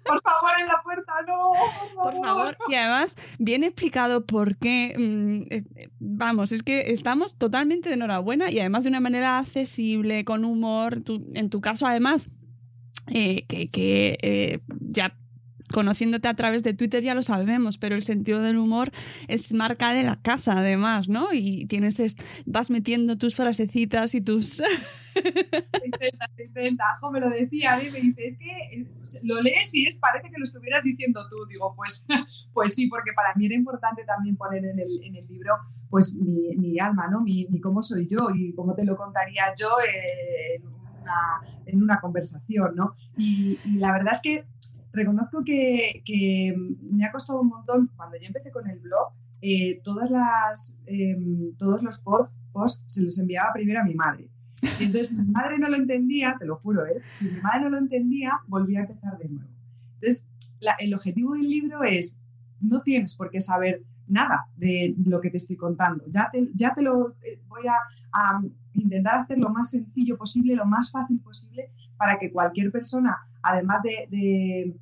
Por 0.06 0.22
favor, 0.22 0.52
en 0.60 0.68
la 0.68 0.82
puerta, 0.82 1.14
no. 1.28 1.52
Por 1.96 2.24
favor. 2.24 2.58
Y 2.70 2.76
además, 2.76 3.16
bien 3.40 3.64
explicado 3.64 4.26
por 4.26 4.58
qué. 4.58 4.96
Mm, 4.98 5.54
eh, 5.54 5.64
eh, 5.76 5.90
vamos, 6.00 6.52
es 6.52 6.64
que 6.64 6.92
estamos 6.92 7.38
totalmente 7.38 7.90
de 7.90 7.96
enhorabuena 7.96 8.50
y 8.50 8.60
además 8.60 8.84
de 8.84 8.90
una 8.90 9.00
manera 9.00 9.38
accesible, 9.38 10.26
con 10.26 10.46
humor. 10.46 11.04
en 11.34 11.50
tu 11.50 11.62
caso, 11.62 11.86
además, 11.86 12.30
eh, 13.10 13.46
que, 13.48 14.18
eh, 14.22 14.60
ya 14.80 15.16
conociéndote 15.72 16.28
a 16.28 16.34
través 16.34 16.64
de 16.64 16.74
Twitter 16.74 17.04
ya 17.04 17.14
lo 17.14 17.24
sabemos, 17.24 17.78
pero 17.78 17.96
el 17.96 18.04
sentido 18.04 18.42
del 18.42 18.58
humor 18.58 18.92
es 19.28 19.54
marca 19.54 19.94
de 19.94 20.04
la 20.04 20.22
casa 20.22 20.60
además, 20.60 21.10
¿no? 21.10 21.34
Y 21.34 21.66
tienes, 21.66 21.98
vas 22.46 22.70
metiendo 22.70 23.18
tus 23.18 23.36
frasecitas 23.36 24.16
y 24.16 24.22
tus... 24.22 24.62
intenta, 25.86 26.30
intenta. 26.38 26.84
me 27.12 27.20
lo 27.20 27.30
decía, 27.30 27.74
a 27.74 27.78
me 27.78 28.00
dice, 28.00 28.26
es 28.26 28.38
que 28.38 28.46
eh, 28.46 28.86
lo 29.24 29.42
lees 29.42 29.74
y 29.74 29.88
es, 29.88 29.96
parece 29.96 30.30
que 30.30 30.38
lo 30.38 30.44
estuvieras 30.44 30.84
diciendo 30.84 31.28
tú. 31.30 31.46
Digo, 31.48 31.74
pues, 31.76 32.06
pues 32.54 32.76
sí, 32.76 32.88
porque 32.88 33.12
para 33.14 33.34
mí 33.36 33.48
era 33.48 33.56
importante 33.56 34.04
también 34.06 34.38
poner 34.38 34.64
en 34.64 34.80
el, 34.80 35.04
en 35.04 35.16
el 35.16 35.28
libro 35.28 35.56
pues 35.90 36.16
mi, 36.16 36.56
mi 36.56 36.80
alma, 36.80 37.08
¿no? 37.08 37.22
Mi, 37.22 37.48
cómo 37.62 37.82
soy 37.82 38.08
yo 38.08 38.30
y 38.36 38.54
cómo 38.54 38.76
te 38.76 38.86
lo 38.86 38.96
contaría 38.96 39.54
yo 39.60 39.70
en, 39.82 40.77
una, 41.08 41.42
en 41.66 41.84
una 41.84 42.00
conversación, 42.00 42.76
¿no? 42.76 42.96
Y, 43.18 43.58
la 43.78 43.92
verdad 43.92 44.14
es 44.14 44.22
que 44.22 44.46
reconozco 44.94 45.44
que, 45.44 46.02
que, 46.06 46.56
me 46.82 47.06
ha 47.06 47.12
costado 47.12 47.42
un 47.42 47.50
montón, 47.50 47.90
cuando 47.96 48.18
yo 48.18 48.28
empecé 48.28 48.52
con 48.52 48.70
el 48.70 48.80
blog, 48.80 49.12
eh, 49.42 49.82
todas 49.84 50.10
las, 50.10 50.80
em, 50.86 51.56
todos 51.58 51.84
los 51.84 52.00
posts 52.00 52.82
se 52.88 53.04
los 53.04 53.20
enviaba 53.20 53.54
primero 53.54 53.82
a 53.82 53.84
mi 53.84 53.94
madre 53.94 54.30
entonces, 54.62 55.10
si 55.10 55.22
mi 55.22 55.32
madre 55.32 55.60
no 55.60 55.70
lo 55.70 55.76
entendía, 55.76 56.36
te 56.40 56.46
lo 56.46 56.58
juro, 56.58 56.86
¿eh? 56.86 57.02
si 57.12 57.30
mi 57.30 57.40
madre 57.42 57.62
no 57.62 57.70
lo 57.70 57.78
entendía, 57.78 58.40
volvía 58.48 58.80
a 58.80 58.82
empezar 58.84 59.18
de 59.18 59.30
nuevo. 59.30 59.50
Entonces, 59.96 60.26
el 60.80 60.94
objetivo 60.94 61.34
del 61.34 61.50
libro 61.50 61.84
es, 61.84 62.20
no 62.60 62.82
tienes 62.82 63.16
por 63.16 63.30
qué 63.30 63.42
saber 63.42 63.84
nada 64.08 64.48
de 64.56 64.96
lo 65.06 65.22
que 65.22 65.30
te 65.30 65.38
estoy 65.38 65.58
contando. 65.58 66.06
Ya 66.08 66.30
te, 66.32 66.50
ya 66.56 66.74
te 66.74 66.82
lo 66.82 67.16
eh, 67.24 67.40
voy 67.48 67.64
a, 67.68 68.42
intentar 68.82 69.16
hacer 69.16 69.38
lo 69.38 69.50
más 69.50 69.72
sencillo 69.72 70.18
posible, 70.18 70.56
lo 70.56 70.66
más 70.66 70.92
fácil 70.92 71.20
posible, 71.20 71.72
para 71.98 72.18
que 72.20 72.32
cualquier 72.32 72.72
persona, 72.72 73.18
además 73.42 73.82
de 73.84 74.76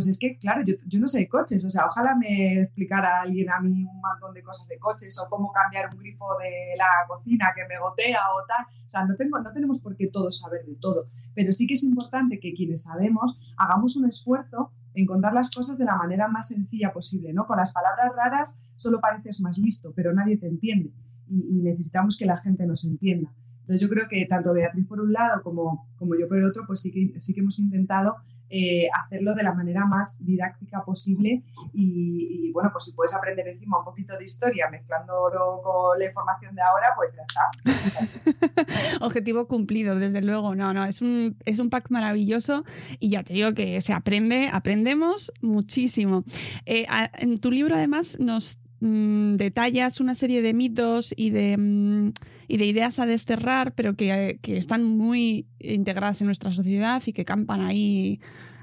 pues 0.00 0.08
es 0.08 0.18
que, 0.18 0.38
claro, 0.38 0.62
yo, 0.64 0.74
yo, 0.86 0.98
no 0.98 1.06
sé 1.06 1.18
de 1.18 1.28
coches, 1.28 1.62
o 1.62 1.70
sea, 1.70 1.84
ojalá 1.84 2.16
me 2.16 2.62
explicara 2.62 3.20
alguien 3.20 3.50
a 3.50 3.60
mí 3.60 3.84
un 3.84 4.00
montón 4.00 4.32
de 4.32 4.42
cosas 4.42 4.66
de 4.66 4.78
coches 4.78 5.20
o 5.20 5.28
cómo 5.28 5.52
cambiar 5.52 5.90
un 5.92 5.98
grifo 6.00 6.26
de 6.38 6.74
la 6.78 6.86
cocina 7.06 7.52
que 7.54 7.66
me 7.68 7.78
gotea 7.78 8.20
o 8.34 8.46
tal. 8.46 8.64
O 8.64 8.88
sea, 8.88 9.04
no, 9.04 9.14
tengo, 9.16 9.38
no 9.40 9.52
tenemos 9.52 9.78
por 9.80 9.96
qué 9.96 10.06
todos 10.06 10.38
saber 10.38 10.64
de 10.64 10.76
todo, 10.76 11.08
pero 11.34 11.52
sí 11.52 11.66
que 11.66 11.74
es 11.74 11.84
importante 11.84 12.40
que 12.40 12.54
quienes 12.54 12.84
sabemos 12.84 13.52
hagamos 13.58 13.96
un 13.96 14.08
esfuerzo 14.08 14.72
en 14.94 15.04
contar 15.04 15.34
las 15.34 15.50
cosas 15.50 15.76
de 15.76 15.84
la 15.84 15.96
manera 15.96 16.28
más 16.28 16.48
sencilla 16.48 16.94
posible, 16.94 17.34
¿no? 17.34 17.46
Con 17.46 17.58
las 17.58 17.72
palabras 17.72 18.10
raras 18.16 18.56
solo 18.76 19.00
pareces 19.00 19.42
más 19.42 19.58
listo, 19.58 19.92
pero 19.94 20.14
nadie 20.14 20.38
te 20.38 20.46
entiende 20.46 20.92
y 21.30 21.62
necesitamos 21.62 22.16
que 22.18 22.26
la 22.26 22.36
gente 22.36 22.66
nos 22.66 22.84
entienda. 22.84 23.30
Entonces 23.70 23.88
yo 23.88 23.94
creo 23.94 24.08
que 24.08 24.26
tanto 24.26 24.52
Beatriz 24.52 24.84
por 24.88 25.00
un 25.00 25.12
lado 25.12 25.42
como, 25.44 25.86
como 25.96 26.18
yo 26.18 26.26
por 26.26 26.38
el 26.38 26.44
otro, 26.44 26.64
pues 26.66 26.80
sí 26.80 26.90
que, 26.90 27.20
sí 27.20 27.32
que 27.32 27.38
hemos 27.38 27.60
intentado 27.60 28.16
eh, 28.48 28.88
hacerlo 28.92 29.32
de 29.36 29.44
la 29.44 29.54
manera 29.54 29.86
más 29.86 30.18
didáctica 30.20 30.82
posible 30.84 31.44
y, 31.72 32.50
bueno, 32.50 32.70
pues 32.72 32.86
si 32.86 32.94
puedes 32.94 33.14
aprender 33.14 33.46
encima 33.46 33.78
un 33.78 33.84
poquito 33.84 34.18
de 34.18 34.24
historia 34.24 34.68
mezclándolo 34.68 35.60
con 35.62 35.96
la 36.00 36.04
información 36.04 36.52
de 36.56 36.62
ahora, 36.62 36.88
pues 36.96 37.10
ya 37.14 37.22
está. 37.22 38.66
Objetivo 39.06 39.46
cumplido, 39.46 39.94
desde 39.94 40.20
luego. 40.20 40.56
No, 40.56 40.74
no, 40.74 40.84
es 40.84 41.00
un, 41.00 41.36
es 41.44 41.60
un 41.60 41.70
pack 41.70 41.90
maravilloso 41.90 42.64
y 42.98 43.10
ya 43.10 43.22
te 43.22 43.34
digo 43.34 43.54
que 43.54 43.80
se 43.82 43.92
aprende, 43.92 44.50
aprendemos 44.52 45.32
muchísimo. 45.42 46.24
Eh, 46.66 46.86
en 47.18 47.38
tu 47.38 47.52
libro 47.52 47.76
además 47.76 48.18
nos 48.18 48.58
Mm, 48.80 49.36
detallas 49.36 50.00
una 50.00 50.14
serie 50.14 50.40
de 50.40 50.54
mitos 50.54 51.12
y 51.14 51.30
de, 51.30 51.56
mm, 51.58 52.12
y 52.48 52.56
de 52.56 52.64
ideas 52.64 52.98
a 52.98 53.06
desterrar, 53.06 53.74
pero 53.74 53.94
que, 53.94 54.38
que, 54.40 54.56
están 54.56 54.84
muy 54.84 55.46
integradas 55.58 56.20
en 56.22 56.26
nuestra 56.26 56.50
sociedad 56.50 57.02
y 57.04 57.12
que 57.12 57.26
campan 57.26 57.60
ahí 57.60 58.20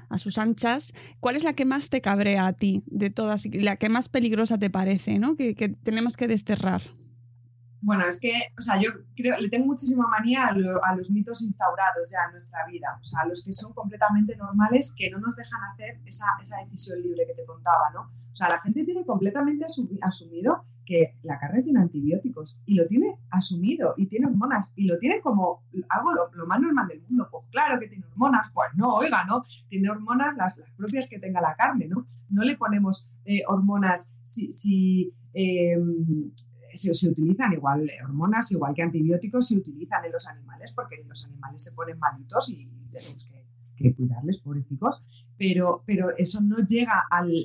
a 0.08 0.18
sus 0.18 0.38
anchas. 0.38 0.92
¿Cuál 1.20 1.36
es 1.36 1.44
la 1.44 1.52
que 1.52 1.64
más 1.64 1.88
te 1.88 2.00
cabrea 2.00 2.46
a 2.46 2.52
ti 2.52 2.82
de 2.86 3.10
todas 3.10 3.46
la 3.52 3.76
que 3.76 3.88
más 3.88 4.08
peligrosa 4.08 4.58
te 4.58 4.70
parece, 4.70 5.18
¿no? 5.18 5.36
que, 5.36 5.54
que 5.54 5.68
tenemos 5.68 6.16
que 6.16 6.26
desterrar? 6.26 6.97
Bueno, 7.80 8.04
es 8.06 8.18
que, 8.18 8.32
o 8.58 8.60
sea, 8.60 8.80
yo 8.80 8.90
creo, 9.14 9.36
le 9.38 9.48
tengo 9.48 9.66
muchísima 9.66 10.06
manía 10.08 10.46
a, 10.46 10.96
los 10.96 11.10
mitos 11.10 11.42
instaurados 11.42 12.10
ya 12.10 12.26
en 12.26 12.32
nuestra 12.32 12.66
vida, 12.66 12.98
o 13.00 13.04
sea, 13.04 13.20
a 13.20 13.26
los 13.26 13.44
que 13.44 13.52
son 13.52 13.72
completamente 13.72 14.36
normales, 14.36 14.92
que 14.96 15.10
no 15.10 15.18
nos 15.18 15.36
dejan 15.36 15.62
hacer 15.62 16.00
esa, 16.04 16.26
esa 16.42 16.56
decisión 16.64 17.00
libre 17.02 17.24
que 17.26 17.34
te 17.34 17.44
contaba, 17.46 17.90
¿no? 17.94 18.10
O 18.32 18.36
sea, 18.36 18.48
la 18.48 18.60
gente 18.60 18.84
tiene 18.84 19.04
completamente 19.04 19.64
asumido 20.02 20.62
que 20.88 21.16
la 21.22 21.38
carne 21.38 21.62
tiene 21.62 21.80
antibióticos 21.80 22.58
y 22.64 22.74
lo 22.76 22.86
tiene 22.86 23.18
asumido 23.30 23.94
y 23.98 24.06
tiene 24.06 24.26
hormonas 24.26 24.70
y 24.74 24.86
lo 24.86 24.96
tiene 24.98 25.20
como 25.20 25.62
algo 25.90 26.10
lo, 26.32 26.46
más 26.46 26.60
normal 26.60 26.88
del 26.88 27.02
mundo. 27.02 27.28
Pues 27.30 27.44
claro 27.50 27.78
que 27.78 27.88
tiene 27.88 28.06
hormonas, 28.06 28.50
pues 28.54 28.70
no, 28.74 28.94
oiga, 28.94 29.24
¿no? 29.24 29.44
Tiene 29.68 29.90
hormonas 29.90 30.34
las, 30.36 30.56
las 30.56 30.70
propias 30.72 31.08
que 31.08 31.18
tenga 31.18 31.42
la 31.42 31.56
carne, 31.56 31.88
¿no? 31.88 32.06
No 32.30 32.42
le 32.42 32.56
ponemos 32.56 33.10
eh, 33.26 33.42
hormonas 33.46 34.10
si, 34.22 34.50
si 34.50 35.12
em, 35.34 36.30
se, 36.78 37.08
utilizan 37.08 37.52
igual 37.52 37.90
hormonas, 38.04 38.50
igual 38.52 38.74
que 38.74 38.82
antibióticos, 38.82 39.48
se 39.48 39.56
utilizan 39.56 40.04
en 40.04 40.12
los 40.12 40.26
animales 40.26 40.72
porque 40.72 41.02
los 41.06 41.24
animales 41.26 41.62
se 41.62 41.72
ponen 41.72 41.98
malitos 41.98 42.50
y 42.50 42.70
tenemos 42.90 43.26
que, 43.76 43.94
cuidarles, 43.94 44.38
pobrecicos, 44.38 45.02
pero, 45.36 45.84
pero 45.86 46.16
eso 46.16 46.40
no 46.40 46.58
llega 46.66 47.04
al, 47.10 47.44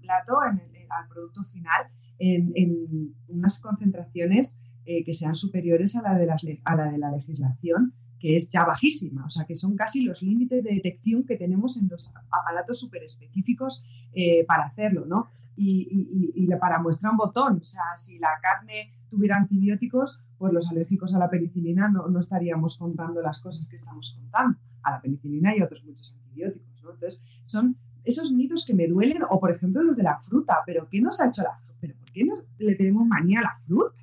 plato, 0.00 0.40
al 0.40 1.08
producto 1.08 1.44
final, 1.44 1.86
en, 2.18 3.14
unas 3.28 3.60
concentraciones 3.60 4.58
eh, 4.84 5.04
que 5.04 5.14
sean 5.14 5.34
superiores 5.34 5.96
a 5.96 6.02
la, 6.02 6.18
de 6.18 6.60
a 6.64 6.76
la 6.76 6.90
de 6.90 6.98
la 6.98 7.12
legislación 7.12 7.94
que 8.18 8.36
es 8.36 8.48
ya 8.48 8.64
bajísima, 8.64 9.24
o 9.24 9.30
sea, 9.30 9.44
que 9.44 9.54
son 9.54 9.76
casi 9.76 10.02
los 10.02 10.22
límites 10.22 10.64
de 10.64 10.74
detección 10.74 11.24
que 11.24 11.36
tenemos 11.36 11.76
en 11.76 11.88
los 11.88 12.12
aparatos 12.30 12.80
súper 12.80 13.02
específicos 13.04 13.84
eh, 14.12 14.44
para 14.46 14.64
hacerlo, 14.64 15.06
¿no? 15.06 15.28
Y, 15.56 16.48
para 16.60 16.80
muestra 16.80 17.10
un 17.10 17.16
botón, 17.16 17.58
o 17.60 17.64
sea, 17.64 17.96
si 17.96 18.18
la 18.18 18.30
carne 18.42 18.92
tuviera 19.08 19.36
antibióticos, 19.36 20.20
pues 20.36 20.52
los 20.52 20.68
alérgicos 20.70 21.14
a 21.14 21.18
la 21.18 21.30
penicilina 21.30 21.88
no, 21.88 22.08
no 22.08 22.20
estaríamos 22.20 22.76
contando 22.78 23.22
las 23.22 23.40
cosas 23.40 23.68
que 23.68 23.76
estamos 23.76 24.16
contando, 24.18 24.58
a 24.82 24.92
la 24.92 25.00
penicilina 25.00 25.56
y 25.56 25.62
otros 25.62 25.84
muchos 25.84 26.12
antibióticos, 26.12 26.82
¿no? 26.82 26.92
Entonces, 26.92 27.22
son 27.44 27.76
esos 28.04 28.32
mitos 28.32 28.64
que 28.64 28.74
me 28.74 28.86
duelen, 28.88 29.22
o 29.28 29.38
por 29.38 29.50
ejemplo 29.50 29.82
los 29.82 29.96
de 29.96 30.02
la 30.02 30.18
fruta, 30.18 30.62
pero 30.64 30.88
¿qué 30.88 31.00
nos 31.00 31.20
ha 31.20 31.28
hecho 31.28 31.42
la 31.42 31.56
fruta? 31.58 31.78
¿Pero 31.80 31.94
por 31.96 32.10
qué 32.10 32.24
no 32.24 32.36
le 32.58 32.74
tenemos 32.74 33.06
manía 33.06 33.40
a 33.40 33.42
la 33.42 33.56
fruta? 33.58 33.94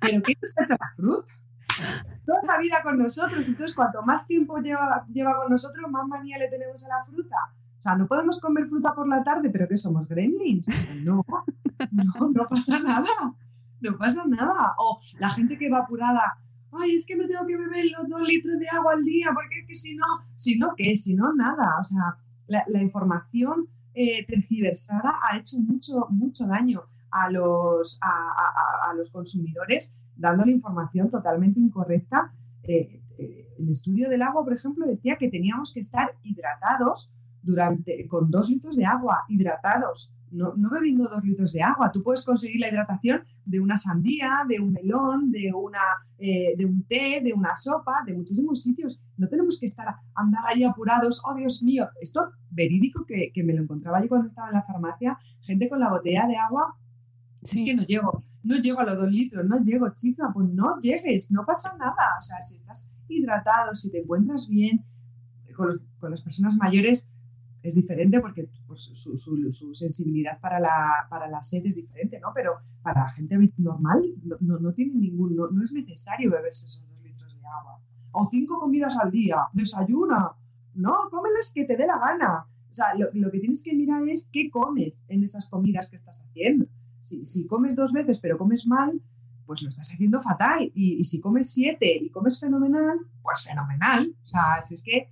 ¿Pero 0.00 0.22
qué 0.22 0.34
nos 0.40 0.56
ha 0.56 0.62
hecho 0.62 0.74
la 0.78 0.90
fruta? 0.94 1.26
Toda 2.24 2.42
la 2.42 2.58
vida 2.58 2.76
con 2.82 2.98
nosotros. 2.98 3.46
Entonces, 3.48 3.74
cuanto 3.74 4.02
más 4.02 4.26
tiempo 4.26 4.58
lleva, 4.58 5.04
lleva 5.12 5.36
con 5.36 5.50
nosotros, 5.50 5.90
más 5.90 6.06
manía 6.06 6.38
le 6.38 6.48
tenemos 6.48 6.84
a 6.86 6.88
la 6.88 7.04
fruta. 7.04 7.36
O 7.78 7.80
sea, 7.80 7.94
no 7.94 8.06
podemos 8.06 8.40
comer 8.40 8.66
fruta 8.66 8.94
por 8.94 9.06
la 9.08 9.22
tarde, 9.22 9.50
pero 9.50 9.68
¿qué 9.68 9.76
somos? 9.76 10.08
¿Gremlins? 10.08 10.66
no, 11.04 11.24
no, 11.92 12.28
no 12.34 12.48
pasa 12.48 12.78
nada. 12.78 13.06
No 13.80 13.98
pasa 13.98 14.24
nada. 14.26 14.74
O 14.78 14.98
la 15.18 15.28
gente 15.30 15.58
que 15.58 15.70
va 15.70 15.80
apurada, 15.80 16.38
ay, 16.72 16.94
es 16.94 17.06
que 17.06 17.16
me 17.16 17.26
tengo 17.26 17.46
que 17.46 17.56
beber 17.56 17.84
los 17.96 18.08
dos 18.08 18.22
litros 18.22 18.58
de 18.58 18.66
agua 18.68 18.94
al 18.94 19.04
día, 19.04 19.30
porque 19.34 19.60
es 19.60 19.66
que 19.66 19.74
si 19.74 19.94
no, 19.94 20.06
si 20.34 20.58
no, 20.58 20.74
¿qué? 20.76 20.96
Si 20.96 21.14
no, 21.14 21.32
nada. 21.34 21.76
O 21.78 21.84
sea, 21.84 22.16
la, 22.46 22.82
información 22.82 23.68
eh, 23.94 24.24
tergiversada 24.26 25.20
ha 25.22 25.36
hecho 25.36 25.58
mucho, 25.58 26.06
mucho 26.10 26.46
daño 26.46 26.82
a 27.10 27.30
los, 27.30 27.98
a, 28.00 28.90
a 28.90 28.94
los 28.94 29.12
consumidores 29.12 29.92
dando 30.16 30.44
la 30.44 30.52
información 30.52 31.10
totalmente 31.10 31.60
incorrecta. 31.60 32.32
Eh, 32.62 33.00
eh, 33.18 33.48
el 33.58 33.70
estudio 33.70 34.08
del 34.08 34.22
agua, 34.22 34.44
por 34.44 34.52
ejemplo, 34.52 34.86
decía 34.86 35.16
que 35.16 35.30
teníamos 35.30 35.72
que 35.72 35.80
estar 35.80 36.10
hidratados 36.22 37.10
durante, 37.42 38.06
con 38.08 38.30
dos 38.30 38.50
litros 38.50 38.76
de 38.76 38.84
agua, 38.84 39.24
hidratados, 39.28 40.12
no, 40.32 40.52
bebiendo 40.70 41.08
dos 41.08 41.22
litros 41.24 41.52
de 41.52 41.62
agua. 41.62 41.92
Tú 41.92 42.02
puedes 42.02 42.24
conseguir 42.24 42.60
la 42.60 42.68
hidratación 42.68 43.22
de 43.44 43.60
una 43.60 43.76
sandía, 43.76 44.44
de 44.48 44.60
un 44.60 44.72
melón, 44.72 45.30
de, 45.30 45.52
una, 45.54 45.80
eh, 46.18 46.54
de 46.56 46.66
un 46.66 46.82
té, 46.82 47.20
de 47.22 47.32
una 47.32 47.54
sopa, 47.54 48.02
de 48.04 48.14
muchísimos 48.14 48.62
sitios. 48.62 48.98
No 49.16 49.28
tenemos 49.28 49.58
que 49.60 49.66
estar 49.66 49.86
andar 50.14 50.42
ahí 50.46 50.64
apurados. 50.64 51.22
Oh, 51.24 51.34
Dios 51.34 51.62
mío, 51.62 51.88
esto 52.00 52.32
verídico 52.50 53.06
que, 53.06 53.30
que 53.32 53.44
me 53.44 53.54
lo 53.54 53.62
encontraba 53.62 54.02
yo 54.02 54.08
cuando 54.08 54.26
estaba 54.26 54.48
en 54.48 54.54
la 54.54 54.64
farmacia, 54.64 55.16
gente 55.40 55.68
con 55.68 55.78
la 55.78 55.90
botella 55.90 56.26
de 56.26 56.36
agua 56.36 56.74
es 57.52 57.64
que 57.64 57.74
no 57.74 57.82
llego, 57.84 58.22
no 58.42 58.56
llego 58.56 58.80
a 58.80 58.84
los 58.84 58.98
dos 58.98 59.10
litros, 59.10 59.44
no 59.46 59.62
llego, 59.62 59.92
chica, 59.94 60.30
pues 60.32 60.48
no 60.48 60.78
llegues, 60.80 61.30
no 61.30 61.44
pasa 61.44 61.76
nada. 61.78 62.16
O 62.18 62.22
sea, 62.22 62.40
si 62.42 62.56
estás 62.56 62.92
hidratado, 63.08 63.74
si 63.74 63.90
te 63.90 64.00
encuentras 64.00 64.48
bien, 64.48 64.84
con, 65.56 65.80
las 66.10 66.22
personas 66.22 66.54
mayores 66.56 67.08
es 67.62 67.74
diferente 67.74 68.20
porque 68.20 68.48
pues, 68.66 68.90
su, 68.94 69.74
sensibilidad 69.74 70.38
para 70.40 70.60
la, 70.60 71.06
para 71.10 71.28
la 71.28 71.42
sed 71.42 71.66
es 71.66 71.76
diferente, 71.76 72.20
¿no? 72.20 72.28
Pero 72.34 72.58
para 72.82 73.02
la 73.02 73.08
gente 73.08 73.36
normal 73.56 74.00
no, 74.22 74.58
no, 74.58 74.72
tiene 74.72 74.94
ningún, 74.94 75.34
no, 75.34 75.64
es 75.64 75.72
necesario 75.72 76.30
beberse 76.30 76.66
esos 76.66 76.86
dos 76.86 77.02
litros 77.02 77.34
de 77.34 77.46
agua. 77.46 77.80
O 78.12 78.24
cinco 78.24 78.60
comidas 78.60 78.96
al 78.96 79.10
día, 79.10 79.38
desayuna, 79.52 80.32
no, 80.74 80.94
cómelas 81.10 81.50
que 81.52 81.64
te 81.64 81.76
dé 81.76 81.86
la 81.86 81.98
gana. 81.98 82.46
O 82.70 82.74
sea, 82.76 82.94
lo, 82.94 83.08
lo 83.14 83.30
que 83.30 83.40
tienes 83.40 83.62
que 83.64 83.74
mirar 83.74 84.08
es 84.08 84.28
qué 84.30 84.50
comes 84.50 85.04
en 85.08 85.24
esas 85.24 85.48
comidas 85.48 85.88
que 85.88 85.96
estás 85.96 86.24
haciendo. 86.24 86.66
Si, 87.06 87.46
comes 87.46 87.76
dos 87.76 87.92
veces 87.92 88.18
pero 88.18 88.38
comes 88.38 88.66
mal, 88.66 89.00
pues 89.46 89.62
lo 89.62 89.68
estás 89.68 89.92
haciendo 89.92 90.20
fatal. 90.20 90.70
Y, 90.74 91.04
si 91.04 91.20
comes 91.20 91.50
siete 91.50 91.98
y 92.00 92.10
comes 92.10 92.40
fenomenal, 92.40 92.98
pues 93.22 93.44
fenomenal. 93.44 94.14
O 94.24 94.26
sea, 94.26 94.62
si 94.62 94.74
es 94.74 94.82
que 94.82 95.08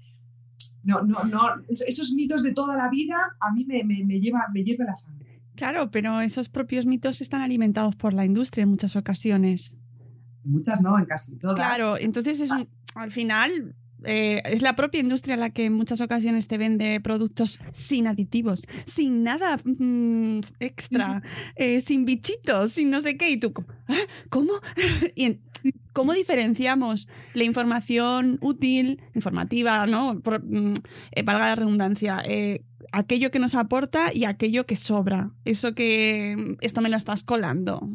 No, 0.83 1.03
no, 1.03 1.25
no, 1.25 1.41
esos 1.69 2.13
mitos 2.13 2.43
de 2.43 2.53
toda 2.53 2.77
la 2.77 2.89
vida 2.89 3.17
a 3.41 3.53
mí 3.53 3.65
me, 3.65 3.85
me, 3.85 4.05
me 4.05 4.21
lleva, 4.21 4.47
me 4.53 4.63
lleva 4.63 4.85
la 4.85 4.97
sangre. 4.97 5.41
Claro, 5.55 5.91
pero 5.91 6.21
esos 6.21 6.49
propios 6.49 6.85
mitos 6.85 7.21
están 7.21 7.41
alimentados 7.41 7.95
por 7.95 8.13
la 8.13 8.25
industria 8.25 8.65
en 8.65 8.71
muchas 8.71 8.97
ocasiones. 8.97 9.77
Muchas 10.43 10.83
no, 10.83 10.99
en 10.99 11.07
casi 11.07 11.37
todas. 11.37 11.57
Claro, 11.57 11.97
entonces 11.97 12.41
es 12.41 12.51
al 12.95 13.13
final 13.13 13.75
eh, 14.05 14.43
es 14.45 14.63
la 14.63 14.77
propia 14.77 15.01
industria 15.01 15.37
la 15.37 15.51
que 15.51 15.67
en 15.67 15.73
muchas 15.73 16.01
ocasiones 16.01 16.49
te 16.49 16.59
vende 16.59 17.01
productos 17.01 17.61
sin 17.73 18.07
aditivos, 18.07 18.67
sin 18.85 19.23
nada 19.23 19.59
mm, 19.65 20.41
extra, 20.61 21.23
eh, 21.57 21.81
sin 21.81 22.05
bichitos, 22.05 22.73
sin 22.73 22.91
no 22.91 23.01
sé 23.01 23.17
qué. 23.17 23.31
Y 23.31 23.37
tú, 23.39 23.53
¿Ah? 23.89 23.95
¿cómo? 24.29 24.53
y 25.15 25.39
¿Cómo 25.95 26.13
diferenciamos 26.13 27.09
la 27.33 27.45
información 27.45 28.39
útil, 28.43 29.01
informativa, 29.15 29.87
¿no? 29.87 30.21
Por, 30.21 30.45
mm, 30.45 30.75
eh, 31.13 31.23
valga 31.23 31.47
la 31.47 31.55
redundancia, 31.55 32.23
aquello 32.93 33.31
que 33.31 33.39
nos 33.39 33.55
aporta 33.55 34.13
y 34.13 34.27
aquello 34.27 34.67
que 34.67 34.77
sobra? 34.77 35.31
Eso 35.47 35.75
que 35.75 36.37
mm, 36.37 36.57
esto 36.61 36.83
me 36.83 36.91
lo 36.91 36.99
estás 36.99 37.23
colando. 37.23 37.89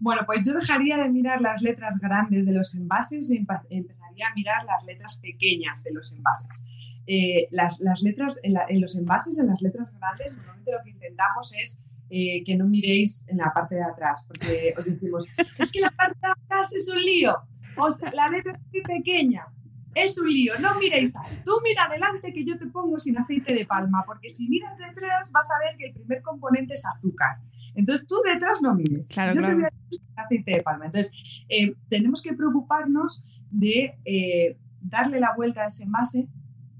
Bueno, 0.00 0.22
pues 0.26 0.46
yo 0.46 0.52
dejaría 0.52 0.98
de 0.98 1.08
mirar 1.08 1.40
las 1.40 1.62
letras 1.62 1.98
grandes 1.98 2.44
de 2.44 2.52
los 2.52 2.74
envases 2.74 3.30
y 3.30 3.38
empezaría 3.38 3.99
a 4.22 4.34
mirar 4.34 4.64
las 4.64 4.84
letras 4.84 5.18
pequeñas 5.18 5.82
de 5.84 5.92
los 5.92 6.12
envases. 6.12 6.64
Eh, 7.06 7.48
las, 7.50 7.80
letras 8.02 8.40
en, 8.42 8.80
los 8.80 8.96
envases, 8.96 9.38
en 9.38 9.48
las 9.48 9.60
letras 9.60 9.92
grandes, 9.98 10.32
normalmente 10.34 10.72
lo 10.72 10.82
que 10.84 10.90
intentamos 10.90 11.52
es 11.60 11.78
eh, 12.10 12.42
que 12.44 12.56
no 12.56 12.66
miréis 12.66 13.24
en 13.28 13.38
la 13.38 13.52
parte 13.52 13.76
de 13.76 13.82
atrás, 13.82 14.24
porque 14.28 14.74
os 14.76 14.84
decimos, 14.84 15.26
es 15.58 15.72
que 15.72 15.80
la 15.80 15.90
parte 15.90 16.18
de 16.20 16.32
atrás 16.32 16.72
es 16.74 16.88
un 16.92 17.00
lío, 17.00 17.36
o 17.76 17.90
sea, 17.90 18.10
la 18.12 18.28
letra 18.28 18.52
es 18.52 18.60
muy 18.70 18.82
pequeña, 18.82 19.46
es 19.94 20.20
un 20.20 20.28
lío, 20.28 20.58
no 20.58 20.78
miréis 20.78 21.16
ahí. 21.16 21.40
Tú 21.44 21.52
mira 21.64 21.84
adelante 21.84 22.32
que 22.32 22.44
yo 22.44 22.58
te 22.58 22.66
pongo 22.66 22.98
sin 22.98 23.18
aceite 23.18 23.54
de 23.54 23.66
palma, 23.66 24.04
porque 24.06 24.28
si 24.28 24.48
miras 24.48 24.76
detrás 24.78 25.32
vas 25.32 25.48
a 25.50 25.58
ver 25.66 25.76
que 25.76 25.86
el 25.86 25.94
primer 25.94 26.22
componente 26.22 26.74
es 26.74 26.84
azúcar. 26.86 27.38
Entonces 27.74 28.06
tú 28.06 28.16
detrás 28.24 28.62
no 28.62 28.74
mires. 28.74 29.10
Claro, 29.10 29.34
Yo 29.34 29.40
claro. 29.40 29.56
te 29.56 29.62
voy 29.62 29.70
a 30.16 30.22
aceite 30.22 30.50
de 30.52 30.62
palma. 30.62 30.86
Entonces 30.86 31.44
eh, 31.48 31.74
tenemos 31.88 32.22
que 32.22 32.34
preocuparnos 32.34 33.42
de 33.50 33.94
eh, 34.04 34.56
darle 34.80 35.20
la 35.20 35.34
vuelta 35.34 35.62
a 35.62 35.66
ese 35.66 35.84
envase, 35.84 36.28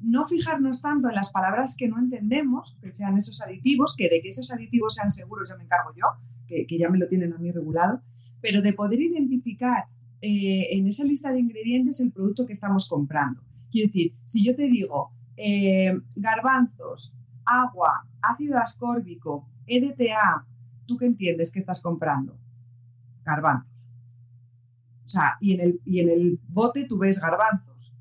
no 0.01 0.27
fijarnos 0.27 0.81
tanto 0.81 1.09
en 1.09 1.15
las 1.15 1.31
palabras 1.31 1.77
que 1.77 1.89
no 1.89 1.99
entendemos, 1.99 2.77
que 2.83 2.93
sean 2.93 3.17
esos 3.19 3.41
aditivos, 3.43 3.95
que 3.97 4.09
de 4.09 4.23
que 4.23 4.29
esos 4.29 4.53
aditivos 4.53 4.95
sean 4.95 5.11
seguros 5.11 5.49
ya 5.49 5.57
me 5.57 5.65
encargo 5.65 5.93
yo, 5.95 6.07
que, 6.47 6.67
ya 6.79 6.89
me 6.89 6.99
lo 6.99 7.07
tienen 7.07 7.33
a 7.33 7.39
mí 7.39 7.51
regulado, 7.53 8.03
pero 8.41 8.63
de 8.63 8.73
poder 8.73 9.01
identificar 9.01 9.85
eh, 10.23 10.69
en 10.71 10.87
esa 10.87 11.05
lista 11.05 11.33
de 11.33 11.41
ingredientes 11.41 12.01
el 12.01 12.13
producto 12.13 12.47
que 12.47 12.55
estamos 12.55 12.89
comprando. 12.89 13.43
Quiero 13.71 13.89
decir, 13.89 14.15
si 14.25 14.45
yo 14.45 14.57
te 14.57 14.69
digo 14.69 15.13
garbanzos, 16.17 17.15
agua, 17.47 18.07
ácido 18.21 18.59
ascórbico, 18.59 19.49
EDTA, 19.67 20.47
¿tú 20.91 20.97
qué 20.97 21.07
entiendes 21.07 21.53
que 21.53 21.61
estás 21.61 21.81
comprando? 21.81 22.37
Garbanzos. 23.25 23.93
O 25.05 25.09
sea, 25.09 25.37
y 25.41 25.55
en 25.55 25.61
el, 25.61 25.81
y 25.85 26.01
en 26.01 26.09
el 26.09 26.41
bote 26.49 26.85
tú 26.89 26.99
ves 26.99 27.21
garbanzos. 27.21 27.95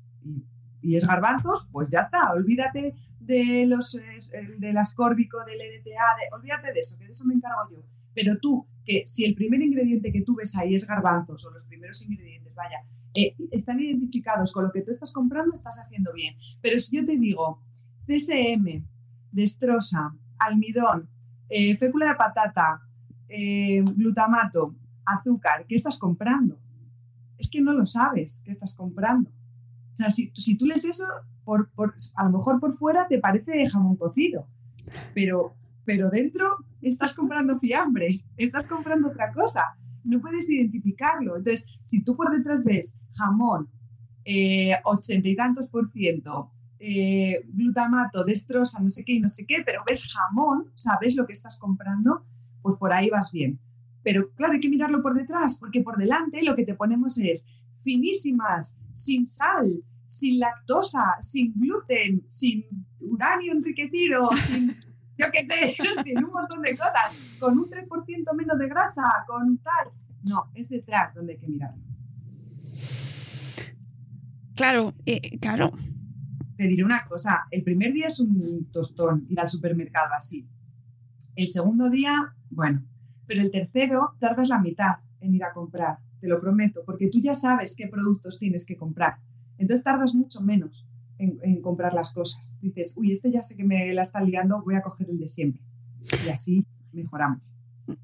Y, 0.82 0.96
es 0.96 1.06
garbanzos, 1.06 1.68
pues 1.70 1.88
ya 1.90 2.00
está. 2.00 2.32
Olvídate 2.32 2.96
de 3.20 3.64
los, 3.66 3.96
del 4.58 4.76
ascórbico, 4.76 5.38
del 5.44 5.60
EDTA, 5.60 6.34
olvídate 6.36 6.72
de 6.72 6.80
eso, 6.80 6.98
que 6.98 7.04
de 7.04 7.10
eso 7.10 7.26
me 7.26 7.34
encargo 7.34 7.60
yo. 7.70 7.84
Pero 8.12 8.38
tú, 8.38 8.66
que 8.84 9.04
si 9.06 9.24
el 9.24 9.36
primer 9.36 9.62
ingrediente 9.62 10.10
que 10.10 10.22
tú 10.22 10.34
ves 10.34 10.56
ahí 10.56 10.74
es 10.74 10.84
garbanzos, 10.84 11.46
o 11.46 11.52
los 11.52 11.64
primeros 11.66 12.04
ingredientes, 12.04 12.52
vaya, 12.56 12.78
eh, 13.14 13.36
están 13.52 13.78
identificados 13.78 14.50
con 14.50 14.64
lo 14.64 14.72
que 14.72 14.82
tú 14.82 14.90
estás 14.90 15.12
comprando, 15.12 15.54
estás 15.54 15.78
haciendo 15.78 16.12
bien. 16.12 16.34
Pero 16.60 16.80
si 16.80 16.96
yo 16.96 17.06
te 17.06 17.16
digo 17.16 17.62
CSM, 18.08 18.84
destrosa, 19.30 20.12
almidón, 20.40 21.08
eh, 21.50 21.76
fécula 21.76 22.08
de 22.08 22.14
patata, 22.14 22.80
eh, 23.28 23.82
glutamato, 23.96 24.74
azúcar, 25.04 25.66
¿qué 25.68 25.74
estás 25.74 25.98
comprando? 25.98 26.58
Es 27.38 27.50
que 27.50 27.60
no 27.60 27.72
lo 27.72 27.86
sabes 27.86 28.40
qué 28.44 28.52
estás 28.52 28.74
comprando. 28.74 29.30
O 29.92 29.96
sea, 29.96 30.10
si, 30.10 30.56
tú 30.56 30.66
lees 30.66 30.84
eso, 30.84 31.04
por, 31.44 31.68
a 32.16 32.24
lo 32.24 32.38
mejor 32.38 32.60
por 32.60 32.76
fuera 32.76 33.08
te 33.08 33.18
parece 33.18 33.68
jamón 33.68 33.96
cocido, 33.96 34.46
pero, 35.14 35.54
pero 35.84 36.08
dentro 36.08 36.58
estás 36.80 37.14
comprando 37.14 37.58
fiambre, 37.58 38.24
estás 38.36 38.68
comprando 38.68 39.08
otra 39.08 39.32
cosa. 39.32 39.64
No 40.04 40.20
puedes 40.20 40.48
identificarlo. 40.50 41.36
Entonces, 41.36 41.80
si 41.82 42.02
tú 42.02 42.16
por 42.16 42.30
detrás 42.30 42.64
ves 42.64 42.96
jamón, 43.12 43.68
eh, 44.24 44.76
ochenta 44.84 45.28
y 45.28 45.36
tantos 45.36 45.66
por 45.66 45.90
ciento, 45.90 46.52
eh, 46.82 47.42
glutamato, 47.46 48.24
destroza, 48.24 48.80
no 48.80 48.88
sé 48.88 49.04
qué 49.04 49.12
y 49.12 49.20
no 49.20 49.28
sé 49.28 49.44
qué, 49.44 49.62
pero 49.64 49.82
ves 49.86 50.12
jamón, 50.12 50.72
sabes 50.74 51.14
lo 51.14 51.26
que 51.26 51.34
estás 51.34 51.58
comprando, 51.58 52.24
pues 52.62 52.76
por 52.78 52.92
ahí 52.92 53.10
vas 53.10 53.30
bien. 53.32 53.60
Pero 54.02 54.30
claro, 54.30 54.54
hay 54.54 54.60
que 54.60 54.70
mirarlo 54.70 55.02
por 55.02 55.14
detrás, 55.14 55.58
porque 55.58 55.82
por 55.82 55.98
delante 55.98 56.42
lo 56.42 56.54
que 56.54 56.64
te 56.64 56.74
ponemos 56.74 57.18
es 57.18 57.46
finísimas, 57.76 58.78
sin 58.94 59.26
sal, 59.26 59.84
sin 60.06 60.38
lactosa, 60.38 61.16
sin 61.20 61.52
gluten, 61.54 62.24
sin 62.26 62.64
uranio 62.98 63.52
enriquecido, 63.52 64.30
sin, 64.36 64.74
yo 65.18 65.26
qué 65.32 65.46
sé, 65.48 65.76
sin 66.02 66.24
un 66.24 66.30
montón 66.30 66.62
de 66.62 66.78
cosas, 66.78 67.36
con 67.38 67.58
un 67.58 67.68
3% 67.68 68.34
menos 68.34 68.58
de 68.58 68.68
grasa, 68.68 69.02
con 69.26 69.58
tal. 69.58 69.88
No, 70.30 70.50
es 70.54 70.70
detrás 70.70 71.14
donde 71.14 71.34
hay 71.34 71.38
que 71.38 71.46
mirarlo. 71.46 71.82
Claro, 74.54 74.94
eh, 75.06 75.38
claro, 75.38 75.72
te 76.60 76.68
diré 76.68 76.84
una 76.84 77.06
cosa, 77.06 77.46
el 77.50 77.62
primer 77.62 77.94
día 77.94 78.08
es 78.08 78.20
un 78.20 78.68
tostón 78.70 79.24
ir 79.30 79.40
al 79.40 79.48
supermercado 79.48 80.10
así. 80.14 80.46
El 81.34 81.48
segundo 81.48 81.88
día, 81.88 82.34
bueno, 82.50 82.84
pero 83.26 83.40
el 83.40 83.50
tercero 83.50 84.10
tardas 84.18 84.50
la 84.50 84.60
mitad 84.60 84.96
en 85.22 85.34
ir 85.34 85.42
a 85.42 85.54
comprar, 85.54 86.00
te 86.20 86.28
lo 86.28 86.38
prometo, 86.38 86.82
porque 86.84 87.08
tú 87.08 87.18
ya 87.18 87.32
sabes 87.32 87.74
qué 87.78 87.88
productos 87.88 88.38
tienes 88.38 88.66
que 88.66 88.76
comprar. 88.76 89.16
Entonces 89.56 89.82
tardas 89.82 90.14
mucho 90.14 90.42
menos 90.42 90.86
en, 91.16 91.62
comprar 91.62 91.94
las 91.94 92.12
cosas. 92.12 92.54
Dices, 92.60 92.92
uy, 92.94 93.10
este 93.10 93.32
ya 93.32 93.40
sé 93.40 93.56
que 93.56 93.64
me 93.64 93.94
la 93.94 94.02
está 94.02 94.20
liando, 94.20 94.62
voy 94.62 94.74
a 94.74 94.82
coger 94.82 95.08
el 95.08 95.18
de 95.18 95.28
siempre. 95.28 95.62
Y 96.26 96.28
así 96.28 96.66
mejoramos 96.92 97.54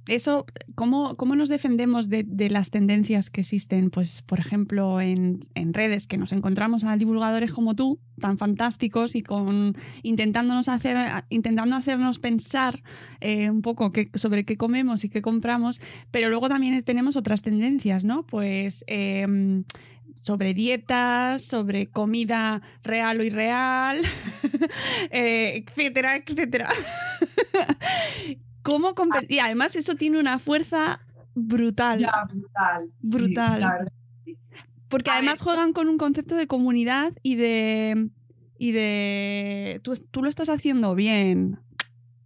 eso, 0.07 0.47
¿cómo, 0.75 1.17
cómo 1.17 1.37
nos 1.37 1.49
defendemos 1.49 2.09
de, 2.09 2.25
las 2.51 2.71
tendencias 2.71 3.31
que 3.31 3.41
existen? 3.43 3.91
Pues, 3.91 4.23
por 4.23 4.41
ejemplo, 4.41 5.01
en, 5.01 5.47
redes 5.55 6.07
que 6.07 6.19
nos 6.19 6.33
encontramos 6.33 6.85
a 6.85 6.97
divulgadores 6.97 7.53
como 7.53 7.75
tú, 7.75 8.01
tan 8.21 8.39
fantásticos, 8.39 9.15
y 9.15 9.23
con 9.23 9.77
intentándonos 10.03 10.69
hacer, 10.69 10.97
intentando 11.29 11.77
hacernos 11.77 12.19
pensar 12.19 12.83
eh, 13.21 13.51
un 13.51 13.63
poco 13.63 13.93
sobre 14.15 14.45
qué 14.45 14.57
comemos 14.57 15.05
y 15.05 15.09
qué 15.09 15.23
compramos, 15.23 15.81
pero 16.11 16.29
luego 16.29 16.49
también 16.49 16.83
tenemos 16.83 17.17
otras 17.17 17.43
tendencias, 17.43 18.05
¿no? 18.05 18.25
Pues 18.27 18.85
em, 18.87 19.65
sobre 20.15 20.55
dietas, 20.55 21.45
sobre 21.45 21.89
comida 21.89 22.63
real 22.83 23.21
o 23.21 23.23
irreal, 23.23 24.03
eh, 25.11 25.65
etcétera, 25.67 26.17
etcétera. 26.17 26.69
¿Cómo 28.67 28.95
Y 29.29 29.39
además 29.39 29.77
eso 29.77 29.95
tiene 29.95 30.19
una 30.19 30.39
fuerza 30.41 31.01
brutal. 31.35 31.99
Ya, 31.99 32.27
brutal. 32.29 32.91
Brutal. 33.01 33.93
Porque 34.89 35.11
además 35.11 35.41
juegan 35.41 35.73
con 35.73 35.89
un 35.89 35.99
concepto 35.99 36.35
de 36.35 36.49
comunidad 36.49 37.13
y 37.23 37.37
de. 37.37 38.11
Y 38.59 38.73
de. 38.73 39.81
Tú, 39.85 39.95
tú 40.11 40.23
lo 40.23 40.29
estás 40.29 40.49
haciendo 40.49 40.95
bien. 40.95 41.61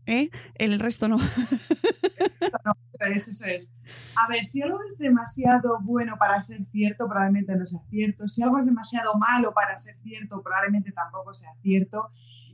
¿eh? 0.07 0.31
El 0.55 0.81
resto 0.81 1.09
no. 1.09 1.19
no 1.19 2.73
eso 3.15 3.47
es. 3.47 3.73
A 4.17 4.29
ver, 4.29 4.45
si 4.45 4.63
algo 4.63 4.79
es 4.89 4.99
demasiado 4.99 5.79
bueno 5.83 6.17
para 6.19 6.41
ser 6.43 6.65
cierto, 6.71 7.07
probablemente 7.09 7.55
no 7.57 7.65
sea 7.65 7.81
cierto. 7.89 8.29
Si 8.29 8.43
algo 8.43 8.59
es 8.59 8.67
demasiado 8.67 9.15
malo 9.15 9.53
para 9.55 9.79
ser 9.79 9.97
cierto, 10.03 10.43
probablemente 10.43 10.93
tampoco 10.93 11.35
sea 11.35 11.51
cierto. 11.63 12.11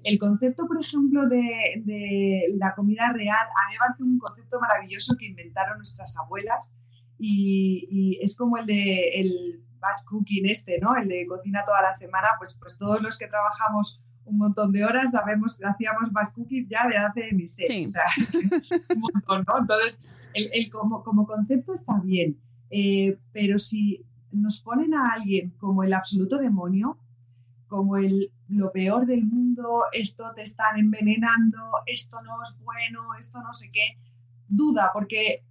El 0.06 0.20
concepto, 0.20 0.68
por 0.68 0.80
ejemplo, 0.80 1.26
de, 1.26 2.44
la 2.56 2.76
comida 2.76 3.12
real, 3.12 3.44
a 3.44 3.68
mí 3.68 3.74
me 3.74 3.78
parece 3.78 4.02
un 4.04 4.18
concepto 4.20 4.60
maravilloso 4.60 5.16
que 5.18 5.26
inventaron 5.26 5.78
nuestras 5.78 6.16
abuelas 6.16 6.78
y, 7.18 8.16
es 8.22 8.36
como 8.36 8.56
el 8.56 8.66
de 8.66 9.20
el 9.20 9.64
batch 9.80 10.04
cooking 10.08 10.46
este, 10.46 10.78
¿no? 10.78 10.94
El 10.94 11.08
de 11.08 11.26
cocina 11.26 11.64
toda 11.66 11.82
la 11.82 11.92
semana, 11.92 12.28
pues, 12.38 12.56
pues 12.56 12.78
todos 12.78 13.02
los 13.02 13.18
que 13.18 13.26
trabajamos 13.26 14.00
un 14.24 14.38
montón 14.38 14.70
de 14.70 14.84
horas 14.84 15.10
sabemos 15.10 15.58
hacíamos 15.64 16.12
batch 16.12 16.34
cooking 16.34 16.68
ya 16.68 16.86
de 16.86 16.98
hace 16.98 17.32
meses. 17.32 17.68
O 17.68 17.86
sea, 17.88 18.04
un 18.94 19.00
montón, 19.00 19.44
¿no? 19.44 19.58
Entonces, 19.58 19.98
el, 20.34 20.70
como, 20.70 21.02
concepto 21.26 21.72
está 21.72 21.98
bien, 21.98 22.38
eh, 22.70 23.18
pero 23.32 23.58
si 23.58 24.04
nos 24.30 24.60
ponen 24.62 24.94
a 24.94 25.14
alguien 25.14 25.50
como 25.58 25.82
el 25.82 25.92
absoluto 25.92 26.38
demonio, 26.38 26.96
como 27.66 27.96
el 27.96 28.30
lo 28.48 28.70
peor 28.70 29.06
del 29.06 29.24
mundo, 29.24 29.84
esto 29.92 30.32
te 30.34 30.42
están 30.42 30.78
envenenando, 30.78 31.58
esto 31.86 32.22
no 32.22 32.42
es 32.42 32.56
bueno, 32.62 33.14
esto 33.18 33.40
no 33.40 33.52
sé 33.52 33.70
qué, 33.72 33.98
duda, 34.48 34.90
porque 34.92 35.42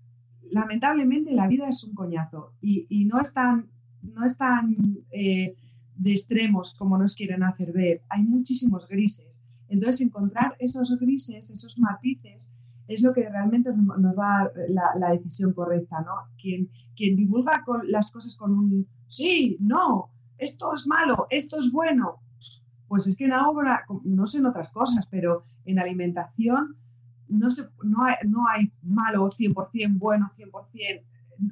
lamentablemente 0.51 1.33
la 1.33 1.47
vida 1.47 1.67
es 1.67 1.83
un 1.83 1.93
coñazo 1.93 2.53
y, 2.61 3.05
no 3.05 3.19
es 3.19 3.33
tan, 3.33 3.69
no 4.01 4.25
es 4.25 4.37
tan 4.37 4.77
eh, 5.11 5.55
de 5.97 6.11
extremos 6.11 6.73
como 6.75 6.97
nos 6.97 7.15
quieren 7.15 7.43
hacer 7.43 7.71
ver, 7.73 8.01
hay 8.09 8.23
muchísimos 8.23 8.87
grises. 8.87 9.43
Entonces, 9.67 10.01
encontrar 10.01 10.55
esos 10.59 10.97
grises, 10.99 11.49
esos 11.51 11.79
matices, 11.79 12.53
es 12.87 13.01
lo 13.01 13.13
que 13.13 13.27
realmente 13.27 13.71
nos 13.73 14.15
da 14.15 14.51
la, 14.69 14.91
la 14.95 15.09
decisión 15.09 15.53
correcta, 15.53 16.01
¿no? 16.01 16.31
Quien, 16.39 16.69
quien 16.95 17.15
divulga 17.15 17.63
con 17.65 17.91
las 17.91 18.11
cosas 18.11 18.35
con 18.35 18.51
un 18.51 18.87
sí, 19.07 19.57
no, 19.59 20.11
esto 20.37 20.73
es 20.73 20.87
malo, 20.87 21.27
esto 21.29 21.59
es 21.59 21.71
bueno, 21.71 22.19
pues 22.87 23.07
es 23.07 23.15
que 23.15 23.25
en 23.25 23.33
algo, 23.33 23.61
no 24.03 24.27
sé 24.27 24.39
en 24.39 24.45
otras 24.45 24.69
cosas, 24.69 25.07
pero 25.07 25.43
en 25.65 25.79
alimentación 25.79 26.77
no, 27.27 27.47
no, 27.83 28.03
hay, 28.03 28.15
no 28.27 28.47
hay 28.47 28.71
malo 28.83 29.29
100%, 29.29 29.97
bueno 29.97 30.29
100%, 30.37 31.03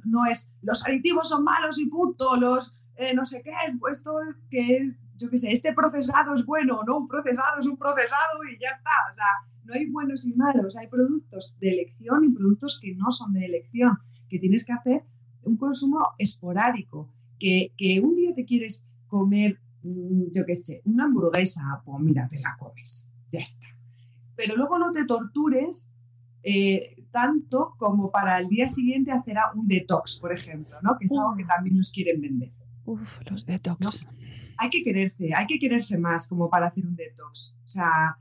no 0.06 0.26
es 0.26 0.52
los 0.62 0.86
aditivos 0.88 1.30
son 1.30 1.44
malos 1.44 1.80
y 1.80 1.88
punto, 1.88 2.36
los 2.38 2.74
eh, 2.96 3.14
no 3.14 3.26
sé 3.26 3.42
qué, 3.42 3.52
esto 3.92 4.14
que 4.50 4.94
yo 5.18 5.30
qué 5.30 5.38
sé, 5.38 5.52
este 5.52 5.74
procesado 5.74 6.36
es 6.36 6.46
bueno, 6.46 6.82
no, 6.86 6.98
un 6.98 7.08
procesado 7.08 7.60
es 7.60 7.66
un 7.66 7.78
procesado 7.78 8.44
y 8.52 8.60
ya 8.60 8.70
está, 8.70 8.92
o 9.12 9.14
sea, 9.14 9.26
no 9.66 9.74
hay 9.74 9.90
buenos 9.90 10.26
y 10.26 10.34
malos, 10.34 10.78
hay 10.78 10.88
productos 10.88 11.56
de 11.60 11.70
elección 11.70 12.26
y 12.26 12.30
productos 12.30 12.80
que 12.82 12.94
no 12.96 13.12
son 13.12 13.34
de 13.34 13.46
elección, 13.46 13.98
que 14.30 14.40
tienes 14.40 14.66
que 14.66 14.74
hacer 14.74 15.04
un 15.44 15.58
consumo 15.58 16.00
esporádico, 16.18 17.10
que, 17.44 17.74
que 17.78 18.00
un 18.00 18.16
día 18.16 18.34
te 18.34 18.46
quieres 18.46 18.86
comer 19.08 19.60
Mm, 19.84 20.32
yo 20.34 20.46
qué 20.46 20.56
sé, 20.56 20.82
una 20.86 21.06
hamburguesa, 21.06 21.62
pues 21.84 22.00
mira, 22.00 22.28
te 22.28 22.40
la 22.40 22.56
comes, 22.58 23.10
ya 23.30 23.42
está. 23.42 23.68
Pero 24.36 24.56
luego 24.56 24.80
no 24.80 24.92
te 24.92 25.06
tortures 25.06 25.92
eh, 26.42 26.96
tanto 27.12 27.76
como 27.78 28.10
para 28.10 28.40
el 28.40 28.48
día 28.48 28.70
siguiente 28.70 29.12
hacer 29.12 29.36
un 29.56 29.68
detox, 29.68 30.20
por 30.20 30.32
ejemplo, 30.32 30.78
¿no? 30.82 30.98
Que 30.98 31.06
es 31.06 31.12
algo 31.18 31.36
que 31.36 31.44
también 31.44 31.78
nos 31.78 31.92
quieren 31.92 32.22
vender. 32.22 32.50
Uf, 32.86 33.02
los 33.30 33.46
detox. 33.46 34.08
Hay 34.58 34.70
que 34.70 34.84
quererse, 34.84 35.34
hay 35.36 35.48
que 35.48 35.60
quererse 35.60 35.98
más 35.98 36.28
como 36.28 36.50
para 36.50 36.68
hacer 36.68 36.86
un 36.86 36.96
detox. 36.96 37.56
O 37.64 37.68
sea, 37.68 38.18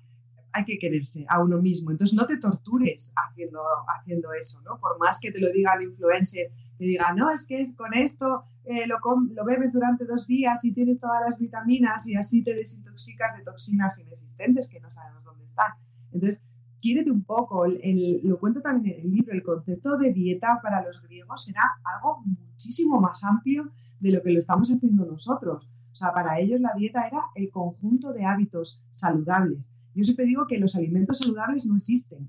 hay 0.53 0.65
que 0.65 0.79
quererse 0.79 1.25
a 1.29 1.43
uno 1.43 1.61
mismo. 1.61 1.91
Entonces 1.91 2.17
no 2.17 2.27
te 2.27 2.39
tortures 2.39 3.13
haciendo, 3.17 3.61
haciendo 3.89 4.33
eso, 4.33 4.61
¿no? 4.63 4.79
Por 4.79 4.99
más 4.99 5.19
que 5.21 5.33
te 5.33 5.41
lo 5.41 5.51
diga 5.51 5.75
el 5.75 5.85
influencer 5.85 6.53
y 6.79 6.89
diga, 6.89 7.13
no, 7.15 7.31
es 7.31 7.47
que 7.47 7.61
es 7.61 7.75
con 7.75 7.95
esto 7.95 8.45
eh, 8.65 8.87
lo, 8.87 8.99
lo, 9.35 9.45
bebes 9.45 9.73
durante 9.73 10.05
dos 10.05 10.27
días 10.27 10.65
y 10.65 10.73
tienes 10.73 10.99
todas 10.99 11.23
las 11.25 11.39
vitaminas 11.39 12.09
y 12.09 12.17
así 12.17 12.43
te 12.43 12.55
desintoxicas 12.55 13.37
de 13.37 13.45
toxinas 13.45 13.99
inexistentes 13.99 14.69
que 14.69 14.81
no 14.81 14.91
sabemos 14.91 15.25
dónde 15.25 15.45
están. 15.45 15.73
Entonces, 16.13 16.43
quiérete 16.83 17.11
un 17.11 17.25
poco, 17.25 17.65
el, 17.65 18.21
lo 18.25 18.39
cuento 18.39 18.61
también 18.61 18.99
en 18.99 19.07
el 19.07 19.13
libro, 19.13 19.33
el 19.33 19.43
concepto 19.43 19.97
de 19.97 20.13
dieta 20.13 20.59
para 20.63 20.85
los 20.85 21.01
griegos 21.01 21.49
era 21.49 21.63
algo 21.85 22.23
muchísimo 22.27 23.01
más 23.01 23.23
amplio 23.23 23.71
de 24.01 24.11
lo 24.11 24.23
que 24.23 24.33
lo 24.33 24.41
estamos 24.41 24.69
haciendo 24.71 25.07
nosotros. 25.07 25.69
O 25.93 25.95
sea, 25.95 26.13
para 26.13 26.41
ellos 26.41 26.61
la 26.61 26.73
dieta 26.77 27.07
era 27.07 27.23
el 27.37 27.51
conjunto 27.51 28.13
de 28.13 28.25
hábitos 28.25 28.83
saludables. 28.91 29.73
Yo 29.95 30.05
siempre 30.05 30.27
digo 30.27 30.47
que 30.47 30.59
los 30.59 30.77
alimentos 30.77 31.19
saludables 31.19 31.67
no 31.67 31.75
existen. 31.75 32.29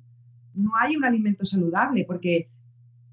No 0.53 0.72
hay 0.80 0.95
un 0.95 1.05
alimento 1.05 1.45
saludable 1.45 2.05
porque 2.05 2.49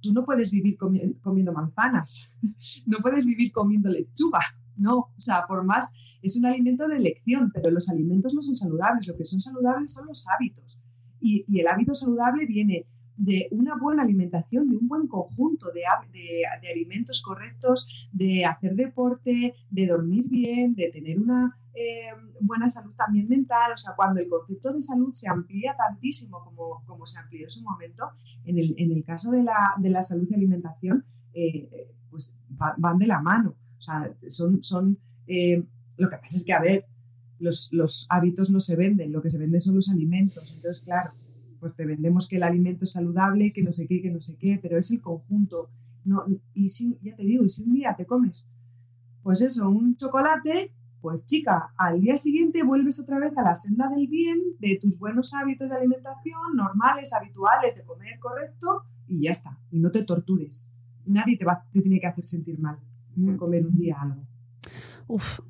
tú 0.01 0.13
no 0.13 0.25
puedes 0.25 0.51
vivir 0.51 0.77
comiendo 0.77 1.53
manzanas, 1.53 2.29
no 2.87 2.99
puedes 2.99 3.25
vivir 3.25 3.53
comiendo 3.53 3.89
lechuga, 3.89 4.41
no, 4.77 4.97
o 4.97 5.15
sea, 5.19 5.45
por 5.47 5.63
más, 5.63 5.93
es 6.23 6.39
un 6.39 6.47
alimento 6.47 6.89
de 6.89 6.97
elección, 6.97 7.51
pero 7.53 7.71
los 7.71 7.91
alimentos 7.91 8.33
no 8.33 8.41
son 8.41 8.55
saludables, 8.55 9.07
lo 9.07 9.17
que 9.17 9.27
son 9.27 9.39
saludables 9.39 9.93
son 9.93 10.07
los 10.07 10.27
hábitos. 10.29 10.79
Y, 11.21 11.45
y 11.47 11.61
el 11.61 11.69
hábito 11.69 11.95
saludable 11.95 12.47
viene 12.47 12.87
de 13.21 13.49
una 13.51 13.77
buena 13.77 14.03
alimentación, 14.03 14.71
de 14.71 14.79
un 14.79 14.89
buen 14.89 15.07
conjunto 15.07 15.71
de, 15.73 15.83
de, 16.13 16.69
alimentos 16.71 17.21
correctos, 17.21 18.09
de 18.11 18.47
hacer 18.47 18.75
deporte, 18.75 19.55
de 19.69 19.87
dormir 19.87 20.25
bien, 20.27 20.75
de 20.75 20.91
tener 20.91 21.21
una 21.21 21.55
eh, 21.75 22.11
buena 22.41 22.68
salud 22.68 22.93
también 22.97 23.29
mental. 23.29 23.73
O 23.73 23.77
sea, 23.77 23.95
cuando 23.95 24.21
el 24.21 24.29
concepto 24.29 24.73
de 24.73 24.83
salud 24.83 25.11
se 25.12 25.29
amplía 25.29 25.75
tantísimo 25.77 26.43
como, 26.45 26.83
como 26.87 27.07
se 27.07 27.18
amplió 27.18 27.45
en 27.45 27.51
su 27.51 27.62
momento, 27.62 28.11
en 28.45 28.59
el, 28.59 28.75
en 28.79 28.93
el 28.93 29.05
caso 29.05 29.31
de 29.31 29.43
la, 29.43 29.75
de 29.79 29.91
la, 29.91 30.03
salud 30.03 30.27
y 30.31 30.35
alimentación, 30.35 31.05
eh, 31.35 31.95
pues 32.11 32.35
van 32.49 32.99
de 32.99 33.07
la 33.07 33.21
mano. 33.21 33.55
O 33.79 33.81
sea, 33.81 34.12
son, 34.27 34.62
son 34.62 34.99
eh, 35.27 35.62
lo 35.97 36.09
que 36.09 36.16
pasa 36.16 36.37
es 36.37 36.45
que, 36.45 36.53
a 36.53 36.61
ver, 36.61 36.87
los, 37.39 37.68
los 37.73 38.07
hábitos 38.09 38.51
no 38.51 38.61
se 38.61 38.77
venden, 38.77 39.12
lo 39.12 39.23
que 39.23 39.31
se 39.31 39.39
vende 39.39 39.61
son 39.61 39.77
los 39.77 39.91
alimentos. 39.91 40.53
Entonces, 40.55 40.83
claro, 40.83 41.12
pues 41.61 41.75
te 41.75 41.85
vendemos 41.85 42.27
que 42.27 42.37
el 42.37 42.43
alimento 42.43 42.85
es 42.85 42.93
saludable, 42.93 43.53
que 43.53 43.62
no 43.62 43.71
sé 43.71 43.87
qué, 43.87 44.03
que 44.03 44.11
no 44.11 44.21
sé 44.21 44.37
qué, 44.37 44.59
pero 44.61 44.79
es 44.79 44.91
el 44.91 45.01
conjunto. 45.01 45.71
No, 46.05 46.25
y 46.55 46.68
si, 46.71 46.99
ya 47.03 47.14
te 47.14 47.23
digo, 47.23 47.45
y 47.45 47.51
si 47.51 47.62
un 47.62 47.75
día 47.75 47.95
te 47.97 48.07
comes, 48.07 48.49
pues 49.23 49.43
eso, 49.43 49.68
un 49.68 49.97
chocolate, 49.97 50.73
pues 51.01 51.25
chica, 51.25 51.73
al 51.77 52.01
día 52.01 52.17
siguiente 52.17 52.63
vuelves 52.63 53.01
otra 53.01 53.19
vez 53.19 53.37
a 53.37 53.43
la 53.43 53.55
senda 53.55 53.89
del 53.89 54.07
bien, 54.07 54.39
de 54.59 54.79
tus 54.81 54.99
buenos 54.99 55.35
hábitos 55.35 55.69
de 55.69 55.77
alimentación, 55.77 56.57
normales, 56.57 57.13
habituales, 57.15 57.77
de 57.77 57.85
comer 57.85 58.19
correcto, 58.19 58.85
y 59.07 59.23
ya 59.23 59.31
está. 59.31 59.59
Y 59.71 59.81
no 59.81 59.91
te 59.91 60.05
tortures. 60.05 60.73
Nadie 61.07 61.37
te, 61.37 61.45
va, 61.45 61.65
te 61.73 61.81
tiene 61.81 62.01
que 62.01 62.07
hacer 62.07 62.25
sentir 62.25 62.59
mal 62.59 62.79
comer 63.37 63.67
un 63.67 63.77
día 63.77 63.97
algo. 64.01 64.23
Uf, 65.07 65.41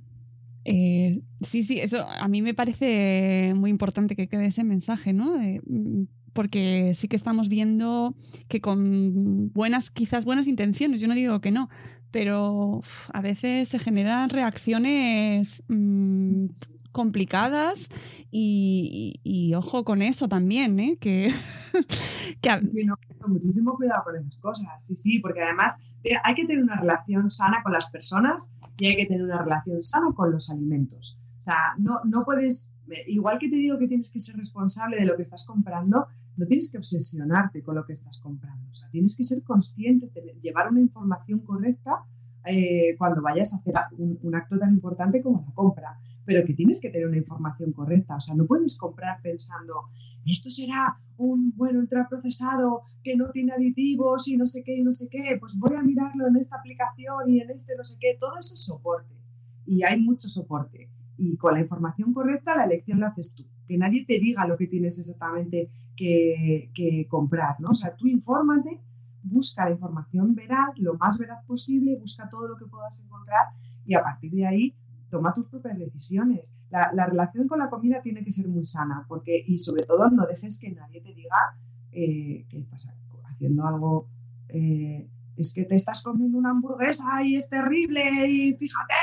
eh, 0.65 1.23
sí, 1.41 1.63
sí, 1.63 1.79
eso 1.81 2.07
a 2.07 2.29
mí 2.29 2.43
me 2.43 2.55
parece 2.55 3.53
muy 3.55 3.71
importante 3.71 4.17
que 4.17 4.29
quede 4.29 4.47
ese 4.47 4.65
mensaje, 4.65 5.13
¿no? 5.13 5.37
Mm, 5.67 6.05
porque 6.33 6.93
sí 6.95 7.09
que 7.09 7.17
estamos 7.17 7.49
viendo 7.49 8.15
que 8.49 8.61
con 8.61 9.53
buenas, 9.53 9.91
quizás 9.91 10.25
buenas 10.25 10.47
intenciones, 10.47 11.01
yo 11.01 11.09
no 11.09 11.15
digo 11.15 11.41
que 11.41 11.51
no, 11.51 11.69
pero 12.11 12.81
a 13.13 13.21
veces 13.21 13.69
se 13.69 13.79
generan 13.79 14.31
reacciones 14.31 15.63
mm, 15.69 16.47
complicadas 16.93 17.89
y, 18.31 19.53
ojo 19.57 19.85
con 19.85 20.03
eso 20.03 20.29
también, 20.29 20.79
¿eh? 20.81 20.97
Que, 21.01 21.33
Sí, 22.67 22.85
no, 22.85 22.95
muchísimo 23.29 23.77
cuidado 23.77 24.05
con 24.05 24.17
esas 24.17 24.39
cosas, 24.39 24.69
sí, 24.79 24.97
sí, 24.97 25.19
porque 25.21 25.43
además 25.43 25.77
hay 26.25 26.35
que 26.35 26.47
tener 26.47 26.63
una 26.63 26.81
relación 26.81 27.31
sana 27.31 27.63
con 27.63 27.73
las 27.73 27.91
personas 27.91 28.53
y 28.79 28.87
hay 28.87 28.97
que 28.97 29.07
tener 29.07 29.23
una 29.23 29.43
relación 29.43 29.83
sana 29.83 30.09
con 30.15 30.33
los 30.33 30.51
alimentos. 30.51 31.19
O 31.39 31.43
sea, 31.43 31.75
no, 31.79 32.01
no 32.05 32.25
puedes, 32.25 32.73
igual 33.07 33.39
que 33.39 33.49
te 33.49 33.57
digo 33.57 33.79
que 33.79 33.89
tienes 33.89 34.13
que 34.13 34.21
ser 34.21 34.37
responsable 34.37 34.99
de 34.99 35.07
lo 35.07 35.17
que 35.17 35.23
estás 35.23 35.45
comprando, 35.47 36.07
no 36.41 36.47
tienes 36.47 36.71
que 36.71 36.79
obsesionarte 36.79 37.63
con 37.63 37.75
lo 37.75 37.85
que 37.85 37.93
estás 37.93 38.19
comprando. 38.19 38.67
O 38.71 38.73
sea, 38.73 38.89
tienes 38.89 39.15
que 39.15 39.25
ser 39.25 39.43
consciente, 39.43 40.11
llevar 40.41 40.71
una 40.71 40.81
información 40.81 41.41
correcta 41.41 42.03
eh, 42.47 42.97
cuando 42.97 43.21
vayas 43.21 43.53
a 43.53 43.59
hacer 43.59 43.75
un, 43.99 44.35
acto 44.35 44.59
tan 44.59 44.73
importante 44.73 45.21
como 45.21 45.45
la 45.47 45.53
compra, 45.53 46.01
pero 46.25 46.43
que 46.47 46.55
tienes 46.55 46.81
que 46.81 46.89
tener 46.89 47.07
una 47.07 47.19
información 47.19 47.73
correcta. 47.73 48.17
O 48.17 48.21
sea, 48.21 48.35
no 48.35 48.47
puedes 48.47 48.79
comprar 48.79 49.21
pensando, 49.21 49.83
esto 50.25 50.49
será 50.49 50.97
un 51.19 51.53
buen 51.55 51.77
ultraprocesado 51.77 52.85
que 53.05 53.17
no 53.17 53.31
tiene 53.31 53.53
aditivos 53.53 54.27
y 54.29 54.39
no 54.39 54.47
sé 54.47 54.63
qué 54.65 54.77
y 54.77 54.83
no 54.83 54.93
sé 54.93 55.09
qué, 55.11 55.37
pues 55.39 55.59
voy 55.59 55.77
a 55.77 55.83
mirarlo 55.83 56.27
en 56.27 56.37
esta 56.37 56.57
aplicación 56.57 57.29
y 57.29 57.41
en 57.41 57.51
este 57.51 57.77
no 57.77 57.85
sé 57.85 57.99
qué. 58.01 58.17
Todo 58.19 58.39
eso 58.39 58.55
es 58.55 58.65
soporte 58.65 59.15
y 59.67 59.83
hay 59.83 60.01
mucho 60.01 60.27
soporte. 60.27 60.89
Y 61.19 61.37
con 61.37 61.53
la 61.53 61.61
información 61.61 62.15
correcta 62.15 62.57
la 62.57 62.65
elección 62.65 62.99
la 62.99 63.09
haces 63.09 63.35
tú. 63.35 63.45
Que 63.67 63.77
nadie 63.77 64.07
te 64.07 64.19
diga 64.19 64.47
lo 64.47 64.57
que 64.57 64.67
tienes 64.67 64.99
exactamente 64.99 65.71
que, 66.01 66.71
que 66.75 67.07
comprar, 67.09 67.61
¿no? 67.61 67.71
O 67.71 67.75
sea, 67.75 67.95
tú 67.95 68.07
infórmate 68.07 68.81
busca 69.23 69.65
la 69.65 69.73
información 69.73 70.35
veraz, 70.35 70.71
lo 70.77 70.95
más 70.95 71.19
veraz 71.19 71.45
posible, 71.45 71.97
busca 71.97 72.29
todo 72.29 72.49
lo 72.49 72.57
que 72.57 72.67
puedas 72.67 73.03
encontrar 73.05 73.49
y 73.85 73.95
a 73.95 74.03
partir 74.03 74.33
de 74.33 74.47
ahí 74.47 74.75
toma 75.11 75.33
tus 75.33 75.47
propias 75.47 75.79
decisiones. 75.79 76.55
La, 76.71 77.07
relación 77.07 77.49
con 77.49 77.59
la 77.59 77.69
comida 77.69 78.01
tiene 78.01 78.25
que 78.25 78.31
ser 78.31 78.49
muy 78.49 78.65
sana 78.65 79.05
porque, 79.09 79.43
y 79.47 79.59
sobre 79.59 79.85
todo 79.85 80.09
no 80.11 80.27
dejes 80.27 80.61
que 80.61 80.71
nadie 80.71 81.01
te 81.01 81.15
diga 81.15 81.37
eh, 81.93 82.47
que 82.49 82.59
estás 82.59 82.89
haciendo 83.25 83.67
algo, 83.67 84.09
eh, 84.49 85.09
es 85.37 85.55
que 85.55 85.65
te 85.65 85.75
estás 85.75 86.03
comiendo 86.03 86.39
una 86.39 86.51
hamburguesa 86.51 87.25
y 87.25 87.35
es 87.35 87.49
terrible 87.49 88.29
y 88.29 88.55
fíjate, 88.55 88.95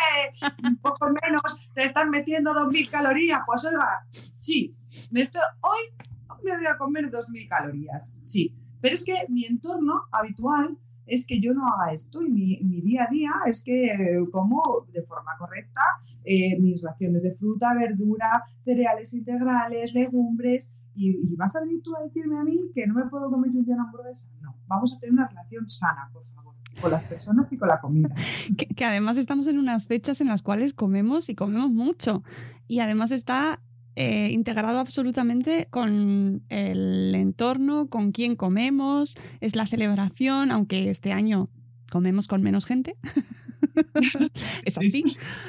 un 0.63 0.77
poco 0.77 1.07
menos, 1.23 1.69
te 1.73 1.85
están 1.85 2.09
metiendo 2.09 2.53
2.000 2.53 2.89
calorías. 2.89 3.41
Pues 3.45 3.65
oiga, 3.65 4.05
sí, 4.35 4.75
me 5.11 5.21
estoy, 5.21 5.41
hoy 5.61 6.07
me 6.43 6.55
voy 6.55 6.65
a 6.65 6.77
comer 6.77 7.11
2.000 7.11 7.47
calorías, 7.47 8.19
sí 8.21 8.55
pero 8.81 8.95
es 8.95 9.03
que 9.03 9.13
mi 9.29 9.45
entorno 9.45 10.03
habitual 10.11 10.77
es 11.05 11.25
que 11.25 11.39
yo 11.39 11.53
no 11.53 11.65
haga 11.67 11.93
esto 11.93 12.21
y 12.21 12.29
mi, 12.29 12.81
día 12.81 13.05
a 13.05 13.11
día 13.11 13.31
es 13.45 13.63
que 13.63 14.25
como 14.31 14.61
de 14.91 15.03
forma 15.03 15.31
correcta 15.37 15.81
eh, 16.25 16.59
mis 16.59 16.83
raciones 16.83 17.23
de 17.23 17.33
fruta, 17.33 17.73
verdura, 17.75 18.43
cereales 18.65 19.13
integrales, 19.13 19.93
legumbres 19.93 20.73
y, 20.93 21.35
vas 21.35 21.55
a 21.55 21.61
venir 21.61 21.81
tú 21.83 21.95
a 21.95 22.03
decirme 22.03 22.39
a 22.39 22.43
mí 22.43 22.71
que 22.73 22.87
no 22.87 22.95
me 22.95 23.05
puedo 23.05 23.29
comer 23.29 23.51
día 23.51 23.75
una 23.75 23.83
hamburguesa. 23.83 24.29
No, 24.41 24.55
vamos 24.67 24.95
a 24.95 24.99
tener 24.99 25.13
una 25.13 25.27
relación 25.27 25.69
sana, 25.69 26.09
por 26.11 26.25
favor 26.25 26.37
con 26.81 26.91
las 26.91 27.03
personas 27.05 27.51
y 27.53 27.57
con 27.57 27.69
la 27.69 27.79
comida. 27.79 28.09
que, 28.75 28.85
además 28.85 29.17
estamos 29.17 29.47
en 29.47 29.57
unas 29.57 29.87
fechas 29.87 30.21
en 30.21 30.27
las 30.27 30.43
cuales 30.43 30.73
comemos 30.73 31.27
y 31.27 31.33
comemos 31.35 31.71
mucho. 31.71 32.23
Y 32.67 32.81
además 32.81 33.11
está 33.11 33.61
eh, 33.99 34.29
integrado 34.31 34.77
absolutamente 34.77 35.67
con 35.71 36.43
el 36.49 37.15
entorno, 37.15 37.89
con 37.89 38.11
quién 38.11 38.35
comemos, 38.35 39.15
es 39.41 39.55
la 39.55 39.65
celebración, 39.65 40.51
aunque 40.51 40.91
este 40.91 41.13
año 41.13 41.49
comemos 41.89 42.27
con 42.27 42.43
menos 42.43 42.65
gente. 42.65 42.95
es 44.63 44.77
así. 44.77 45.03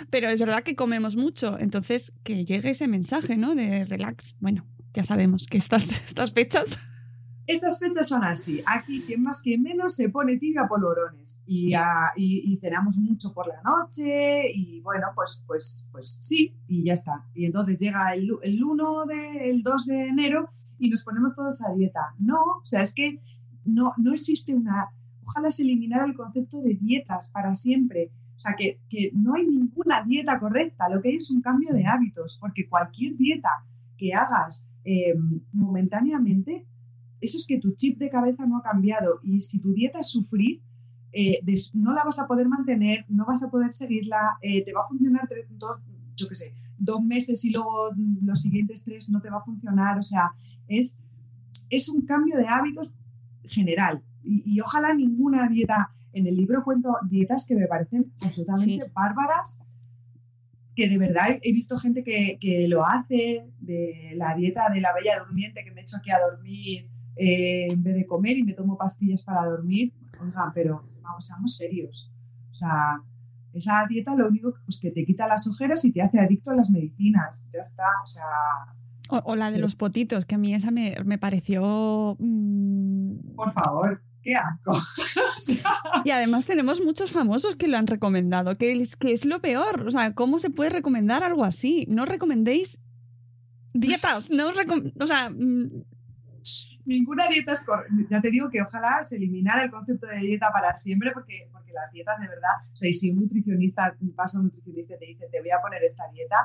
Pero 0.08 0.30
es 0.30 0.40
verdad 0.40 0.62
que 0.62 0.76
comemos 0.76 1.14
mucho. 1.14 1.58
Entonces, 1.58 2.12
que 2.22 2.46
llegue 2.46 2.70
ese 2.70 2.88
mensaje, 2.88 3.36
¿no? 3.36 3.54
De 3.54 3.84
relax. 3.84 4.34
Bueno, 4.40 4.64
ya 4.94 5.04
sabemos 5.04 5.46
que 5.46 5.58
estas, 5.58 5.90
estas 6.06 6.32
fechas 6.32 6.78
estas 7.48 7.78
fechas 7.78 8.06
son 8.06 8.22
así. 8.24 8.62
Aquí, 8.66 9.00
quien 9.00 9.22
más, 9.22 9.40
quien 9.40 9.62
menos, 9.62 9.96
se 9.96 10.10
pone 10.10 10.36
tibia 10.36 10.68
polvorones 10.68 11.42
y, 11.46 11.72
cenamos 12.60 12.98
mucho 12.98 13.32
por 13.32 13.48
la 13.48 13.62
noche 13.62 14.52
y 14.54 14.80
bueno, 14.82 15.06
pues, 15.14 15.42
pues, 15.46 15.88
pues 15.90 16.18
sí, 16.20 16.54
y 16.66 16.84
ya 16.84 16.92
está. 16.92 17.24
Y 17.34 17.46
entonces 17.46 17.78
llega 17.78 18.12
el, 18.12 18.30
el 18.42 18.62
1 18.62 19.06
de, 19.06 19.50
el 19.50 19.62
2 19.62 19.86
de 19.86 20.08
enero 20.08 20.46
y 20.78 20.90
nos 20.90 21.02
ponemos 21.02 21.34
todos 21.34 21.64
a 21.64 21.72
dieta. 21.72 22.14
No, 22.18 22.38
o 22.38 22.64
sea, 22.64 22.82
es 22.82 22.92
que 22.92 23.22
no, 23.64 23.94
no 23.96 24.12
existe 24.12 24.54
una... 24.54 24.90
Ojalá 25.22 25.50
se 25.50 25.62
eliminara 25.62 26.04
el 26.04 26.14
concepto 26.14 26.60
de 26.60 26.74
dietas 26.74 27.30
para 27.30 27.54
siempre. 27.54 28.10
O 28.36 28.38
sea, 28.38 28.54
que, 28.58 28.78
que 28.90 29.10
no 29.14 29.36
hay 29.36 29.46
ninguna 29.46 30.04
dieta 30.04 30.38
correcta. 30.38 30.90
Lo 30.90 31.00
que 31.00 31.08
hay 31.08 31.16
es 31.16 31.30
un 31.30 31.40
cambio 31.40 31.72
de 31.72 31.86
hábitos, 31.86 32.36
porque 32.38 32.68
cualquier 32.68 33.16
dieta 33.16 33.48
que 33.96 34.12
hagas 34.12 34.66
eh, 34.84 35.14
momentáneamente 35.52 36.66
eso 37.20 37.36
es 37.36 37.46
que 37.46 37.58
tu 37.58 37.74
chip 37.74 37.98
de 37.98 38.10
cabeza 38.10 38.46
no 38.46 38.58
ha 38.58 38.62
cambiado 38.62 39.20
y 39.22 39.40
si 39.40 39.60
tu 39.60 39.72
dieta 39.72 40.00
es 40.00 40.10
sufrir, 40.10 40.62
eh, 41.12 41.40
no 41.74 41.92
la 41.92 42.04
vas 42.04 42.18
a 42.18 42.26
poder 42.26 42.48
mantener, 42.48 43.04
no 43.08 43.24
vas 43.26 43.42
a 43.42 43.50
poder 43.50 43.72
seguirla, 43.72 44.38
eh, 44.42 44.64
te 44.64 44.72
va 44.72 44.82
a 44.82 44.88
funcionar 44.88 45.28
dos, 45.50 45.78
yo 46.14 46.28
qué 46.28 46.34
sé, 46.34 46.54
dos 46.78 47.02
meses 47.02 47.44
y 47.44 47.50
luego 47.50 47.90
los 48.22 48.40
siguientes 48.40 48.84
tres 48.84 49.08
no 49.10 49.20
te 49.20 49.30
va 49.30 49.38
a 49.38 49.44
funcionar. 49.44 49.98
O 49.98 50.02
sea, 50.02 50.32
es, 50.68 50.98
es 51.70 51.88
un 51.88 52.02
cambio 52.02 52.36
de 52.36 52.46
hábitos 52.46 52.90
general 53.44 54.02
y, 54.22 54.60
ojalá 54.60 54.92
ninguna 54.94 55.48
dieta, 55.48 55.90
en 56.12 56.26
el 56.26 56.36
libro 56.36 56.62
cuento 56.62 56.96
dietas 57.08 57.46
que 57.46 57.54
me 57.54 57.66
parecen 57.66 58.12
absolutamente 58.22 58.90
bárbaras 58.94 59.60
que 60.74 60.88
de 60.88 60.98
verdad 60.98 61.38
he 61.42 61.52
visto 61.52 61.76
gente 61.76 62.04
que, 62.04 62.38
que, 62.40 62.68
lo 62.68 62.86
hace, 62.86 63.50
de 63.58 64.12
la 64.14 64.36
dieta 64.36 64.68
de 64.72 64.80
la 64.80 64.92
bella 64.94 65.18
durmiente, 65.18 65.64
que 65.64 65.72
me 65.72 65.80
he 65.80 65.82
hecho 65.82 65.96
aquí 65.96 66.12
a 66.12 66.20
dormir 66.20 66.88
eh, 67.18 67.66
en 67.70 67.82
vez 67.82 67.96
de 67.96 68.06
comer 68.06 68.38
y 68.38 68.44
me 68.44 68.52
tomo 68.54 68.78
pastillas 68.78 69.22
para 69.22 69.44
dormir. 69.46 69.92
Oiga, 70.20 70.52
pero 70.54 70.84
vamos, 71.02 71.26
seamos 71.26 71.56
serios. 71.56 72.10
O 72.50 72.54
sea, 72.54 73.02
esa 73.52 73.84
dieta 73.88 74.14
lo 74.14 74.28
único 74.28 74.52
que, 74.52 74.60
pues, 74.64 74.78
que 74.78 74.92
te 74.92 75.04
quita 75.04 75.26
las 75.26 75.48
ojeras 75.48 75.84
y 75.84 75.92
te 75.92 76.00
hace 76.00 76.20
adicto 76.20 76.52
a 76.52 76.56
las 76.56 76.70
medicinas. 76.70 77.46
Ya 77.52 77.60
está, 77.60 77.86
o 78.02 78.06
sea... 78.06 79.22
O, 79.24 79.36
la 79.36 79.50
de 79.50 79.58
los 79.58 79.74
potitos, 79.74 80.26
que 80.26 80.34
a 80.34 80.38
mí 80.38 80.54
esa 80.54 80.70
me, 80.70 81.18
pareció... 81.18 82.16
Mm, 82.18 83.34
Por 83.34 83.52
favor, 83.52 84.02
qué 84.22 84.36
asco. 84.36 84.72
y 86.04 86.10
además 86.10 86.46
tenemos 86.46 86.84
muchos 86.84 87.10
famosos 87.10 87.56
que 87.56 87.68
lo 87.68 87.78
han 87.78 87.86
recomendado, 87.86 88.54
que 88.54 88.72
es, 88.72 88.96
que 88.96 89.12
es 89.12 89.24
lo 89.24 89.40
peor. 89.40 89.86
O 89.86 89.90
sea, 89.90 90.14
¿cómo 90.14 90.38
se 90.38 90.50
puede 90.50 90.70
recomendar 90.70 91.24
algo 91.24 91.44
así? 91.44 91.86
No 91.88 92.04
recomendéis 92.04 92.78
dietas, 93.72 94.30
no 94.30 94.48
o 94.48 95.06
sea, 95.06 95.30
mm, 95.30 95.84
ninguna 96.88 97.28
dieta 97.28 97.52
es 97.52 97.64
correcta. 97.64 97.94
Ya 98.10 98.20
te 98.20 98.30
digo 98.30 98.48
que 98.50 98.62
ojalá 98.62 99.02
se 99.02 99.16
eliminara 99.16 99.62
el 99.64 99.70
concepto 99.70 100.06
de 100.06 100.18
dieta 100.18 100.50
para 100.52 100.76
siempre, 100.76 101.12
porque, 101.12 101.48
porque 101.52 101.72
las 101.72 101.92
dietas 101.92 102.18
de 102.18 102.28
verdad, 102.28 102.50
o 102.72 102.76
sea, 102.76 102.88
y 102.88 102.92
si 102.94 103.10
un 103.10 103.20
nutricionista 103.20 103.94
pasa 104.16 104.38
a 104.38 104.40
un 104.40 104.46
nutricionista 104.46 104.94
y 104.94 104.98
te 104.98 105.06
dice, 105.06 105.26
te 105.30 105.40
voy 105.40 105.50
a 105.50 105.60
poner 105.60 105.82
esta 105.84 106.04
dieta, 106.12 106.36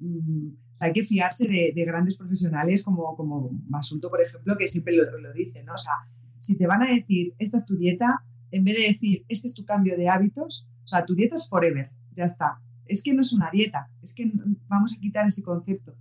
mm, 0.00 0.48
o 0.74 0.78
sea, 0.78 0.88
hay 0.88 0.92
que 0.92 1.04
fiarse 1.04 1.46
de, 1.46 1.84
grandes 1.84 2.16
profesionales 2.16 2.82
como, 2.82 3.14
como 3.16 3.50
Basulto, 3.68 4.08
por 4.08 4.22
ejemplo, 4.22 4.56
que 4.56 4.66
siempre 4.66 4.96
lo, 4.96 5.04
lo 5.18 5.32
dice, 5.32 5.62
¿no? 5.62 5.74
O 5.74 5.78
sea, 5.78 5.94
si 6.38 6.56
te 6.56 6.66
van 6.66 6.82
a 6.82 6.88
decir, 6.88 7.34
esta 7.38 7.56
es 7.56 7.66
tu 7.66 7.76
dieta, 7.76 8.24
en 8.50 8.64
vez 8.64 8.76
de 8.76 8.82
decir, 8.82 9.24
este 9.28 9.46
es 9.46 9.54
tu 9.54 9.64
cambio 9.64 9.96
de 9.96 10.08
hábitos, 10.08 10.66
o 10.84 10.88
sea, 10.88 11.04
tu 11.04 11.14
dieta 11.14 11.36
es 11.36 11.48
forever, 11.48 11.88
ya 12.12 12.24
está. 12.24 12.58
Es 12.86 13.02
que 13.02 13.14
no 13.14 13.22
es 13.22 13.32
una 13.32 13.50
dieta, 13.50 13.88
es 14.02 14.14
que 14.14 14.30
vamos 14.68 14.94
a 14.94 15.00
quitar 15.00 15.26
ese 15.26 15.42
concepto. 15.42 15.94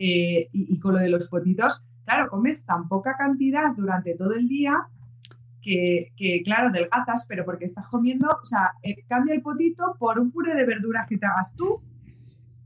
Eh, 0.00 0.48
y, 0.52 0.78
con 0.78 0.94
lo 0.94 1.00
de 1.00 1.08
los 1.08 1.26
potitos, 1.26 1.82
claro, 2.08 2.30
comes 2.30 2.64
tan 2.64 2.88
poca 2.88 3.18
cantidad 3.18 3.74
durante 3.76 4.14
todo 4.14 4.32
el 4.32 4.48
día 4.48 4.88
que, 5.60 6.10
claro, 6.42 6.70
delgazas, 6.70 7.26
pero 7.26 7.44
porque 7.44 7.66
estás 7.66 7.86
comiendo, 7.88 8.30
o 8.30 8.46
sea, 8.46 8.72
eh, 8.82 9.04
cambia 9.06 9.34
el 9.34 9.42
potito 9.42 9.94
por 9.98 10.18
un 10.18 10.30
puré 10.30 10.54
de 10.54 10.64
verduras 10.64 11.06
que 11.06 11.18
te 11.18 11.26
hagas 11.26 11.54
tú 11.54 11.82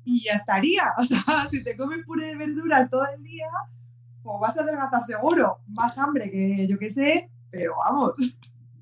y 0.05 0.25
ya 0.25 0.35
estaría. 0.35 0.85
O 0.99 1.05
sea, 1.05 1.49
si 1.51 1.65
te 1.65 1.77
comes 1.77 2.07
puré 2.07 2.27
de 2.27 2.37
verduras 2.37 2.89
todo 2.89 3.05
el 3.17 3.25
día, 3.25 3.49
pues 4.23 4.37
vas 4.41 4.57
a 4.59 4.63
adelgazar 4.63 5.03
seguro. 5.03 5.59
Más 5.67 5.99
hambre 5.99 6.31
que 6.31 6.69
yo 6.69 6.79
qué 6.79 6.93
sé, 6.93 7.29
pero 7.51 7.75
vamos. 7.85 8.13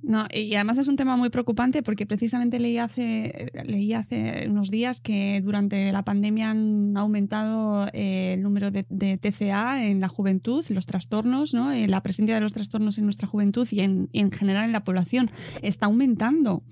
No, 0.03 0.26
y 0.32 0.55
además 0.55 0.78
es 0.78 0.88
un 0.88 0.96
tema 0.96 1.16
muy 1.16 1.28
preocupante 1.28 1.82
porque 1.82 2.07
precisamente 2.07 2.59
leí 2.59 2.78
hace, 2.78 3.53
leí 3.64 3.92
hace 3.92 4.46
unos 4.48 4.70
días 4.70 5.01
que 5.01 5.42
durante 5.42 5.92
la 5.92 6.03
pandemia 6.05 6.51
han 6.51 6.96
aumentado 6.96 7.86
eh, 7.92 8.32
el 8.34 8.42
número 8.42 8.70
de, 8.70 8.84
TCA 8.84 9.84
en 9.84 10.01
la 10.01 10.09
juventud, 10.09 10.64
los 10.70 10.86
trastornos, 10.86 11.53
¿no? 11.53 11.70
Eh, 11.72 11.86
la 11.86 12.03
presencia 12.03 12.34
de 12.34 12.40
los 12.40 12.55
trastornos 12.55 12.96
en 12.96 13.05
nuestra 13.05 13.28
juventud 13.28 13.68
y 13.70 13.80
en, 13.80 14.09
en 14.12 14.32
general 14.32 14.64
en 14.64 14.72
la 14.72 14.84
población 14.84 15.30
está 15.61 15.86
aumentando. 15.86 16.62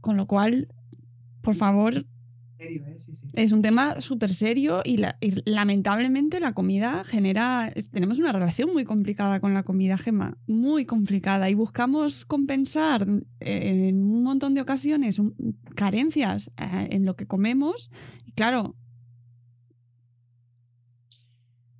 Con 0.00 0.16
lo 0.16 0.26
cual, 0.26 0.68
por 1.42 1.56
favor, 1.56 2.06
¿eh? 2.60 2.96
Es 3.32 3.52
un 3.52 3.62
tema 3.62 4.00
súper 4.00 4.34
serio 4.34 4.82
y, 4.84 5.02
lamentablemente 5.44 6.40
la 6.40 6.52
comida 6.52 7.04
genera, 7.04 7.72
tenemos 7.90 8.18
una 8.18 8.32
relación 8.32 8.72
muy 8.72 8.84
complicada 8.84 9.40
con 9.40 9.54
la 9.54 9.62
comida, 9.62 9.98
Gema, 9.98 10.36
muy 10.46 10.84
complicada 10.84 11.48
y 11.48 11.54
buscamos 11.54 12.24
compensar 12.24 13.06
eh, 13.40 13.88
en 13.88 14.02
un 14.02 14.22
montón 14.22 14.54
de 14.54 14.60
ocasiones 14.60 15.20
carencias 15.74 16.50
eh, 16.56 16.88
en 16.90 17.04
lo 17.04 17.16
que 17.16 17.26
comemos 17.26 17.90
y 18.24 18.32
claro. 18.32 18.76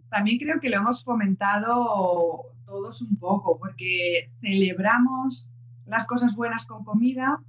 También 0.09 0.39
creo 0.39 0.59
que 0.61 0.71
lo 0.71 0.79
hemos 0.79 1.05
fomentado 1.05 2.47
todos 2.65 3.03
un 3.03 3.17
poco 3.17 3.59
porque 3.59 4.31
celebramos 4.41 5.47
las 5.87 6.07
cosas 6.07 6.35
buenas 6.35 6.67
con 6.67 6.85
comida, 6.85 7.41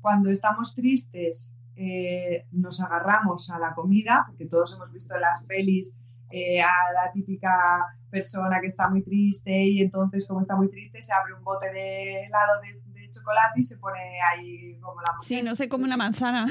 cuando 0.00 0.30
estamos 0.30 0.74
tristes 0.74 1.55
eh, 1.76 2.46
nos 2.52 2.80
agarramos 2.80 3.50
a 3.50 3.58
la 3.58 3.74
comida, 3.74 4.24
porque 4.26 4.46
todos 4.46 4.74
hemos 4.74 4.90
visto 4.92 5.14
en 5.14 5.20
las 5.20 5.44
pelis 5.44 5.96
eh, 6.30 6.60
a 6.60 6.92
la 6.92 7.12
típica 7.12 7.84
persona 8.10 8.60
que 8.60 8.66
está 8.66 8.88
muy 8.88 9.02
triste 9.02 9.52
y 9.52 9.82
entonces 9.82 10.26
como 10.26 10.40
está 10.40 10.56
muy 10.56 10.68
triste 10.70 11.00
se 11.00 11.12
abre 11.12 11.34
un 11.34 11.44
bote 11.44 11.70
de 11.70 12.24
helado 12.24 12.60
de, 12.62 12.80
chocolate 13.08 13.60
y 13.60 13.62
se 13.62 13.78
pone 13.78 14.18
ahí 14.30 14.78
como 14.80 15.00
la 15.00 15.12
manzana. 15.12 15.22
Sí, 15.22 15.42
no 15.42 15.54
sé, 15.54 15.68
como 15.68 15.84
una 15.84 15.96
manzana. 15.96 16.46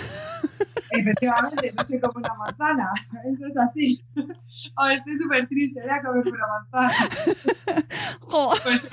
Efectivamente, 0.91 1.73
no 1.78 1.84
sé, 1.84 1.99
como 1.99 2.13
una 2.15 2.34
manzana. 2.34 2.91
Eso 3.32 3.45
es 3.45 3.59
así. 3.59 4.03
Oh, 4.78 4.88
estoy 4.88 5.13
súper 5.15 5.47
triste, 5.47 5.82
voy 5.82 5.91
a 5.91 6.01
comerme 6.01 6.32
una 6.32 6.47
manzana. 6.47 7.09
Pues 8.63 8.89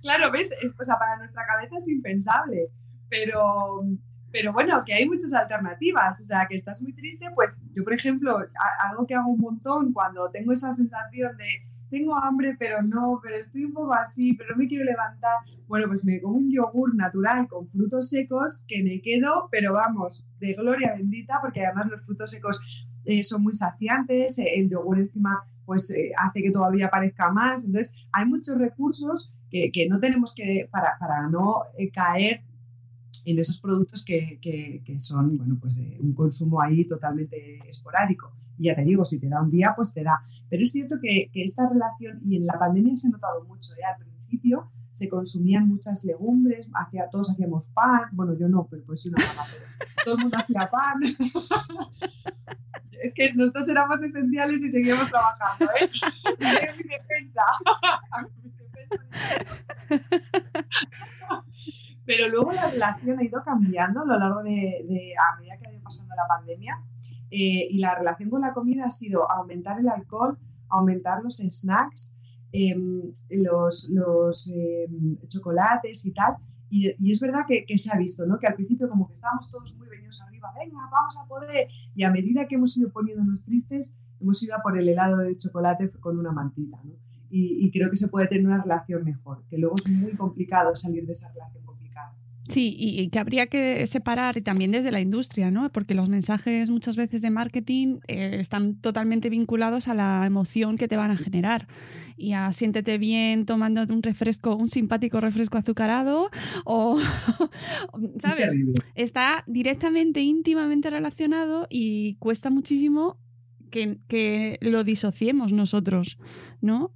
claro, 0.00 0.30
¿ves? 0.30 0.52
Es, 0.62 0.72
pues, 0.74 0.88
para 0.88 1.16
nuestra 1.18 1.44
cabeza 1.44 1.76
es 1.76 1.88
impensable, 1.88 2.70
pero 3.08 3.82
pero 4.32 4.52
bueno, 4.52 4.82
que 4.84 4.94
hay 4.94 5.06
muchas 5.06 5.32
alternativas, 5.34 6.20
o 6.20 6.24
sea, 6.24 6.46
que 6.48 6.56
estás 6.56 6.80
muy 6.82 6.92
triste, 6.94 7.26
pues 7.34 7.60
yo, 7.74 7.84
por 7.84 7.92
ejemplo, 7.92 8.38
algo 8.90 9.06
que 9.06 9.14
hago 9.14 9.28
un 9.28 9.40
montón 9.40 9.92
cuando 9.92 10.30
tengo 10.30 10.52
esa 10.52 10.72
sensación 10.72 11.36
de 11.36 11.72
tengo 11.92 12.16
hambre, 12.16 12.56
pero 12.58 12.82
no, 12.82 13.20
pero 13.22 13.36
estoy 13.36 13.66
un 13.66 13.74
poco 13.74 13.92
así, 13.92 14.32
pero 14.32 14.52
no 14.52 14.56
me 14.56 14.66
quiero 14.66 14.82
levantar, 14.82 15.40
bueno, 15.68 15.88
pues 15.88 16.06
me 16.06 16.22
como 16.22 16.36
un 16.36 16.50
yogur 16.50 16.94
natural 16.94 17.46
con 17.48 17.68
frutos 17.68 18.08
secos 18.08 18.64
que 18.66 18.82
me 18.82 19.02
quedo, 19.02 19.48
pero 19.50 19.74
vamos, 19.74 20.24
de 20.40 20.54
gloria 20.54 20.94
bendita, 20.96 21.38
porque 21.42 21.66
además 21.66 21.90
los 21.90 22.02
frutos 22.06 22.30
secos 22.30 22.88
eh, 23.04 23.22
son 23.22 23.42
muy 23.42 23.52
saciantes, 23.52 24.38
eh, 24.38 24.54
el 24.54 24.70
yogur 24.70 25.00
encima 25.00 25.42
pues 25.66 25.90
eh, 25.90 26.12
hace 26.16 26.42
que 26.42 26.50
todavía 26.50 26.88
parezca 26.88 27.30
más, 27.30 27.66
entonces 27.66 28.06
hay 28.10 28.24
muchos 28.24 28.56
recursos 28.56 29.36
que, 29.50 29.70
que 29.70 29.86
no 29.86 30.00
tenemos 30.00 30.34
que, 30.34 30.68
para, 30.70 30.96
para 30.98 31.28
no 31.28 31.64
caer 31.92 32.42
en 33.24 33.38
esos 33.38 33.60
productos 33.60 34.04
que, 34.04 34.38
que, 34.40 35.00
son 35.00 35.36
bueno, 35.36 35.58
pues 35.60 35.76
de 35.76 35.98
un 36.00 36.14
consumo 36.14 36.60
ahí 36.60 36.84
totalmente 36.86 37.58
esporádico. 37.68 38.32
Y 38.58 38.64
ya 38.64 38.74
te 38.74 38.82
digo, 38.82 39.04
si 39.04 39.18
te 39.18 39.28
da 39.28 39.42
un 39.42 39.50
día, 39.50 39.72
pues 39.74 39.92
te 39.92 40.02
da. 40.02 40.20
Pero 40.48 40.62
es 40.62 40.70
cierto 40.70 40.96
que, 41.00 41.30
que 41.32 41.44
esta 41.44 41.68
relación, 41.68 42.20
y 42.24 42.36
en 42.36 42.46
la 42.46 42.58
pandemia 42.58 42.96
se 42.96 43.08
ha 43.08 43.10
notado 43.10 43.44
mucho, 43.44 43.74
¿eh? 43.74 43.84
al 43.84 44.04
principio 44.04 44.70
se 44.92 45.08
consumían 45.08 45.66
muchas 45.66 46.04
legumbres, 46.04 46.68
hacia, 46.74 47.08
todos 47.10 47.30
hacíamos 47.30 47.64
pan, 47.72 48.10
bueno, 48.12 48.34
yo 48.38 48.46
no, 48.48 48.68
pero 48.70 48.84
pues 48.84 49.06
una 49.06 49.16
mamá, 49.26 49.42
pero 49.50 49.90
todo 50.04 50.14
el 50.16 50.20
mundo 50.20 50.36
hacía 50.38 50.70
pan. 50.70 51.00
es 53.02 53.12
que 53.14 53.32
nosotros 53.32 53.68
éramos 53.68 54.02
esenciales 54.02 54.62
y 54.62 54.68
seguíamos 54.68 55.08
trabajando, 55.08 55.64
¿eh? 55.80 55.88
mi 56.38 56.88
defensa. 56.88 57.42
mi 58.44 58.50
defensa. 58.50 59.02
Pero 62.04 62.28
luego 62.28 62.52
la 62.52 62.70
relación 62.70 63.18
ha 63.18 63.24
ido 63.24 63.42
cambiando 63.44 64.02
a 64.02 64.04
lo 64.04 64.18
largo 64.18 64.42
de, 64.42 65.14
a 65.16 65.38
medida 65.38 65.56
que 65.58 65.68
ha 65.68 65.72
ido 65.72 65.82
pasando 65.82 66.14
la 66.16 66.26
pandemia. 66.26 66.82
Eh, 67.30 67.68
y 67.70 67.78
la 67.78 67.94
relación 67.94 68.28
con 68.28 68.42
la 68.42 68.52
comida 68.52 68.84
ha 68.86 68.90
sido 68.90 69.30
aumentar 69.30 69.78
el 69.80 69.88
alcohol, 69.88 70.36
aumentar 70.68 71.22
los 71.22 71.36
snacks, 71.36 72.14
em, 72.52 73.12
los, 73.30 73.88
los 73.90 74.50
em, 74.50 75.16
chocolates 75.28 76.04
y 76.04 76.12
tal. 76.12 76.36
Y, 76.68 77.10
es 77.10 77.20
verdad 77.20 77.42
que, 77.46 77.78
se 77.78 77.92
ha 77.92 77.98
visto, 77.98 78.26
¿no? 78.26 78.38
Que 78.38 78.46
al 78.46 78.54
principio 78.54 78.88
como 78.88 79.06
que 79.06 79.14
estábamos 79.14 79.48
todos 79.50 79.76
muy 79.76 79.88
venidos 79.88 80.20
arriba, 80.22 80.52
venga, 80.58 80.78
vamos 80.90 81.16
a 81.22 81.26
poder. 81.26 81.68
Y 81.94 82.02
a 82.02 82.10
medida 82.10 82.46
que 82.46 82.56
hemos 82.56 82.76
ido 82.76 82.90
poniéndonos 82.90 83.44
tristes, 83.44 83.96
hemos 84.20 84.42
ido 84.42 84.56
a 84.56 84.62
por 84.62 84.78
el 84.78 84.88
helado 84.88 85.18
de 85.18 85.36
chocolate 85.36 85.90
con 86.00 86.18
una 86.18 86.32
mantita, 86.32 86.78
¿no? 86.82 86.94
Y, 87.30 87.64
y 87.64 87.70
creo 87.70 87.88
que 87.88 87.96
se 87.96 88.08
puede 88.08 88.26
tener 88.26 88.46
una 88.46 88.62
relación 88.62 89.04
mejor, 89.04 89.44
que 89.48 89.56
luego 89.56 89.76
es 89.76 89.90
muy 89.90 90.12
complicado 90.12 90.76
salir 90.76 91.06
de 91.06 91.12
esa 91.12 91.30
relación 91.32 91.62
Sí, 92.48 92.74
y, 92.76 93.08
que 93.08 93.20
habría 93.20 93.46
que 93.46 93.86
separar 93.86 94.40
también 94.40 94.72
desde 94.72 94.90
la 94.90 95.00
industria, 95.00 95.52
¿no? 95.52 95.70
Porque 95.70 95.94
los 95.94 96.08
mensajes 96.08 96.70
muchas 96.70 96.96
veces 96.96 97.22
de 97.22 97.30
marketing 97.30 98.00
eh, 98.08 98.36
están 98.40 98.80
totalmente 98.80 99.30
vinculados 99.30 99.86
a 99.86 99.94
la 99.94 100.24
emoción 100.26 100.76
que 100.76 100.88
te 100.88 100.96
van 100.96 101.12
a 101.12 101.16
generar. 101.16 101.68
Y 102.16 102.32
a 102.32 102.50
siéntete 102.52 102.98
bien 102.98 103.46
tomando 103.46 103.82
un 103.88 104.02
refresco, 104.02 104.56
un 104.56 104.68
simpático 104.68 105.20
refresco 105.20 105.56
azucarado, 105.56 106.30
o, 106.64 106.98
¿sabes? 108.18 108.56
Está 108.96 109.44
directamente, 109.46 110.20
íntimamente 110.20 110.90
relacionado 110.90 111.68
y 111.70 112.16
cuesta 112.16 112.50
muchísimo 112.50 113.18
que, 113.70 114.00
que 114.08 114.58
lo 114.60 114.82
disociemos 114.82 115.52
nosotros, 115.52 116.18
¿no? 116.60 116.92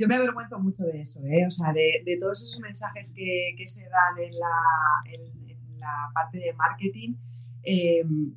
Yo 0.00 0.08
me 0.08 0.14
avergüenzo 0.14 0.58
mucho 0.58 0.84
de 0.84 1.02
eso, 1.02 1.20
¿eh? 1.26 1.44
o 1.46 1.50
sea, 1.50 1.74
de, 1.74 2.02
de 2.06 2.16
todos 2.16 2.42
esos 2.42 2.58
mensajes 2.60 3.12
que, 3.14 3.54
que 3.56 3.66
se 3.66 3.84
dan 3.84 4.18
en 4.24 4.32
la, 4.32 5.12
en, 5.12 5.78
la, 5.78 6.10
parte 6.14 6.38
de 6.38 6.54
marketing. 6.54 7.14
Em, 7.62 8.34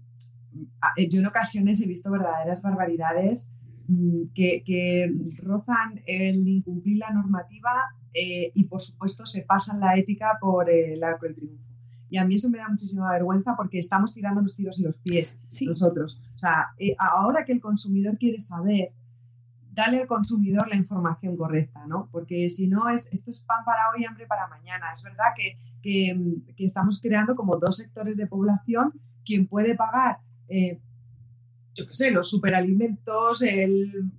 yo 1.09 1.19
en 1.19 1.25
ocasiones 1.25 1.81
he 1.81 1.87
visto 1.87 2.11
verdaderas 2.11 2.61
barbaridades 2.61 3.53
mm, 3.87 4.33
que, 4.35 4.63
que 4.65 5.09
rozan 5.37 6.01
el 6.05 6.45
incumplir 6.47 6.97
la 6.97 7.11
normativa 7.11 7.71
eh, 8.13 8.51
y 8.53 8.65
por 8.65 8.81
supuesto 8.81 9.25
se 9.25 9.43
pasan 9.43 9.79
la 9.79 9.95
ética 9.95 10.37
por 10.41 10.69
el 10.69 11.01
arco 11.01 11.25
del 11.25 11.35
triunfo. 11.35 11.63
Y 12.09 12.17
a 12.17 12.25
mí 12.25 12.35
eso 12.35 12.49
me 12.49 12.59
da 12.59 12.67
muchísima 12.67 13.09
vergüenza 13.11 13.55
porque 13.55 13.79
estamos 13.79 14.13
tirando 14.13 14.41
los 14.41 14.55
tiros 14.55 14.77
en 14.77 14.85
los 14.85 14.97
pies 14.97 15.41
nosotros. 15.61 16.21
O 16.35 16.37
sea, 16.37 16.67
eh, 16.77 16.95
ahora 16.99 17.45
que 17.45 17.53
el 17.53 17.61
consumidor 17.61 18.17
quiere 18.17 18.39
saber 18.39 18.91
dale 19.73 20.01
al 20.01 20.07
consumidor 20.07 20.67
la 20.67 20.75
información 20.75 21.35
correcta, 21.35 21.85
¿no? 21.87 22.07
Porque 22.11 22.49
si 22.49 22.67
no, 22.67 22.89
es, 22.89 23.11
esto 23.11 23.31
es 23.31 23.41
pan 23.41 23.65
para 23.65 23.89
hoy, 23.89 24.05
hambre 24.05 24.27
para 24.27 24.47
mañana. 24.47 24.91
Es 24.91 25.03
verdad 25.03 25.33
que, 25.35 25.57
que, 25.81 26.63
estamos 26.63 27.01
creando 27.01 27.35
como 27.35 27.57
dos 27.57 27.77
sectores 27.77 28.15
de 28.17 28.27
población, 28.27 28.93
quien 29.25 29.47
puede 29.47 29.75
pagar, 29.75 30.19
eh, 30.47 30.79
yo 31.73 31.87
qué 31.87 31.93
sé, 31.93 32.11
los 32.11 32.29
superalimentos, 32.29 33.41
el, 33.41 34.11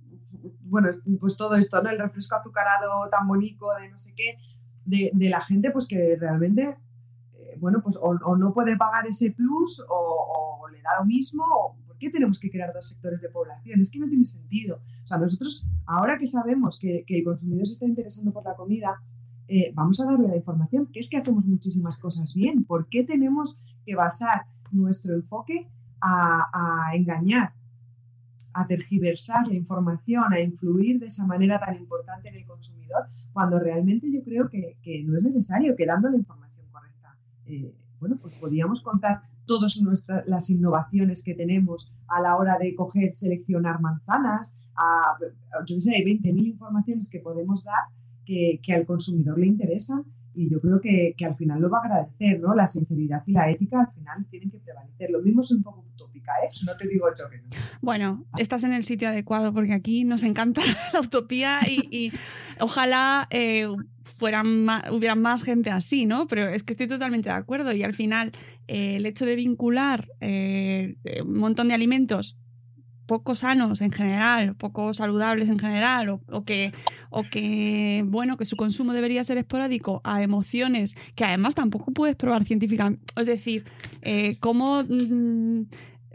bueno, 0.61 0.89
pues 1.19 1.37
todo 1.37 1.55
esto, 1.55 1.81
¿no? 1.81 1.89
El 1.89 1.99
refresco 1.99 2.35
azucarado 2.35 3.09
tan 3.09 3.27
bonito 3.27 3.67
de 3.79 3.89
no 3.89 3.97
sé 3.97 4.13
qué, 4.15 4.37
de, 4.83 5.29
la 5.29 5.39
gente, 5.39 5.71
pues 5.71 5.87
que 5.87 6.17
realmente, 6.19 6.77
eh, 7.33 7.55
bueno, 7.59 7.81
pues 7.81 7.97
o, 7.99 8.13
no 8.35 8.53
puede 8.53 8.75
pagar 8.75 9.07
ese 9.07 9.31
plus 9.31 9.81
o, 9.87 10.61
o 10.61 10.67
le 10.67 10.81
da 10.81 10.99
lo 10.99 11.05
mismo, 11.05 11.45
o, 11.45 11.75
¿por 11.75 11.84
qué 12.05 12.11
tenemos 12.11 12.39
que 12.39 12.51
crear 12.51 12.71
dos 12.71 12.87
sectores 12.87 13.19
de 13.19 13.29
población? 13.29 13.81
Es 13.81 13.89
que 13.89 13.99
no 13.99 14.07
tiene 14.07 14.25
sentido. 14.25 14.79
O 15.03 15.07
sea, 15.07 15.17
nosotros, 15.17 15.65
ahora 15.87 16.17
que 16.17 16.27
sabemos 16.27 16.77
que, 16.77 17.03
el 17.07 17.23
consumidor 17.23 17.65
se 17.65 17.73
está 17.73 17.85
interesando 17.85 18.31
por 18.31 18.45
la 18.45 18.55
comida, 18.55 19.01
eh, 19.47 19.71
vamos 19.73 19.99
a 19.99 20.05
darle 20.05 20.27
la 20.27 20.35
información, 20.35 20.87
que 20.91 20.99
es 20.99 21.09
que 21.09 21.17
hacemos 21.17 21.45
muchísimas 21.45 21.97
cosas 21.97 22.33
bien. 22.35 22.63
¿Por 22.63 22.87
qué 22.89 23.03
tenemos 23.03 23.75
que 23.85 23.95
basar 23.95 24.45
nuestro 24.71 25.15
enfoque 25.15 25.67
a, 25.99 26.91
engañar, 26.93 27.53
a 28.53 28.67
tergiversar 28.67 29.47
la 29.47 29.55
información, 29.55 30.31
a 30.31 30.39
influir 30.39 30.99
de 30.99 31.07
esa 31.07 31.25
manera 31.25 31.59
tan 31.59 31.75
importante 31.75 32.29
en 32.29 32.35
el 32.35 32.45
consumidor, 32.45 33.07
cuando 33.33 33.57
realmente 33.57 34.11
yo 34.11 34.23
creo 34.23 34.47
que, 34.47 34.77
no 35.05 35.17
es 35.17 35.23
necesario, 35.23 35.75
que 35.75 35.87
dando 35.87 36.09
la 36.09 36.17
información 36.17 36.67
correcta, 36.71 37.17
eh, 37.47 37.73
bueno, 37.99 38.17
pues 38.21 38.35
podríamos 38.35 38.81
contar 38.81 39.23
todas 39.45 39.77
nuestras 39.81 40.27
las 40.27 40.49
innovaciones 40.49 41.23
que 41.23 41.35
tenemos 41.35 41.91
a 42.07 42.21
la 42.21 42.35
hora 42.35 42.57
de 42.59 42.75
coger, 42.75 43.15
seleccionar 43.15 43.79
manzanas, 43.81 44.69
a, 44.75 45.17
yo 45.65 45.79
sé, 45.79 45.95
hay 45.95 46.03
20.000 46.03 46.47
informaciones 46.47 47.09
que 47.09 47.19
podemos 47.19 47.63
dar 47.63 47.83
que, 48.25 48.59
que, 48.63 48.73
al 48.73 48.85
consumidor 48.85 49.37
le 49.37 49.47
interesan 49.47 50.03
y 50.35 50.49
yo 50.49 50.59
creo 50.59 50.79
que, 50.81 51.13
que, 51.17 51.25
al 51.25 51.35
final 51.35 51.61
lo 51.61 51.69
va 51.69 51.79
a 51.79 51.81
agradecer, 51.81 52.39
¿no? 52.39 52.53
La 52.53 52.67
sinceridad 52.67 53.23
y 53.25 53.31
la 53.31 53.49
ética 53.49 53.81
al 53.81 53.93
final 53.93 54.25
tienen 54.29 54.51
que 54.51 54.59
prevalecer. 54.59 55.09
Lo 55.09 55.21
mismo 55.21 55.41
es 55.41 55.51
un 55.51 55.63
poco 55.63 55.85
utópica, 55.93 56.31
¿eh? 56.43 56.49
No 56.65 56.75
te 56.75 56.87
digo 56.87 57.07
yo 57.17 57.29
que 57.29 57.37
no. 57.37 57.43
Bueno, 57.81 58.25
estás 58.37 58.63
en 58.63 58.73
el 58.73 58.83
sitio 58.83 59.09
adecuado 59.09 59.53
porque 59.53 59.73
aquí 59.73 60.03
nos 60.03 60.23
encanta 60.23 60.61
la 60.93 61.01
utopía 61.01 61.59
y, 61.67 61.87
y 61.89 62.11
ojalá 62.59 63.27
eh, 63.31 63.67
fueran 64.03 64.63
más, 64.63 64.89
hubiera 64.91 65.15
más 65.15 65.43
gente 65.43 65.69
así, 65.69 66.05
¿no? 66.05 66.27
Pero 66.27 66.47
es 66.47 66.63
que 66.63 66.73
estoy 66.73 66.87
totalmente 66.87 67.29
de 67.29 67.35
acuerdo 67.35 67.73
y 67.73 67.83
al 67.83 67.93
final 67.93 68.31
eh, 68.67 68.95
el 68.95 69.05
hecho 69.05 69.25
de 69.25 69.35
vincular 69.35 70.09
eh, 70.21 70.95
un 71.23 71.37
montón 71.37 71.67
de 71.67 71.73
alimentos 71.73 72.37
poco 73.05 73.35
sanos 73.35 73.81
en 73.81 73.91
general, 73.91 74.55
poco 74.55 74.93
saludables 74.93 75.49
en 75.49 75.59
general, 75.59 76.09
o, 76.09 76.43
que, 76.43 76.73
o 77.09 77.23
que, 77.23 78.03
bueno, 78.07 78.37
que 78.37 78.45
su 78.45 78.55
consumo 78.55 78.93
debería 78.93 79.23
ser 79.23 79.37
esporádico 79.37 80.01
a 80.03 80.21
emociones 80.21 80.95
que 81.15 81.25
además 81.25 81.55
tampoco 81.55 81.91
puedes 81.91 82.15
probar 82.15 82.43
científicamente. 82.45 83.03
Es 83.15 83.27
decir, 83.27 83.65
eh, 84.01 84.37
¿cómo 84.39 84.83
mm, 84.83 85.63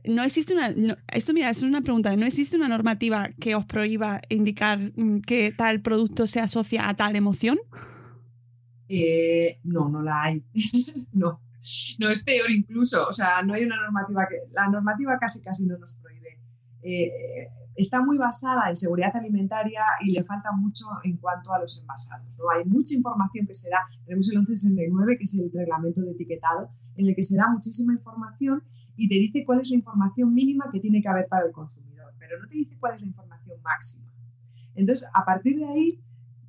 no 0.05 0.23
existe 0.23 0.55
una. 0.55 0.75
esto, 1.09 1.33
mira, 1.33 1.51
es 1.51 1.63
una 1.63 1.83
pregunta. 1.83 2.15
¿No 2.17 2.27
existe 2.27 2.57
una 2.57 2.69
normativa 2.69 3.31
que 3.41 3.55
os 3.55 3.65
prohíba 3.67 4.21
indicar 4.29 4.79
mm, 4.79 5.21
que 5.21 5.53
tal 5.53 5.81
producto 5.81 6.27
se 6.27 6.41
asocia 6.41 6.89
a 6.89 6.95
tal 6.95 7.17
emoción? 7.17 7.59
no, 9.63 9.89
no 9.89 10.03
la 10.03 10.23
hay. 10.23 10.43
no. 11.13 11.41
No, 11.99 12.09
es 12.09 12.25
peor 12.25 12.51
incluso. 12.51 13.07
O 13.07 13.13
sea, 13.13 13.43
no 13.43 13.55
hay 13.55 13.65
una 13.65 13.77
normativa 13.77 14.27
que. 14.29 14.37
La 14.53 14.69
normativa 14.69 15.19
casi 15.19 15.41
casi 15.43 15.65
no 15.65 15.79
nos 15.79 15.95
prohíbe. 15.97 16.10
Eh, 16.83 17.49
está 17.77 18.03
muy 18.03 18.19
basada 18.19 18.69
en 18.69 18.77
seguridad 18.77 19.15
alimentaria 19.17 19.83
y 20.03 20.13
le 20.13 20.25
falta 20.25 20.53
mucho 20.53 20.85
en 21.05 21.17
cuanto 21.17 21.53
a 21.53 21.61
los 21.61 21.81
envasados. 21.81 22.37
¿no? 22.39 22.51
Hay 22.51 22.65
mucha 22.65 22.95
información 22.95 23.47
que 23.47 23.55
se 23.55 23.71
da. 23.71 23.79
Tenemos 24.05 24.29
el 24.31 24.39
1169, 24.39 25.19
que 25.19 25.25
es 25.25 25.35
el 25.35 25.51
reglamento 25.53 26.03
de 26.03 26.13
etiquetado, 26.13 26.71
en 26.97 27.09
el 27.09 27.15
que 27.15 27.23
se 27.23 27.37
da 27.37 27.49
muchísima 27.49 27.93
información 27.93 28.63
y 28.97 29.09
te 29.09 29.15
dice 29.15 29.45
cuál 29.47 29.61
es 29.61 29.71
la 29.71 29.77
información 29.77 30.35
mínima 30.35 30.69
que 30.71 30.81
tiene 30.81 31.01
que 31.01 31.09
haber 31.09 31.27
para 31.29 31.47
el 31.47 31.53
consumidor, 31.53 32.13
pero 32.19 32.39
no 32.41 32.49
te 32.49 32.57
dice 32.57 32.77
cuál 32.79 32.95
es 32.95 33.01
la 33.01 33.07
información 33.07 33.59
máxima. 33.63 34.07
Entonces, 34.75 35.09
a 35.15 35.25
partir 35.25 35.57
de 35.57 35.65
ahí, 35.67 36.01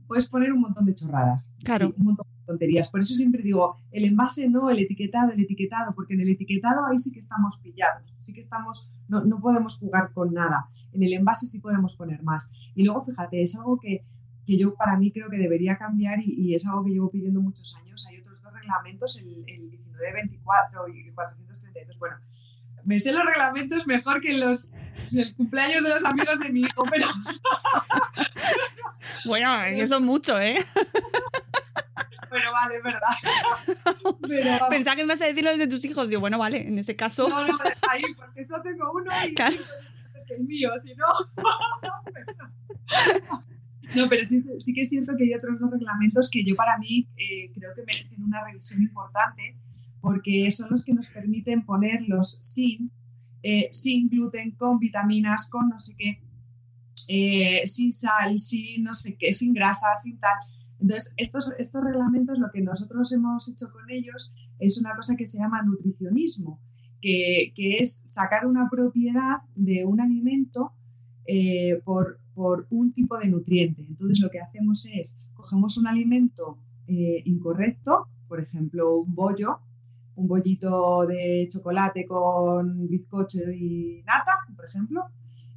puedes 0.07 0.27
poner 0.27 0.51
un 0.51 0.61
montón 0.61 0.85
de 0.85 0.93
chorradas. 0.93 1.53
Claro. 1.63 1.93
un 1.97 2.05
montón 2.05 2.30
tonterías. 2.45 2.89
Por 2.89 2.99
eso 2.99 3.13
siempre 3.13 3.41
digo, 3.41 3.77
el 3.91 4.05
envase 4.05 4.49
no, 4.49 4.69
el 4.69 4.79
etiquetado, 4.79 5.31
el 5.31 5.41
etiquetado, 5.41 5.93
porque 5.93 6.13
en 6.13 6.21
el 6.21 6.29
etiquetado 6.29 6.85
ahí 6.85 6.97
sí 6.99 7.11
que 7.11 7.19
estamos 7.19 7.57
pillados, 7.57 8.13
sí 8.19 8.33
que 8.33 8.39
estamos, 8.39 8.87
no, 9.07 9.23
no 9.23 9.39
podemos 9.39 9.77
jugar 9.77 10.11
con 10.13 10.33
nada. 10.33 10.67
En 10.93 11.03
el 11.03 11.13
envase 11.13 11.47
sí 11.47 11.59
podemos 11.59 11.95
poner 11.95 12.23
más. 12.23 12.49
Y 12.75 12.83
luego, 12.83 13.03
fíjate, 13.03 13.41
es 13.41 13.55
algo 13.57 13.79
que, 13.79 14.03
que 14.45 14.57
yo 14.57 14.73
para 14.75 14.97
mí 14.97 15.11
creo 15.11 15.29
que 15.29 15.37
debería 15.37 15.77
cambiar 15.77 16.19
y, 16.21 16.53
es 16.55 16.67
algo 16.67 16.83
que 16.83 16.91
llevo 16.91 17.09
pidiendo 17.09 17.41
muchos 17.41 17.75
años. 17.77 18.07
Hay 18.07 18.17
otros 18.19 18.41
dos 18.41 18.53
reglamentos, 18.53 19.19
el, 19.19 19.43
el 19.47 19.61
1924 19.61 20.87
y 20.89 21.07
el 21.07 21.13
432. 21.13 21.99
Bueno, 21.99 22.15
me 22.83 22.99
sé 22.99 23.13
los 23.13 23.25
reglamentos 23.25 23.85
mejor 23.87 24.21
que 24.21 24.33
los 24.33 24.71
el 25.17 25.35
cumpleaños 25.35 25.83
de 25.83 25.89
los 25.89 26.05
amigos 26.05 26.39
de 26.39 26.49
mi 26.49 26.61
hijo, 26.61 26.83
pero... 26.89 27.05
bueno, 29.25 29.63
eso 29.63 29.95
es 29.95 30.01
mucho, 30.01 30.39
¿eh? 30.39 30.57
pero 32.31 32.51
vale, 32.53 32.77
es 32.77 32.83
verdad. 32.83 33.09
Pensaba 34.69 34.95
que 34.95 35.03
me 35.03 35.13
vas 35.13 35.21
a 35.21 35.25
decir 35.25 35.43
los 35.43 35.57
de 35.57 35.67
tus 35.67 35.83
hijos. 35.83 36.07
Digo, 36.07 36.21
bueno, 36.21 36.39
vale, 36.39 36.65
en 36.65 36.79
ese 36.79 36.95
caso. 36.95 37.27
No, 37.27 37.45
no, 37.45 37.57
ahí, 37.89 38.03
porque 38.15 38.45
solo 38.45 38.63
tengo 38.63 38.89
uno 38.93 39.11
y 39.27 39.35
es 40.15 40.25
que 40.25 40.35
el 40.35 40.45
mío, 40.45 40.69
si 40.81 40.95
no. 40.95 41.05
No, 43.93 44.07
pero 44.07 44.23
sí, 44.23 44.39
sí, 44.39 44.73
que 44.73 44.81
es 44.81 44.89
cierto 44.89 45.17
que 45.17 45.25
hay 45.25 45.33
otros 45.33 45.59
dos 45.59 45.69
reglamentos 45.69 46.29
que 46.29 46.45
yo 46.45 46.55
para 46.55 46.77
mí 46.77 47.09
eh, 47.17 47.51
creo 47.53 47.73
que 47.75 47.83
merecen 47.83 48.23
una 48.23 48.41
revisión 48.41 48.81
importante 48.81 49.57
porque 49.99 50.49
son 50.51 50.69
los 50.69 50.85
que 50.85 50.93
nos 50.93 51.09
permiten 51.09 51.65
poner 51.65 52.01
los 52.07 52.37
sin, 52.39 52.89
eh, 53.43 53.67
sin 53.73 54.07
gluten, 54.07 54.51
con 54.51 54.79
vitaminas, 54.79 55.49
con 55.49 55.67
no 55.67 55.77
sé 55.77 55.95
qué, 55.97 56.21
eh, 57.09 57.67
sin 57.67 57.91
sal, 57.91 58.39
sin 58.39 58.83
no 58.83 58.93
sé 58.93 59.17
qué, 59.17 59.33
sin 59.33 59.53
grasa, 59.53 59.93
sin 59.95 60.17
tal. 60.17 60.37
Entonces, 60.81 61.13
estos, 61.17 61.83
reglamentos, 61.83 62.39
lo 62.39 62.49
que 62.49 62.61
nosotros 62.61 63.13
hemos 63.13 63.47
hecho 63.47 63.71
con 63.71 63.89
ellos 63.89 64.33
es 64.59 64.79
una 64.79 64.95
cosa 64.95 65.15
que 65.15 65.27
se 65.27 65.37
llama 65.37 65.61
nutricionismo, 65.61 66.59
que, 66.99 67.53
es 67.55 68.01
sacar 68.03 68.47
una 68.47 68.67
propiedad 68.69 69.37
de 69.55 69.85
un 69.85 70.01
alimento 70.01 70.73
eh, 71.27 71.81
por, 71.85 72.17
un 72.71 72.91
tipo 72.93 73.19
de 73.19 73.27
nutriente. 73.27 73.85
Entonces, 73.87 74.19
lo 74.19 74.31
que 74.31 74.39
hacemos 74.39 74.87
es, 74.91 75.15
cogemos 75.35 75.77
un 75.77 75.85
alimento 75.85 76.57
eh, 76.87 77.21
incorrecto, 77.25 78.07
por 78.27 78.39
ejemplo, 78.39 78.95
un 78.95 79.13
bollo, 79.13 79.59
un 80.15 80.27
bollito 80.27 81.05
de 81.05 81.47
chocolate 81.51 82.07
con 82.07 82.87
bizcocho 82.87 83.51
y 83.51 84.01
nata, 84.07 84.39
por 84.55 84.65
ejemplo, 84.65 85.05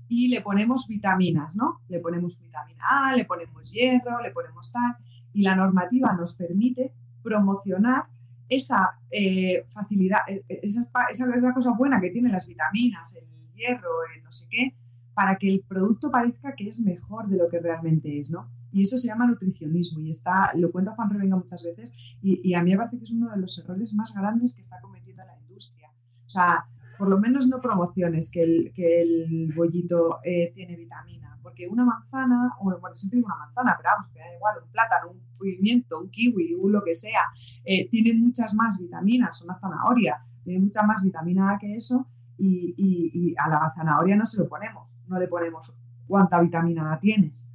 y 0.08 0.28
le 0.28 0.42
ponemos 0.42 0.86
vitaminas, 0.86 1.56
¿no? 1.56 1.80
Le 1.88 2.00
ponemos 2.00 2.38
vitamina 2.38 2.82
A, 3.08 3.16
le 3.16 3.24
ponemos 3.24 3.72
hierro, 3.72 4.20
le 4.20 4.30
ponemos 4.30 4.70
tal 4.70 4.96
y 5.34 5.42
la 5.42 5.54
normativa 5.54 6.12
nos 6.14 6.36
permite 6.36 6.92
promocionar 7.22 8.04
esa 8.48 8.98
eh, 9.10 9.66
facilidad, 9.68 10.20
eh, 10.28 10.44
esa, 10.48 10.88
esa, 11.10 11.34
es 11.34 11.54
cosa 11.54 11.72
buena 11.76 12.00
que 12.00 12.10
tienen 12.10 12.32
las 12.32 12.46
vitaminas, 12.46 13.16
el 13.16 13.24
hierro, 13.54 13.90
el 14.14 14.22
no 14.22 14.30
sé 14.32 14.46
qué, 14.50 14.74
para 15.14 15.36
que 15.36 15.48
el 15.48 15.64
producto 15.66 16.10
parezca 16.10 16.54
que 16.54 16.68
es 16.68 16.80
mejor 16.80 17.28
de 17.28 17.36
lo 17.36 17.48
que 17.48 17.60
realmente 17.60 18.18
es, 18.18 18.30
¿no? 18.30 18.48
Y 18.72 18.82
eso 18.82 18.98
se 18.98 19.08
llama 19.08 19.26
nutricionismo 19.26 20.00
y 20.00 20.10
está, 20.10 20.50
lo 20.56 20.72
cuenta 20.72 20.94
Juan 20.96 21.10
Revenga 21.10 21.36
muchas 21.36 21.62
veces 21.62 22.16
y, 22.20 22.54
a 22.54 22.62
mí 22.62 22.72
me 22.72 22.76
parece 22.78 22.98
que 22.98 23.04
es 23.04 23.10
uno 23.10 23.30
de 23.30 23.36
los 23.36 23.56
errores 23.58 23.94
más 23.94 24.12
grandes 24.12 24.54
que 24.54 24.62
está 24.62 24.80
cometiendo 24.80 25.22
la 25.24 25.38
industria. 25.38 25.90
O 26.26 26.30
sea, 26.30 26.64
por 26.98 27.08
lo 27.08 27.20
menos 27.20 27.46
no 27.46 27.60
promociones 27.60 28.32
que 28.32 28.42
el, 28.42 28.72
que 28.74 29.00
el 29.00 29.52
bollito 29.54 30.18
eh, 30.24 30.50
tiene 30.54 30.74
vitamina, 30.74 31.23
porque 31.44 31.68
una 31.68 31.84
manzana, 31.84 32.56
o 32.58 32.64
bueno, 32.80 32.96
siempre 32.96 33.18
digo 33.18 33.26
una 33.26 33.36
manzana, 33.36 33.74
pero 33.76 33.90
vamos, 33.94 34.10
que 34.12 34.18
da 34.18 34.34
igual, 34.34 34.56
un 34.64 34.70
plátano, 34.72 35.10
un 35.10 35.20
pimiento, 35.38 36.00
un 36.00 36.10
kiwi, 36.10 36.54
un 36.54 36.72
lo 36.72 36.82
que 36.82 36.94
sea, 36.94 37.20
eh, 37.64 37.86
tiene 37.90 38.14
muchas 38.14 38.54
más 38.54 38.80
vitaminas, 38.80 39.42
una 39.42 39.58
zanahoria, 39.60 40.24
tiene 40.42 40.60
mucha 40.60 40.82
más 40.82 41.04
vitamina 41.04 41.52
A 41.52 41.58
que 41.58 41.76
eso, 41.76 42.08
y, 42.38 42.74
y, 42.76 43.34
a 43.38 43.48
la 43.48 43.72
zanahoria 43.76 44.16
no 44.16 44.24
se 44.24 44.40
lo 44.40 44.48
ponemos, 44.48 44.96
no 45.06 45.20
le 45.20 45.28
ponemos 45.28 45.72
cuánta 46.08 46.40
vitamina 46.40 46.94
A 46.94 46.98
tienes. 46.98 47.46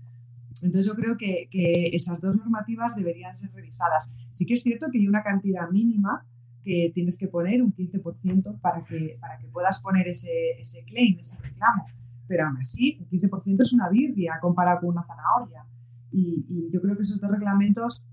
Entonces 0.62 0.86
yo 0.86 0.94
creo 0.94 1.18
que, 1.18 1.48
que, 1.52 1.88
esas 1.94 2.22
dos 2.22 2.36
normativas 2.36 2.96
deberían 2.96 3.36
ser 3.36 3.52
revisadas. 3.54 4.12
Sí 4.30 4.46
que 4.46 4.54
es 4.54 4.62
cierto 4.62 4.88
que 4.92 5.00
hay 5.00 5.08
una 5.08 5.24
cantidad 5.24 5.70
mínima 5.70 6.26
que 6.64 6.92
tienes 6.94 7.18
que 7.18 7.28
poner, 7.28 7.64
un 7.64 7.74
15% 7.74 8.60
para 8.62 8.84
que, 8.84 9.18
para 9.20 9.38
que 9.40 9.48
puedas 9.48 9.82
poner 9.82 10.08
ese, 10.08 10.52
ese 10.60 10.84
claim, 10.84 11.18
ese 11.20 11.42
reclamo. 11.42 11.86
Pero 12.30 12.46
aún 12.46 12.58
así, 12.58 12.98
un 13.00 13.10
15% 13.10 13.62
es 13.62 13.74
una 13.74 13.90
birria 13.90 14.38
comparado 14.40 14.82
con 14.82 14.90
una 14.90 15.04
zanahoria. 15.04 15.66
Y, 16.12 16.70
yo 16.72 16.80
creo 16.80 16.96
que 16.96 17.02
esos 17.02 17.20
dos 17.20 17.32
reglamentos 17.32 18.04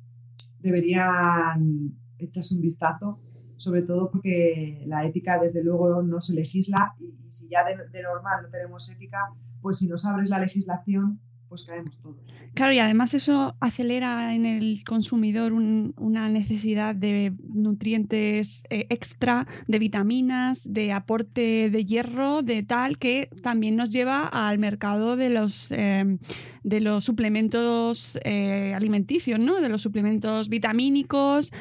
deberían 0.59 1.93
echarse 2.19 2.55
un 2.55 2.63
vistazo 2.63 3.21
sobre 3.59 3.83
todo 3.83 4.11
porque 4.11 4.83
la 4.87 5.07
ética 5.07 5.39
desde 5.41 5.65
luego 5.65 6.03
no 6.03 6.21
se 6.21 6.35
legisla 6.35 6.95
y, 6.99 7.15
si 7.31 7.49
ya 7.49 7.65
de, 7.65 7.77
de, 7.91 8.03
normal 8.03 8.43
no 8.43 8.49
tenemos 8.51 8.91
ética, 8.91 9.19
pues 9.63 9.79
si 9.79 9.89
nos 9.89 10.05
abres 10.05 10.29
la 10.29 10.39
legislación, 10.39 11.21
pues 11.49 11.65
caemos 11.65 11.97
todos. 11.99 12.17
Claro, 12.55 12.73
y 12.73 12.79
además 12.79 13.15
eso 13.15 13.55
acelera 13.61 14.35
en 14.35 14.47
el 14.47 14.83
consumidor 14.85 15.53
una 15.53 16.29
necesidad 16.29 16.95
de 16.95 17.33
nutrientes 17.53 18.63
eh, 18.71 18.87
extra, 18.91 19.47
de 19.67 19.79
vitaminas, 19.79 20.63
de 20.65 20.93
aporte 20.93 21.71
de 21.71 21.85
hierro, 21.85 22.43
de 22.43 22.63
tal, 22.63 22.99
que 22.99 23.29
también 23.43 23.77
nos 23.77 23.91
lleva 23.91 24.27
al 24.27 24.59
mercado 24.59 25.17
de 25.17 25.31
los, 25.31 25.71
eh, 25.71 26.19
de 26.63 26.81
los 26.81 27.05
suplementos 27.05 28.19
eh, 28.25 28.73
alimenticios, 28.75 29.39
¿no? 29.39 29.61
de 29.61 29.69
los 29.69 29.83
suplementos 29.83 30.49
vitamínicos, 30.49 31.53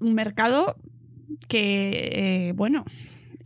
un 0.00 0.14
mercado 0.14 0.76
que, 1.48 2.52
bueno, 2.56 2.84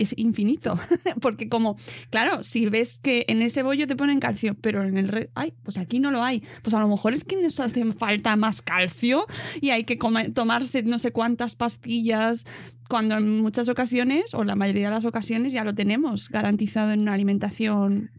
es 0.03 0.15
infinito. 0.17 0.79
Porque 1.21 1.49
como, 1.49 1.77
claro, 2.11 2.43
si 2.43 2.67
ves 2.69 2.99
que 2.99 3.25
en 3.29 3.43
ese 3.43 3.63
bollo 3.63 3.87
te 3.87 3.97
ponen 3.97 4.21
calcio, 4.21 4.57
pero 4.61 4.85
en 4.85 4.99
el... 4.99 5.31
ay, 5.35 5.55
pues 5.63 5.79
aquí 5.79 6.01
no 6.01 6.11
lo 6.11 6.23
hay. 6.23 6.43
Pues 6.63 6.75
a 6.75 6.81
lo 6.81 6.89
mejor 6.89 7.13
es 7.13 7.25
que 7.25 7.41
nos 7.41 7.61
hace 7.61 7.85
falta 7.93 8.37
más 8.37 8.63
calcio 8.63 9.27
y 9.61 9.71
hay 9.71 9.85
que 9.85 9.97
tomarse 10.33 10.83
no 10.83 10.99
sé 10.99 11.13
cuántas 11.13 11.55
pastillas 11.55 12.47
cuando 12.89 13.17
en 13.17 13.41
muchas 13.41 13.69
ocasiones, 13.69 14.35
o 14.35 14.43
la 14.43 14.57
mayoría 14.57 14.89
de 14.89 14.95
las 14.97 15.05
ocasiones, 15.05 15.53
ya 15.53 15.63
lo 15.63 15.75
tenemos 15.75 16.29
garantizado 16.29 16.91
en 16.91 17.01
una 17.01 17.15
alimentación 17.15 18.11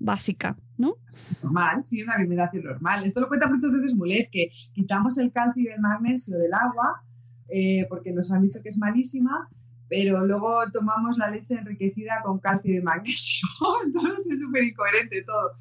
básica, 0.00 0.56
¿no? 0.76 0.96
Normal, 1.44 1.84
sí, 1.84 2.02
una 2.02 2.14
alimentación 2.14 2.64
normal. 2.64 3.04
Esto 3.04 3.20
lo 3.20 3.28
cuenta 3.28 3.48
muchas 3.48 3.70
veces 3.70 3.94
Mulet, 3.94 4.28
que 4.32 4.50
quitamos 4.72 5.16
el 5.18 5.30
calcio 5.30 5.62
y 5.62 5.68
el 5.68 5.80
magnesio 5.80 6.36
del 6.38 6.52
agua 6.52 7.04
eh, 7.48 7.86
porque 7.88 8.12
nos 8.12 8.32
han 8.32 8.42
dicho 8.42 8.58
que 8.62 8.68
es 8.68 8.78
malísima, 8.78 9.48
pero 9.88 10.26
luego 10.26 10.60
tomamos 10.72 11.16
la 11.16 11.30
leche 11.30 11.54
enriquecida 11.54 12.20
con 12.24 12.38
calcio 12.38 12.74
y 12.74 12.82
magnesio. 12.82 13.48
Entonces 13.86 14.32
es 14.32 14.40
súper 14.40 14.64
incoherente 14.64 15.22
todo. 15.22 15.52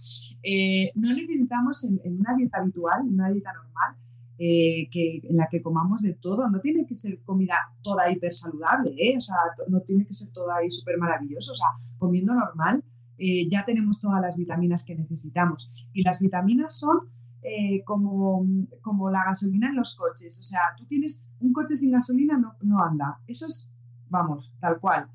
Eh, 0.41 0.91
no 0.95 1.13
necesitamos 1.13 1.83
en, 1.83 1.99
una 2.19 2.35
dieta 2.35 2.59
habitual, 2.59 3.01
en 3.01 3.13
una 3.13 3.29
dieta 3.29 3.53
normal, 3.53 3.95
eh, 4.37 4.89
que, 4.89 5.21
en 5.23 5.37
la 5.37 5.47
que 5.49 5.61
comamos 5.61 6.01
de 6.01 6.13
todo. 6.13 6.49
No 6.49 6.59
tiene 6.59 6.85
que 6.85 6.95
ser 6.95 7.19
comida 7.23 7.55
toda 7.83 8.09
hiper 8.09 8.33
saludable, 8.33 8.95
¿eh? 8.97 9.15
o 9.17 9.21
sea, 9.21 9.37
no 9.67 9.81
tiene 9.81 10.05
que 10.05 10.13
ser 10.13 10.31
toda 10.31 10.57
ahí 10.57 10.71
súper 10.71 10.97
maravilloso. 10.97 11.51
O 11.51 11.55
sea, 11.55 11.67
comiendo 11.97 12.33
normal 12.33 12.83
ya 13.49 13.63
tenemos 13.63 14.01
todas 14.01 14.21
las 14.21 14.35
vitaminas 14.35 14.83
que 14.83 14.93
necesitamos. 14.93 15.87
Y 15.93 16.03
las 16.03 16.19
vitaminas 16.19 16.77
son 16.77 17.09
como, 17.85 18.45
como 18.81 19.09
la 19.09 19.23
gasolina 19.23 19.69
en 19.69 19.77
los 19.77 19.95
coches. 19.95 20.37
O 20.41 20.43
sea, 20.43 20.59
tú 20.77 20.83
tienes 20.83 21.23
un 21.39 21.53
coche 21.53 21.77
sin 21.77 21.93
gasolina, 21.93 22.37
no, 22.37 22.55
no 22.61 22.83
anda. 22.83 23.21
Eso 23.25 23.47
es 23.47 23.71
vamos, 24.15 24.51
tal 24.59 24.79
cual. 24.79 25.07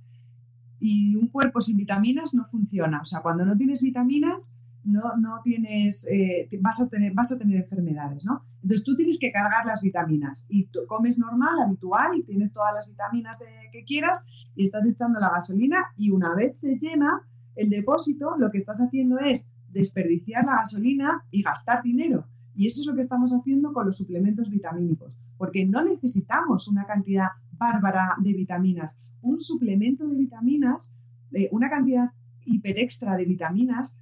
Y 0.79 1.17
un 1.17 1.29
cuerpo 1.29 1.61
sin 1.61 1.77
vitaminas 1.77 2.35
no 2.35 2.47
funciona. 2.47 3.01
O 3.01 3.05
sea, 3.05 3.21
cuando 3.21 3.45
no 3.45 3.57
tienes 3.57 3.83
vitaminas, 3.83 4.59
no, 4.85 5.17
no 5.19 5.41
tienes, 5.43 6.07
eh, 6.11 6.49
vas, 6.61 6.81
a 6.81 6.89
tener, 6.89 7.13
vas 7.13 7.33
a 7.33 7.39
tener 7.39 7.57
enfermedades, 7.57 8.25
¿no? 8.25 8.45
Entonces 8.63 8.85
tú 8.85 8.97
tienes 8.97 9.19
que 9.19 9.33
cargar 9.33 9.65
las 9.67 9.81
vitaminas 9.81 10.47
y 10.49 10.69
comes 10.87 11.19
normal, 11.19 11.61
habitual, 11.65 12.17
y 12.17 12.23
tienes 12.23 12.53
todas 12.53 12.75
las 12.75 12.89
vitaminas 12.89 13.43
que 13.73 13.85
quieras 13.85 14.27
y 14.55 14.65
estás 14.65 14.87
echando 14.87 15.19
la 15.21 15.31
gasolina 15.31 15.79
y 15.97 16.11
una 16.11 16.35
vez 16.35 16.61
se 16.61 16.77
llena 16.79 17.23
el 17.57 17.69
depósito, 17.69 18.37
lo 18.39 18.51
que 18.51 18.59
estás 18.59 18.81
haciendo 18.81 19.19
es 19.19 19.47
desperdiciar 19.69 20.45
la 20.45 20.57
gasolina 20.57 21.25
y 21.31 21.43
gastar 21.43 21.83
dinero. 21.83 22.27
Y 22.55 22.67
eso 22.67 22.83
es 22.83 22.87
lo 22.87 22.95
que 22.95 23.01
estamos 23.01 23.33
haciendo 23.33 23.73
con 23.73 23.87
los 23.87 23.97
suplementos 23.97 24.51
vitamínicos, 24.51 25.19
porque 25.39 25.65
no 25.65 25.83
necesitamos 25.83 26.69
una 26.69 26.85
cantidad 26.85 27.29
bárbara 27.61 28.15
de 28.19 28.33
vitaminas. 28.33 29.13
Un 29.21 29.39
suplemento 29.39 30.09
de 30.09 30.17
vitaminas, 30.17 30.97
eh, 31.33 31.49
una 31.53 31.69
cantidad 31.69 32.09
hiper 32.47 32.79
extra 32.79 33.17
de 33.17 33.27
vitaminas, 33.27 33.99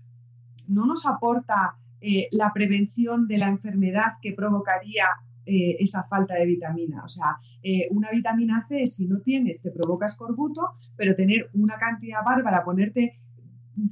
no 0.69 0.87
nos 0.87 1.05
aporta 1.07 1.77
eh, 2.01 2.29
la 2.31 2.53
prevención 2.53 3.27
de 3.27 3.39
la 3.39 3.49
enfermedad 3.49 4.13
que 4.23 4.33
provocaría 4.33 5.07
eh, 5.45 5.77
esa 5.81 6.05
falta 6.05 6.35
de 6.37 6.47
vitamina. 6.47 7.03
O 7.05 7.09
sea, 7.09 7.37
una 7.91 8.11
vitamina 8.11 8.65
C, 8.65 8.87
si 8.87 9.07
no 9.09 9.19
tienes, 9.19 9.61
te 9.61 9.73
provoca 9.73 10.07
escorbuto, 10.07 10.63
pero 10.97 11.17
tener 11.17 11.51
una 11.55 11.77
cantidad 11.77 12.23
bárbara, 12.25 12.65
ponerte 12.65 13.19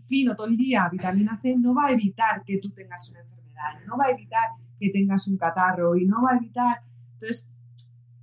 fino 0.07 0.35
todo 0.35 0.47
el 0.47 0.57
día 0.57 0.89
vitamina 0.91 1.39
C, 1.41 1.57
no 1.57 1.75
va 1.75 1.87
a 1.87 1.93
evitar 1.93 2.43
que 2.45 2.59
tú 2.59 2.71
tengas 2.71 3.11
una 3.11 3.21
enfermedad, 3.21 3.87
no 3.87 3.97
va 3.97 4.07
a 4.07 4.11
evitar 4.11 4.49
que 4.79 4.91
tengas 4.91 5.27
un 5.29 5.37
catarro 5.37 5.97
y 5.97 6.07
no 6.07 6.23
va 6.23 6.33
a 6.33 6.37
evitar. 6.37 6.83
Entonces, 7.15 7.51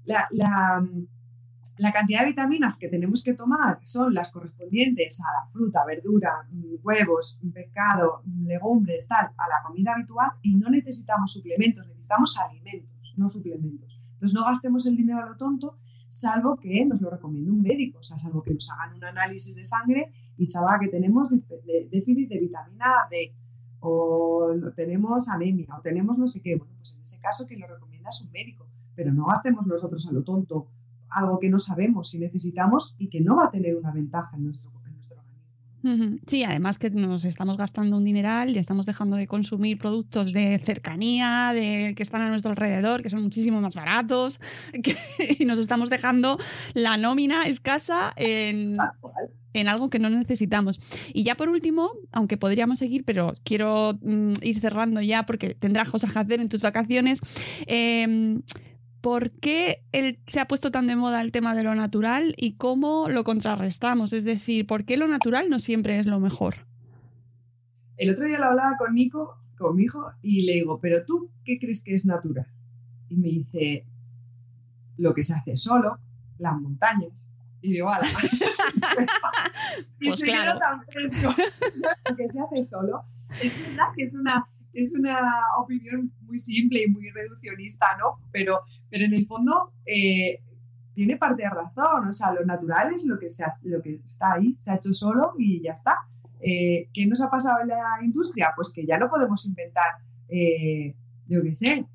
la 0.06 0.28
cantidad 1.92 2.22
de 2.22 2.28
vitaminas 2.28 2.78
que 2.78 2.88
tenemos 2.88 3.24
que 3.24 3.34
tomar 3.34 3.80
son 3.82 4.14
las 4.14 4.32
correspondientes 4.32 5.20
a 5.22 5.26
la 5.42 5.52
fruta, 5.52 5.84
verdura, 5.86 6.48
mm, 6.52 6.76
huevos, 6.84 7.40
pescado, 7.54 8.22
mm, 8.26 8.48
legumbres, 8.48 9.08
tal, 9.08 9.28
a 9.38 9.48
la 9.50 9.64
comida 9.66 9.94
habitual 9.94 10.32
y 10.42 10.56
no 10.56 10.70
necesitamos 10.70 11.34
suplementos, 11.34 11.88
necesitamos 11.88 12.38
alimentos, 12.40 13.14
no 13.18 13.28
suplementos. 13.28 14.00
Entonces 14.14 14.34
no 14.34 14.46
gastemos 14.46 14.86
el 14.86 14.96
dinero 14.96 15.24
a 15.24 15.30
lo 15.30 15.36
tonto, 15.36 15.78
salvo 16.08 16.58
que 16.58 16.86
nos 16.86 17.02
lo 17.02 17.10
recomiende 17.10 17.50
un 17.50 17.62
médico, 17.62 18.00
o 18.00 18.04
sea, 18.04 18.18
salvo 18.18 18.44
que 18.44 18.54
nos 18.54 18.70
hagan 18.70 18.96
un 18.96 19.04
análisis 19.04 19.56
de 19.56 19.66
sangre 19.66 20.12
y 20.38 20.46
salga 20.46 20.80
que 20.80 20.88
tenemos 20.88 21.32
déficit 21.90 22.30
de 22.30 22.40
vitamina 22.40 23.08
D 23.10 23.34
o 23.80 24.54
tenemos 24.76 25.28
anemia 25.30 25.76
o 25.78 25.82
tenemos 25.82 26.18
no 26.18 26.28
sé 26.28 26.42
qué. 26.42 26.56
Bueno, 26.56 26.74
pues 26.78 26.94
en 26.94 27.02
ese 27.02 27.20
caso 27.20 27.46
quien 27.46 27.62
lo 27.62 27.68
recomienda 27.68 28.10
es 28.10 28.22
un 28.22 28.32
médico, 28.32 28.68
pero 28.96 29.12
no 29.12 29.26
gastemos 29.26 29.66
nosotros 29.66 30.08
a 30.08 30.12
lo 30.12 30.24
tonto 30.24 30.68
algo 31.14 31.40
que 31.40 31.50
no 31.50 31.60
sabemos 31.60 32.10
si 32.10 32.20
necesitamos 32.20 32.96
y 32.98 33.10
que 33.10 33.22
no 33.22 33.36
va 33.38 33.46
a 33.46 33.52
tener 33.52 33.76
una 33.76 33.92
ventaja 33.92 34.36
en 34.36 34.46
nuestro, 34.46 34.70
organismo. 34.70 34.84
Sí, 36.28 36.46
además 36.46 36.78
que 36.78 36.90
nos 36.92 37.26
estamos 37.26 37.58
gastando 37.58 37.98
un 37.98 38.06
dineral 38.06 38.56
y 38.56 38.60
estamos 38.60 38.86
dejando 38.86 39.18
de 39.18 39.28
consumir 39.28 39.78
productos 39.78 40.32
de 40.32 40.58
cercanía, 40.64 41.52
de 41.54 41.94
que 41.98 42.04
están 42.04 42.22
a 42.22 42.30
nuestro 42.30 42.52
alrededor, 42.52 43.04
que 43.04 43.10
son 43.10 43.22
muchísimo 43.22 43.60
más 43.60 43.76
baratos, 43.76 44.40
y 45.40 45.44
nos 45.44 45.60
estamos 45.60 45.90
dejando 45.90 46.40
la 46.74 46.96
nómina 46.96 47.44
escasa 47.44 48.14
en, 48.16 48.78
en 49.52 49.68
algo 49.68 49.90
que 49.90 50.00
no 50.00 50.10
necesitamos. 50.10 50.80
Y 51.14 51.24
ya 51.24 51.36
por 51.36 51.50
último, 51.50 51.92
aunque 52.14 52.38
podríamos 52.38 52.80
seguir, 52.80 53.04
pero 53.04 53.34
quiero 53.44 54.00
mm, 54.02 54.36
ir 54.42 54.62
cerrando 54.62 55.02
ya 55.02 55.26
porque 55.26 55.54
tendrás 55.54 55.90
cosas 55.90 56.14
que 56.14 56.20
hacer 56.20 56.40
en 56.40 56.48
tus 56.48 56.62
vacaciones. 56.62 57.20
Eh, 57.68 58.40
¿por 59.04 59.32
qué 59.32 59.84
se 60.28 60.40
ha 60.40 60.48
puesto 60.48 60.72
tan 60.72 60.88
de 60.88 60.96
moda 60.96 61.20
el 61.20 61.34
tema 61.34 61.54
de 61.56 61.64
lo 61.64 61.76
natural 61.76 62.36
y 62.38 62.54
cómo 62.54 63.10
lo 63.10 63.26
contrarrestamos? 63.26 64.14
Es 64.14 64.24
decir, 64.24 64.66
¿por 64.66 64.86
qué 64.86 64.96
lo 64.96 65.10
natural 65.10 65.50
no 65.50 65.60
siempre 65.60 66.00
es 66.00 66.06
lo 66.06 66.22
mejor? 66.22 66.66
El 67.98 68.12
otro 68.12 68.24
día 68.24 68.40
lo 68.40 68.46
hablaba 68.46 68.78
con 68.78 68.96
Nico, 68.96 69.36
con 69.58 69.76
mi 69.76 69.84
hijo, 69.84 70.10
y 70.22 70.46
le 70.46 70.54
digo, 70.54 70.80
¿pero 70.80 71.04
tú 71.06 71.30
qué 71.44 71.60
crees 71.60 71.84
que 71.84 71.96
es 71.96 72.06
natural? 72.06 72.48
Y 73.10 73.18
me 73.18 73.28
dice, 73.28 73.86
lo 74.96 75.14
que 75.14 75.24
se 75.24 75.34
hace 75.34 75.58
solo, 75.58 76.00
las 76.38 76.56
montañas. 76.56 77.30
Y 77.62 77.74
digo, 77.74 77.90
¡ala! 77.90 78.08
pues 80.00 80.22
claro. 80.22 80.58
lo 82.10 82.16
que 82.16 82.30
se 82.30 82.40
hace 82.40 82.64
solo. 82.64 83.04
Es 83.42 83.54
verdad 83.60 83.88
que 83.98 84.04
es 84.04 84.16
una 84.16 84.48
es 84.74 84.94
una 84.94 85.18
opinión 85.60 86.12
muy 86.22 86.40
simple 86.40 86.84
y 86.84 86.92
muy 86.92 87.10
reduccionista, 87.12 87.88
¿no? 88.00 88.18
Pero, 88.32 88.62
pero 88.90 89.06
en 89.06 89.14
el 89.14 89.26
fondo, 89.28 89.74
eh, 89.86 90.40
tiene 90.94 91.18
parte 91.18 91.44
de 91.44 91.50
razón, 91.50 92.08
o 92.08 92.14
sea, 92.14 92.34
lo 92.34 92.46
natural 92.46 92.94
es 92.94 93.04
lo 93.06 93.18
que, 93.18 93.30
se 93.30 93.46
lo 93.64 93.82
que 93.82 94.02
está 94.06 94.34
ahí, 94.34 94.54
se 94.58 94.72
ha 94.72 94.76
hecho 94.76 94.94
solo 94.94 95.34
y 95.38 95.62
ya 95.62 95.74
está. 95.74 95.98
Eh, 96.40 96.90
¿Qué 96.94 97.06
nos 97.06 97.22
ha 97.22 97.30
pasado 97.30 97.62
en 97.62 97.70
la 97.70 98.00
industria? 98.04 98.52
Pues 98.56 98.72
que 98.72 98.86
ya 98.86 98.98
no 98.98 99.10
podemos 99.10 99.46
inventar, 99.46 99.98
eh, 100.30 100.96
yo 101.28 101.42
qué 101.42 101.54
sé, 101.54 101.86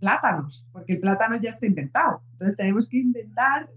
plátanos, 0.00 0.66
porque 0.72 0.94
el 0.94 1.00
plátano 1.00 1.36
ya 1.36 1.50
está 1.50 1.66
inventado. 1.66 2.22
Entonces 2.32 2.56
tenemos 2.56 2.88
que 2.88 2.98
inventar, 2.98 3.70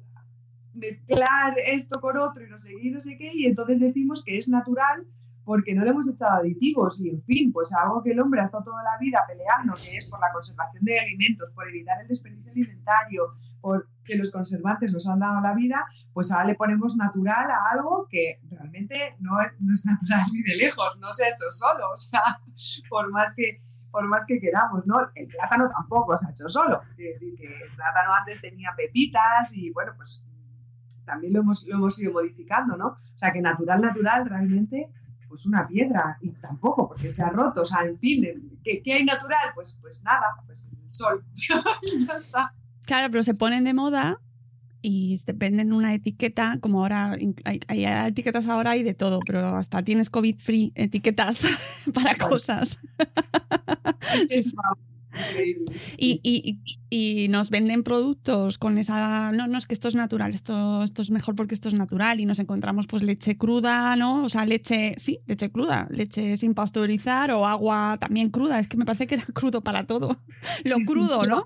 mezclar 0.74 1.56
esto 1.66 2.00
con 2.02 2.18
otro 2.18 2.44
y 2.44 2.50
no 2.50 2.60
sé 2.60 2.76
qué, 2.82 2.92
no 2.92 3.02
sé 3.02 3.18
qué, 3.18 3.32
y 3.34 3.46
entonces 3.46 3.80
decimos 3.80 4.24
que 4.24 4.38
es 4.38 4.48
natural 4.48 5.06
porque 5.44 5.74
no 5.74 5.84
le 5.84 5.90
hemos 5.90 6.10
echado 6.10 6.40
aditivos 6.40 7.02
y, 7.02 7.10
en 7.10 7.22
fin, 7.24 7.52
pues 7.52 7.74
algo 7.74 8.04
que 8.04 8.12
el 8.12 8.20
hombre 8.20 8.42
ha 8.42 8.44
estado 8.44 8.64
toda 8.64 8.84
la 8.84 8.98
vida 9.00 9.20
peleando, 9.28 9.76
que 9.76 9.98
es 9.98 10.08
por 10.08 10.20
la 10.20 10.32
conservación 10.32 10.84
de 10.84 11.00
alimentos, 11.00 11.50
por 11.54 11.68
evitar 11.68 12.02
el 12.02 12.08
desperdicio 12.08 12.52
alimentario, 12.52 13.30
por 13.60 13.88
que 14.04 14.16
los 14.16 14.32
conservantes 14.32 14.92
nos 14.92 15.08
han 15.08 15.20
dado 15.20 15.42
la 15.42 15.54
vida, 15.54 15.86
pues 16.14 16.32
ahora 16.32 16.46
le 16.46 16.56
ponemos 16.56 16.96
natural 16.96 17.50
a 17.52 17.72
algo 17.72 18.08
que 18.10 18.40
realmente 18.50 19.16
no 19.20 19.40
es, 19.42 19.52
no 19.60 19.74
es 19.74 19.86
natural 19.86 20.26
ni 20.34 20.42
de 20.42 20.56
lejos, 20.56 20.98
no 21.00 21.14
se 21.14 21.26
ha 21.26 21.30
hecho 21.30 21.46
solo, 21.52 21.92
o 21.94 21.98
sea, 21.98 22.22
por 22.90 23.12
más 23.12 23.34
que, 23.36 23.60
por 23.92 24.08
más 24.08 24.26
que 24.26 24.40
queramos, 24.40 24.86
¿no? 24.86 25.00
El 25.16 25.28
plátano 25.28 25.70
tampoco 25.70 26.18
se 26.18 26.28
ha 26.28 26.32
hecho 26.32 26.50
solo, 26.50 26.82
que, 26.98 27.16
que 27.20 27.46
el 27.46 27.76
plátano 27.76 28.14
antes 28.16 28.42
tenía 28.42 28.70
pepitas 28.76 29.56
y, 29.56 29.72
bueno, 29.72 29.94
pues 29.96 30.24
también 31.06 31.34
lo 31.34 31.42
hemos, 31.42 31.66
lo 31.68 31.76
hemos 31.76 32.02
ido 32.02 32.14
modificando, 32.14 32.78
¿no? 32.78 32.88
O 32.88 33.18
sea, 33.18 33.32
que 33.32 33.42
natural, 33.42 33.82
natural, 33.82 34.28
realmente 34.28 34.90
pues 35.32 35.46
una 35.46 35.66
piedra 35.66 36.18
y 36.20 36.30
tampoco 36.32 36.90
porque 36.90 37.10
se 37.10 37.24
ha 37.24 37.30
roto, 37.30 37.62
o 37.62 37.66
sea, 37.66 37.86
en 37.86 37.98
fin, 37.98 38.60
¿qué, 38.66 38.82
qué 38.84 38.96
hay 38.96 39.06
natural? 39.06 39.52
Pues, 39.56 39.78
pues 39.82 40.04
nada, 40.04 40.26
pues 40.46 40.70
el 40.74 40.92
sol, 40.92 41.24
ya 42.06 42.18
está. 42.18 42.54
Claro, 42.86 43.10
pero 43.10 43.24
se 43.24 43.34
ponen 43.34 43.64
de 43.64 43.74
moda 43.74 44.20
y 44.82 45.18
dependen 45.26 45.72
una 45.72 45.94
etiqueta, 45.94 46.58
como 46.60 46.82
ahora 46.82 47.14
hay, 47.46 47.62
hay, 47.66 47.86
etiquetas 48.10 48.50
ahora 48.50 48.76
y 48.76 48.84
de 48.84 48.94
todo, 48.94 49.22
pero 49.26 49.56
hasta 49.56 49.82
tienes 49.84 50.10
COVID 50.10 50.38
free 50.38 50.74
etiquetas 50.76 51.46
para 51.94 52.16
cosas. 52.16 52.78
Y, 55.98 56.20
y, 56.24 56.62
y, 56.90 57.28
nos 57.30 57.50
venden 57.50 57.84
productos 57.84 58.58
con 58.58 58.78
esa. 58.78 59.32
No, 59.32 59.48
no, 59.48 59.58
es 59.58 59.68
que 59.68 59.74
esto 59.74 59.88
es 59.88 59.96
natural, 59.96 60.34
esto, 60.34 60.84
esto 60.84 61.02
es 61.02 61.12
mejor 61.12 61.36
porque 61.36 61.54
esto 61.54 61.68
es 61.68 61.74
natural. 61.74 62.20
Y 62.20 62.26
nos 62.26 62.40
encontramos 62.40 62.88
pues 62.88 63.04
leche 63.04 63.38
cruda, 63.38 63.96
¿no? 63.96 64.24
O 64.24 64.30
sea, 64.30 64.46
leche, 64.46 64.96
sí, 64.98 65.20
leche 65.26 65.52
cruda, 65.52 65.88
leche 65.90 66.38
sin 66.38 66.54
pasteurizar 66.54 67.32
o 67.32 67.46
agua 67.46 67.98
también 68.00 68.30
cruda. 68.30 68.60
Es 68.60 68.68
que 68.68 68.78
me 68.78 68.86
parece 68.86 69.08
que 69.08 69.16
era 69.16 69.26
crudo 69.34 69.62
para 69.62 69.86
todo. 69.86 70.20
Lo 70.64 70.78
crudo, 70.80 71.26
¿no? 71.26 71.46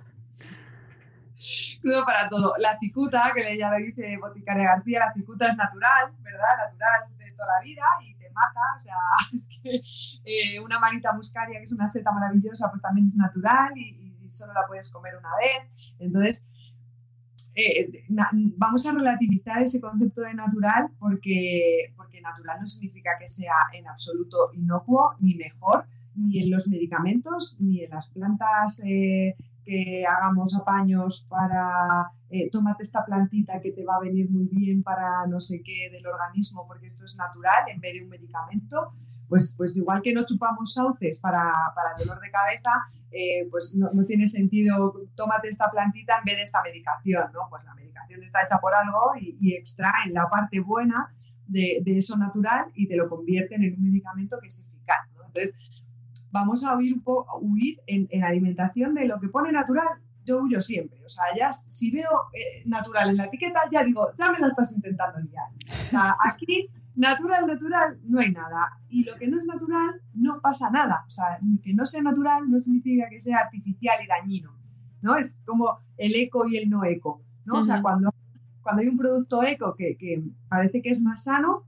Crudo 1.82 2.06
para 2.06 2.30
todo. 2.30 2.54
La 2.60 2.78
cicuta, 2.80 3.32
que 3.36 3.58
ya 3.58 3.70
le 3.72 3.86
dice 3.86 4.18
Boticaria 4.18 4.76
García, 4.76 5.00
la 5.00 5.14
cicuta 5.14 5.48
es 5.48 5.58
natural, 5.58 6.12
¿verdad? 6.22 6.70
Natural 6.70 7.18
de 7.18 7.32
toda 7.32 7.48
la 7.60 7.64
vida 7.64 7.84
y 8.04 8.15
mata, 8.36 8.62
o 8.76 8.80
sea, 8.80 8.96
es 9.34 9.50
que 9.50 9.82
eh, 10.26 10.60
una 10.60 10.80
manita 10.80 11.14
muscaria, 11.14 11.58
que 11.58 11.64
es 11.64 11.72
una 11.72 11.88
seta 11.88 12.12
maravillosa, 12.12 12.70
pues 12.70 12.82
también 12.82 13.08
es 13.08 13.18
natural 13.18 13.76
y, 13.78 14.04
solo 14.28 14.54
la 14.54 14.66
puedes 14.68 14.90
comer 14.90 15.16
una 15.16 15.30
vez. 15.38 15.94
Entonces, 16.00 16.44
eh, 17.54 18.04
vamos 18.58 18.86
a 18.86 18.92
relativizar 18.92 19.62
ese 19.62 19.80
concepto 19.80 20.22
de 20.22 20.34
natural 20.34 20.90
porque, 21.00 21.94
porque 21.96 22.20
natural 22.22 22.60
no 22.60 22.68
significa 22.68 23.12
que 23.20 23.30
sea 23.30 23.56
en 23.72 23.88
absoluto 23.88 24.50
inocuo, 24.54 25.16
ni 25.20 25.36
mejor, 25.36 25.86
ni 26.16 26.44
en 26.44 26.52
los 26.52 26.68
medicamentos, 26.68 27.56
ni 27.60 27.84
en 27.84 27.92
las 27.92 28.10
plantas 28.10 28.82
eh, 28.84 29.36
que 29.64 30.06
hagamos 30.06 30.58
apaños 30.58 31.26
para 31.30 32.12
eh, 32.36 32.50
tómate 32.52 32.84
esta 32.84 33.06
plantita 33.06 33.62
que 33.62 33.72
te 33.72 33.86
va 33.86 33.96
a 33.96 34.02
venir 34.02 34.30
muy 34.30 34.48
bien 34.48 34.84
para 34.84 35.26
no 35.28 35.40
sé 35.40 35.62
qué 35.64 35.90
del 35.90 36.06
organismo 36.06 36.68
porque 36.68 36.86
esto 36.86 37.06
es 37.06 37.16
natural 37.16 37.64
en 37.70 37.80
vez 37.80 37.94
de 37.94 38.04
un 38.04 38.10
medicamento, 38.10 38.90
pues, 39.30 39.56
pues 39.56 39.78
igual 39.78 40.02
que 40.02 40.14
no 40.14 40.26
chupamos 40.26 40.74
sauces 40.74 41.20
para, 41.22 41.54
para 41.74 41.96
dolor 41.98 42.20
de 42.20 42.30
cabeza, 42.32 42.72
eh, 43.10 43.48
pues 43.50 43.74
no, 43.78 43.90
no, 43.94 44.04
tiene 44.04 44.28
sentido 44.28 44.94
tómate 45.16 45.48
esta 45.48 45.72
plantita 45.72 46.18
en 46.20 46.26
vez 46.26 46.36
de 46.36 46.42
esta 46.42 46.62
medicación, 46.62 47.32
¿no? 47.34 47.48
Pues 47.50 47.64
la 47.64 47.74
medicación 47.74 48.22
está 48.22 48.44
hecha 48.44 48.58
por 48.60 48.74
algo 48.74 49.14
y, 49.18 49.38
y 49.40 49.54
extraen 49.54 50.14
la 50.14 50.30
parte 50.30 50.60
buena 50.60 51.16
de, 51.48 51.80
de, 51.84 51.98
eso 51.98 52.18
natural 52.18 52.66
y 52.74 52.88
te 52.88 52.98
lo 52.98 53.08
convierten 53.08 53.64
en 53.64 53.76
un 53.76 53.84
medicamento 53.84 54.38
que 54.42 54.48
es 54.48 54.60
eficaz, 54.60 55.08
¿no? 55.16 55.26
Entonces, 55.28 55.86
vamos 56.32 56.66
a 56.66 56.76
huir, 56.76 57.02
huir 57.40 57.80
en, 57.88 58.08
en, 58.10 58.24
alimentación 58.26 58.94
de 58.94 59.06
lo 59.06 59.22
que 59.22 59.30
pone 59.30 59.54
natural, 59.54 60.02
yo 60.26 60.42
huyo 60.42 60.60
siempre. 60.60 61.00
O 61.06 61.10
sea, 61.10 61.24
ya 61.38 61.54
si 61.54 61.92
veo 61.92 62.10
eh, 62.34 62.64
natural 62.66 63.12
en 63.12 63.18
la 63.18 63.26
etiqueta, 63.26 63.62
ya 63.72 63.84
digo, 63.84 64.10
ya 64.18 64.32
me 64.32 64.40
la 64.40 64.48
estás 64.48 64.74
intentando 64.74 65.20
liar. 65.20 65.48
O 65.70 65.90
sea, 65.90 66.16
aquí, 66.26 66.68
natural, 66.96 67.46
natural, 67.48 68.00
no 68.04 68.20
hay 68.20 68.32
nada. 68.32 68.72
Y 68.90 69.04
lo 69.04 69.16
que 69.16 69.28
no 69.28 69.40
es 69.40 69.46
natural, 69.46 70.02
no 70.14 70.42
pasa 70.42 70.70
nada. 70.70 71.06
O 71.08 71.12
sea, 71.12 71.40
que 71.64 71.74
no 71.74 71.86
sea 71.86 72.02
natural 72.02 72.50
no 72.50 72.60
significa 72.60 73.08
que 73.10 73.20
sea 73.20 73.40
artificial 73.40 73.98
y 74.04 74.08
dañino. 74.08 74.56
¿no? 75.02 75.16
Es 75.16 75.38
como 75.46 75.80
el 75.98 76.16
eco 76.16 76.48
y 76.48 76.58
el 76.58 76.70
no 76.70 76.84
eco. 76.84 77.22
¿no? 77.46 77.60
O 77.60 77.64
sea, 77.64 77.82
cuando, 77.82 78.12
cuando 78.62 78.82
hay 78.82 78.88
un 78.88 78.98
producto 78.98 79.44
eco 79.44 79.76
que, 79.76 79.96
que, 79.96 80.24
parece 80.50 80.82
que 80.82 80.90
es 80.90 81.04
más 81.04 81.24
sano 81.24 81.64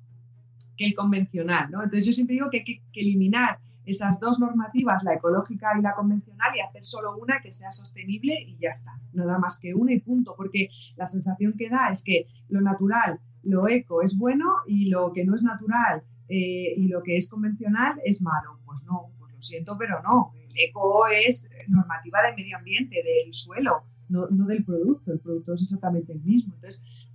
que 0.76 0.88
el 0.88 0.96
convencional. 0.96 1.70
¿no? 1.70 1.84
Entonces 1.84 2.06
yo 2.06 2.12
siempre 2.12 2.34
digo 2.34 2.50
que 2.50 2.58
hay 2.58 2.64
que, 2.64 2.82
que 2.92 3.02
eliminar 3.02 3.60
esas 3.88 4.20
dos 4.20 4.40
normativas, 4.40 5.04
la 5.04 5.16
ecológica 5.16 5.70
y 5.80 5.82
la 5.82 5.96
convencional, 5.96 6.56
y 6.56 6.60
hacer 6.60 6.84
solo 6.84 7.18
una 7.18 7.40
que 7.42 7.52
sea 7.54 7.72
sostenible 7.72 8.36
y 8.46 8.58
ya 8.58 8.70
está, 8.70 9.00
nada 9.14 9.40
más 9.40 9.60
que 9.60 9.74
una 9.74 9.94
y 9.94 10.00
punto, 10.02 10.36
porque 10.36 10.70
la 10.98 11.06
sensación 11.06 11.54
que 11.58 11.70
da 11.70 11.90
es 11.90 12.04
que 12.04 12.28
lo 12.50 12.60
natural, 12.62 13.20
lo 13.44 13.68
eco 13.70 14.02
es 14.02 14.18
bueno 14.18 14.46
y 14.68 14.90
lo 14.90 15.14
que 15.14 15.24
no 15.24 15.36
es 15.36 15.44
natural 15.44 16.04
eh, 16.28 16.74
y 16.76 16.88
lo 16.90 17.02
que 17.02 17.16
es 17.16 17.30
convencional 17.30 18.00
es 18.04 18.22
malo. 18.22 18.60
Pues 18.66 18.84
no, 18.84 19.14
pues 19.18 19.34
lo 19.34 19.42
siento, 19.42 19.78
pero 19.78 20.02
no. 20.04 20.34
El 20.36 20.70
eco 20.70 21.08
es 21.08 21.50
normativa 21.68 22.20
de 22.24 22.36
medio 22.36 22.58
ambiente, 22.58 22.98
del 22.98 23.34
suelo, 23.34 23.84
no, 24.10 24.28
no 24.30 24.46
del 24.48 24.66
producto. 24.66 25.14
El 25.14 25.20
producto 25.20 25.54
es 25.54 25.62
exactamente 25.62 26.12
el 26.12 26.22
mismo. 26.22 26.54
Entonces, 26.56 27.08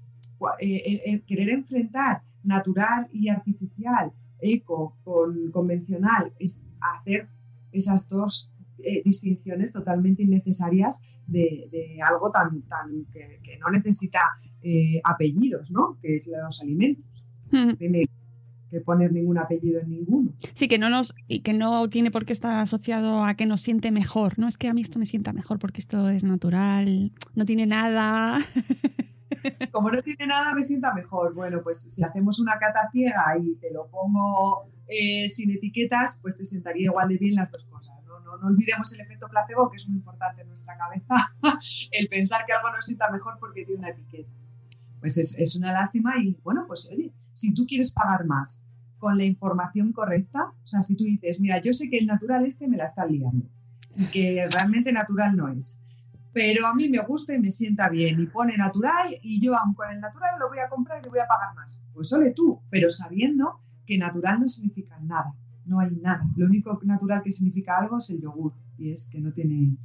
eh, 0.61 1.03
eh, 1.05 1.23
querer 1.27 1.51
enfrentar 1.51 2.23
natural 2.43 3.09
y 3.13 3.29
artificial 3.29 4.13
eco 4.43 4.97
con 5.05 5.51
convencional 5.51 6.33
es 6.39 6.65
hacer 6.81 7.29
esas 7.73 8.09
dos 8.09 8.53
eh, 8.79 9.03
distinciones 9.05 9.73
totalmente 9.73 10.23
innecesarias 10.23 11.03
de, 11.27 11.69
de 11.71 12.03
algo 12.03 12.31
tan, 12.31 12.63
tan 12.63 13.07
que, 13.13 13.41
que 13.43 13.57
no 13.59 13.71
necesita 13.71 14.21
eh, 14.61 15.01
apellidos, 15.05 15.71
¿no? 15.71 15.99
Que 16.03 16.17
es 16.17 16.27
los 16.27 16.61
alimentos. 16.61 17.25
No 17.51 17.77
tiene 17.77 18.09
que 18.71 18.81
poner 18.81 19.13
ningún 19.13 19.39
apellido 19.39 19.81
en 19.81 19.91
ninguno. 19.91 20.33
Sí, 20.55 20.67
que 20.67 20.79
no 20.79 20.89
nos 20.89 21.15
y 21.29 21.41
que 21.41 21.53
no 21.53 21.89
tiene 21.91 22.11
por 22.11 22.25
qué 22.25 22.33
estar 22.33 22.59
asociado 22.59 23.25
a 23.25 23.35
que 23.35 23.47
nos 23.47 23.61
siente 23.61 23.91
mejor. 23.91 24.39
No 24.39 24.49
es 24.49 24.57
que 24.57 24.69
a 24.69 24.75
mí 24.75 24.81
esto 24.81 24.99
me 24.99 25.07
sienta 25.07 25.33
mejor 25.33 25.59
porque 25.59 25.81
esto 25.81 26.09
es 26.09 26.25
natural, 26.25 27.13
no 27.35 27.45
tiene 27.45 27.67
nada. 27.67 28.39
como 29.73 29.91
no 29.91 30.01
tiene 30.03 30.27
nada, 30.27 30.55
me 30.55 30.63
sienta 30.63 30.93
mejor. 30.93 31.35
Bueno, 31.35 31.63
pues 31.63 31.83
si 31.83 32.05
hacemos 32.05 32.41
una 32.41 32.59
cata 32.59 32.89
ciega 32.91 33.37
y 33.41 33.55
te 33.57 33.71
lo 33.73 33.89
pongo 33.89 34.69
eh, 34.89 35.29
sin 35.29 35.51
etiquetas, 35.51 36.19
pues 36.21 36.37
te 36.37 36.45
sentaría 36.45 36.85
igual 36.85 37.09
de 37.09 37.19
bien 37.19 37.35
las 37.35 37.51
dos 37.51 37.65
cosas. 37.65 37.95
¿no? 38.07 38.21
No, 38.21 38.37
no 38.39 38.47
olvidemos 38.49 38.93
el 38.95 39.01
efecto 39.01 39.29
placebo, 39.29 39.71
que 39.71 39.77
es 39.77 39.87
muy 39.87 39.97
importante 39.97 40.43
en 40.43 40.49
nuestra 40.49 40.77
cabeza, 40.77 41.35
el 41.93 42.09
pensar 42.09 42.45
que 42.47 42.53
algo 42.53 42.71
nos 42.71 42.87
sienta 42.87 43.11
mejor 43.11 43.39
porque 43.39 43.65
tiene 43.65 43.81
una 43.81 43.91
etiqueta. 43.91 44.31
Pues 45.01 45.19
es, 45.19 45.37
es 45.39 45.57
una 45.57 45.73
lástima 45.73 46.15
y 46.19 46.39
bueno, 46.45 46.65
pues 46.67 46.89
oye, 46.91 47.13
si 47.33 47.53
tú 47.55 47.67
quieres 47.67 47.91
pagar 47.91 48.25
más 48.25 48.63
con 48.99 49.19
la 49.19 49.25
información 49.25 49.93
correcta, 49.93 50.53
o 50.65 50.69
sea, 50.69 50.81
si 50.83 50.97
tú 50.97 51.03
dices, 51.03 51.41
mira, 51.41 51.61
yo 51.61 51.73
sé 51.73 51.91
que 51.91 51.99
el 51.99 52.07
natural 52.07 52.47
este 52.47 52.69
me 52.69 52.77
la 52.77 52.85
está 52.85 53.05
liando 53.05 53.47
y 53.97 54.05
que 54.07 54.47
realmente 54.51 54.93
natural 54.93 55.37
no 55.37 55.49
es 55.49 55.81
pero 56.33 56.67
a 56.67 56.75
mí 56.75 56.89
me 56.89 56.99
gusta 57.01 57.35
y 57.35 57.39
me 57.39 57.51
sienta 57.51 57.89
bien 57.89 58.21
y 58.21 58.27
pone 58.27 58.57
natural 58.57 59.17
y 59.23 59.41
yo 59.41 59.55
aun 59.57 59.75
con 59.75 59.91
el 59.91 60.01
natural 60.01 60.39
lo 60.39 60.49
voy 60.49 60.59
a 60.59 60.69
comprar 60.69 61.05
y 61.05 61.09
voy 61.09 61.19
a 61.19 61.27
pagar 61.27 61.55
más. 61.55 61.79
Pues 61.93 62.13
ole 62.13 62.33
tú, 62.33 62.61
pero 62.71 62.91
sabiendo 62.91 63.61
que 63.87 63.99
natural 63.99 64.41
no 64.41 64.49
significa 64.49 64.99
nada, 65.01 65.35
no 65.67 65.81
hay 65.81 65.91
nada. 65.91 66.25
Lo 66.37 66.47
único 66.47 66.79
natural 66.85 67.23
que 67.23 67.33
significa 67.33 67.79
algo 67.79 67.99
es 67.99 68.11
el 68.11 68.21
yogur 68.21 68.55
y 68.79 68.91
es 68.91 69.09
que 69.09 69.21
no 69.21 69.33
tiene 69.33 69.77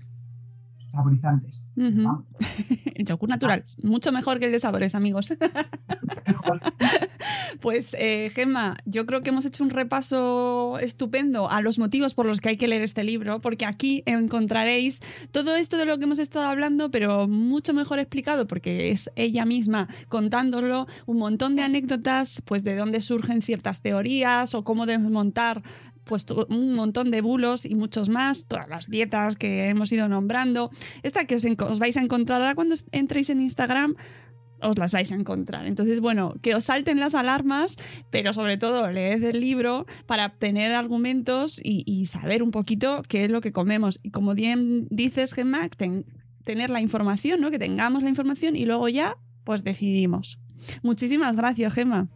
saborizantes. 0.92 1.66
Uh 1.76 1.82
-huh. 1.82 2.26
el 2.96 3.06
yogur 3.06 3.30
natural, 3.30 3.64
mucho 3.84 4.12
mejor 4.12 4.40
que 4.40 4.46
el 4.46 4.52
de 4.52 4.60
sabores, 4.60 4.96
amigos. 4.96 5.30
Pues 7.62 7.96
eh, 8.00 8.32
Gemma, 8.34 8.78
yo 8.86 9.06
creo 9.06 9.24
que 9.24 9.30
hemos 9.30 9.46
hecho 9.46 9.64
un 9.64 9.72
repaso 9.72 10.78
estupendo 10.80 11.50
a 11.50 11.62
los 11.62 11.80
motivos 11.80 12.14
por 12.14 12.26
los 12.26 12.40
que 12.40 12.50
hay 12.50 12.58
que 12.58 12.68
leer 12.68 12.84
este 12.84 13.04
libro, 13.04 13.42
porque 13.42 13.66
aquí 13.66 14.04
encontraréis 14.06 15.02
todo 15.32 15.56
esto 15.56 15.78
de 15.78 15.86
lo 15.86 15.98
que 15.98 16.06
hemos 16.06 16.20
estado 16.20 16.46
hablando, 16.46 16.92
pero 16.92 17.28
mucho 17.28 17.74
mejor 17.74 18.00
explicado, 18.00 18.48
porque 18.48 18.92
es 18.92 19.10
ella 19.16 19.46
misma 19.46 19.88
contándolo, 20.08 20.88
un 21.06 21.18
montón 21.18 21.56
de 21.56 21.64
anécdotas, 21.64 22.42
pues 22.46 22.64
de 22.64 22.76
dónde 22.76 23.02
surgen 23.02 23.42
ciertas 23.42 23.82
teorías 23.82 24.54
o 24.54 24.64
cómo 24.64 24.86
desmontar 24.86 25.64
pues 26.08 26.26
un 26.50 26.74
montón 26.74 27.12
de 27.12 27.22
bulos 27.22 27.66
y 27.66 27.76
muchos 27.76 28.10
más, 28.10 28.46
todas 28.46 28.68
las 28.68 28.90
dietas 28.90 29.36
que 29.36 29.68
hemos 29.68 29.92
ido 29.92 30.08
nombrando. 30.08 30.72
Esta 31.04 31.26
que 31.26 31.36
os, 31.36 31.46
os 31.46 31.80
vais 31.80 31.98
a 31.98 32.02
encontrar 32.02 32.42
ahora 32.42 32.56
cuando 32.56 32.76
entréis 32.92 33.30
en 33.30 33.42
Instagram, 33.42 33.96
os 34.62 34.78
las 34.78 34.92
vais 34.92 35.12
a 35.12 35.16
encontrar. 35.16 35.68
Entonces, 35.68 36.00
bueno, 36.00 36.36
que 36.42 36.56
os 36.56 36.66
salten 36.66 37.00
las 37.00 37.16
alarmas, 37.16 37.78
pero 38.10 38.34
sobre 38.34 38.58
todo 38.58 38.90
leed 38.92 39.24
el 39.24 39.40
libro 39.40 39.86
para 40.06 40.26
obtener 40.26 40.74
argumentos 40.74 41.60
y, 41.64 42.06
saber 42.08 42.42
un 42.42 42.52
poquito 42.52 43.02
qué 43.08 43.26
es 43.26 43.32
lo 43.32 43.42
que 43.42 43.52
comemos. 43.52 44.00
Y 44.02 44.12
como 44.12 44.34
bien 44.34 44.88
dices, 44.90 45.34
Gemma, 45.34 45.70
tener 46.44 46.70
la 46.70 46.82
información, 46.82 47.42
¿no? 47.42 47.52
Que 47.52 47.60
tengamos 47.60 48.04
la 48.04 48.10
información 48.10 48.56
y 48.56 48.66
luego 48.66 48.88
ya, 48.88 49.18
pues 49.44 49.64
decidimos. 49.64 50.40
Muchísimas 50.82 51.36
gracias, 51.36 51.74
Gemma. 51.74 52.08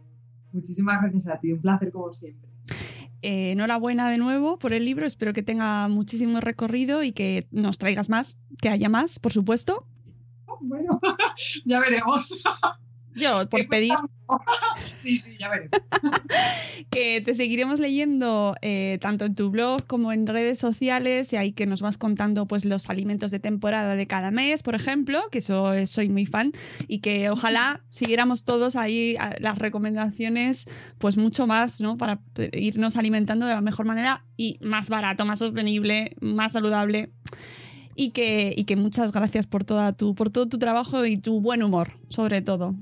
Muchísimas 0.52 1.00
gracias 1.00 1.28
a 1.28 1.38
ti, 1.38 1.52
un 1.52 1.60
placer 1.60 1.92
como 1.92 2.12
siempre. 2.12 2.41
Eh, 3.22 3.52
enhorabuena 3.52 4.10
de 4.10 4.18
nuevo 4.18 4.58
por 4.58 4.72
el 4.72 4.84
libro, 4.84 5.06
espero 5.06 5.32
que 5.32 5.44
tenga 5.44 5.86
muchísimo 5.86 6.40
recorrido 6.40 7.04
y 7.04 7.12
que 7.12 7.46
nos 7.52 7.78
traigas 7.78 8.08
más, 8.08 8.40
que 8.60 8.68
haya 8.68 8.88
más, 8.88 9.20
por 9.20 9.32
supuesto. 9.32 9.86
Bueno, 10.60 11.00
ya 11.64 11.80
veremos. 11.80 12.36
Yo, 13.14 13.46
por 13.50 13.66
pedir. 13.68 13.94
Sí, 15.02 15.18
sí, 15.18 15.36
ya 15.38 15.50
veremos. 15.50 15.72
que 16.90 17.20
te 17.20 17.34
seguiremos 17.34 17.80
leyendo 17.80 18.56
eh, 18.62 18.98
tanto 19.02 19.26
en 19.26 19.34
tu 19.34 19.50
blog 19.50 19.86
como 19.86 20.10
en 20.10 20.26
redes 20.26 20.58
sociales 20.58 21.30
y 21.34 21.36
ahí 21.36 21.52
que 21.52 21.66
nos 21.66 21.82
vas 21.82 21.98
contando 21.98 22.46
pues 22.46 22.64
los 22.64 22.88
alimentos 22.88 23.30
de 23.30 23.40
temporada 23.40 23.94
de 23.94 24.06
cada 24.06 24.30
mes, 24.30 24.62
por 24.62 24.74
ejemplo, 24.74 25.20
que 25.30 25.38
eso 25.38 25.74
soy 25.86 26.08
muy 26.08 26.24
fan 26.24 26.52
y 26.88 27.00
que 27.00 27.28
ojalá 27.28 27.84
siguiéramos 27.90 28.44
todos 28.44 28.74
ahí 28.74 29.18
las 29.38 29.58
recomendaciones 29.58 30.66
pues 30.96 31.18
mucho 31.18 31.46
más, 31.46 31.82
¿no? 31.82 31.98
Para 31.98 32.20
irnos 32.52 32.96
alimentando 32.96 33.44
de 33.44 33.52
la 33.52 33.60
mejor 33.60 33.84
manera 33.84 34.24
y 34.38 34.58
más 34.62 34.88
barato, 34.88 35.26
más 35.26 35.40
sostenible, 35.40 36.16
más 36.20 36.54
saludable 36.54 37.10
y 37.94 38.10
que, 38.10 38.54
y 38.56 38.64
que 38.64 38.76
muchas 38.76 39.12
gracias 39.12 39.46
por, 39.46 39.64
toda 39.64 39.92
tu, 39.92 40.14
por 40.14 40.30
todo 40.30 40.48
tu 40.48 40.58
trabajo 40.58 41.04
y 41.04 41.16
tu 41.16 41.40
buen 41.40 41.62
humor, 41.62 41.92
sobre 42.08 42.42
todo. 42.42 42.74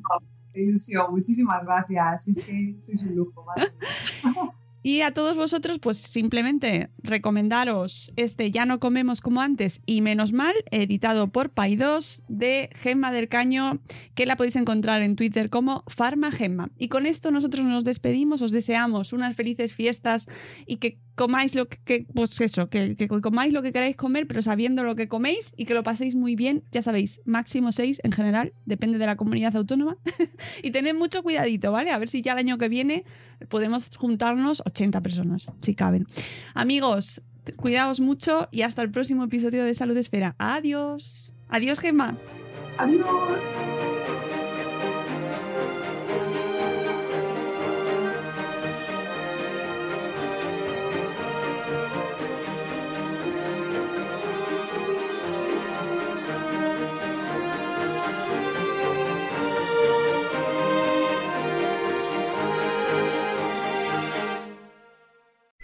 ilusión, 0.54 1.06
muchísimas 1.10 1.64
gracias. 1.64 2.28
Es 2.28 2.42
que 2.42 2.76
sois 2.78 3.02
un 3.02 3.16
lujo. 3.16 3.44
Y 4.82 5.02
a 5.02 5.12
todos 5.12 5.36
vosotros, 5.36 5.78
pues 5.78 5.98
simplemente 5.98 6.90
recomendaros 7.02 8.12
este 8.16 8.50
Ya 8.50 8.64
no 8.64 8.80
comemos 8.80 9.20
como 9.20 9.42
antes 9.42 9.82
y 9.84 10.00
menos 10.00 10.32
mal, 10.32 10.54
editado 10.70 11.28
por 11.28 11.52
Pai2 11.52 12.22
de 12.28 12.70
Gemma 12.74 13.12
del 13.12 13.28
Caño, 13.28 13.80
que 14.14 14.24
la 14.24 14.36
podéis 14.36 14.56
encontrar 14.56 15.02
en 15.02 15.16
Twitter 15.16 15.50
como 15.50 15.84
Farma 15.86 16.32
Gemma. 16.32 16.70
Y 16.78 16.88
con 16.88 17.04
esto 17.04 17.30
nosotros 17.30 17.66
nos 17.66 17.84
despedimos, 17.84 18.40
os 18.40 18.52
deseamos 18.52 19.12
unas 19.12 19.36
felices 19.36 19.74
fiestas 19.74 20.28
y 20.66 20.76
que 20.76 20.98
comáis 21.20 21.54
lo 21.54 21.68
que, 21.68 22.06
pues 22.14 22.40
eso, 22.40 22.70
que, 22.70 22.96
comáis 23.22 23.52
lo 23.52 23.60
que 23.60 23.72
queráis 23.72 23.94
comer, 23.94 24.26
pero 24.26 24.40
sabiendo 24.40 24.84
lo 24.84 24.96
que 24.96 25.06
coméis 25.06 25.52
y 25.54 25.66
que 25.66 25.74
lo 25.74 25.82
paséis 25.82 26.14
muy 26.14 26.34
bien, 26.34 26.64
ya 26.70 26.82
sabéis, 26.82 27.20
máximo 27.26 27.72
seis 27.72 28.00
en 28.04 28.12
general, 28.12 28.54
depende 28.64 28.96
de 28.96 29.04
la 29.04 29.16
comunidad 29.16 29.54
autónoma. 29.54 29.98
y 30.62 30.70
tened 30.70 30.94
mucho 30.94 31.22
cuidadito, 31.22 31.72
¿vale? 31.72 31.90
A 31.90 31.98
ver 31.98 32.08
si 32.08 32.22
ya 32.22 32.32
el 32.32 32.38
año 32.38 32.56
que 32.56 32.70
viene 32.70 33.04
podemos 33.50 33.90
juntarnos 33.94 34.62
80 34.70 35.00
personas, 35.00 35.46
si 35.60 35.74
caben. 35.74 36.06
Amigos, 36.54 37.22
cuidaos 37.56 38.00
mucho 38.00 38.48
y 38.50 38.62
hasta 38.62 38.82
el 38.82 38.90
próximo 38.90 39.24
episodio 39.24 39.64
de 39.64 39.74
Salud 39.74 39.96
Esfera. 39.96 40.34
Adiós. 40.38 41.34
Adiós, 41.48 41.78
Gemma. 41.78 42.16
Adiós. 42.78 43.79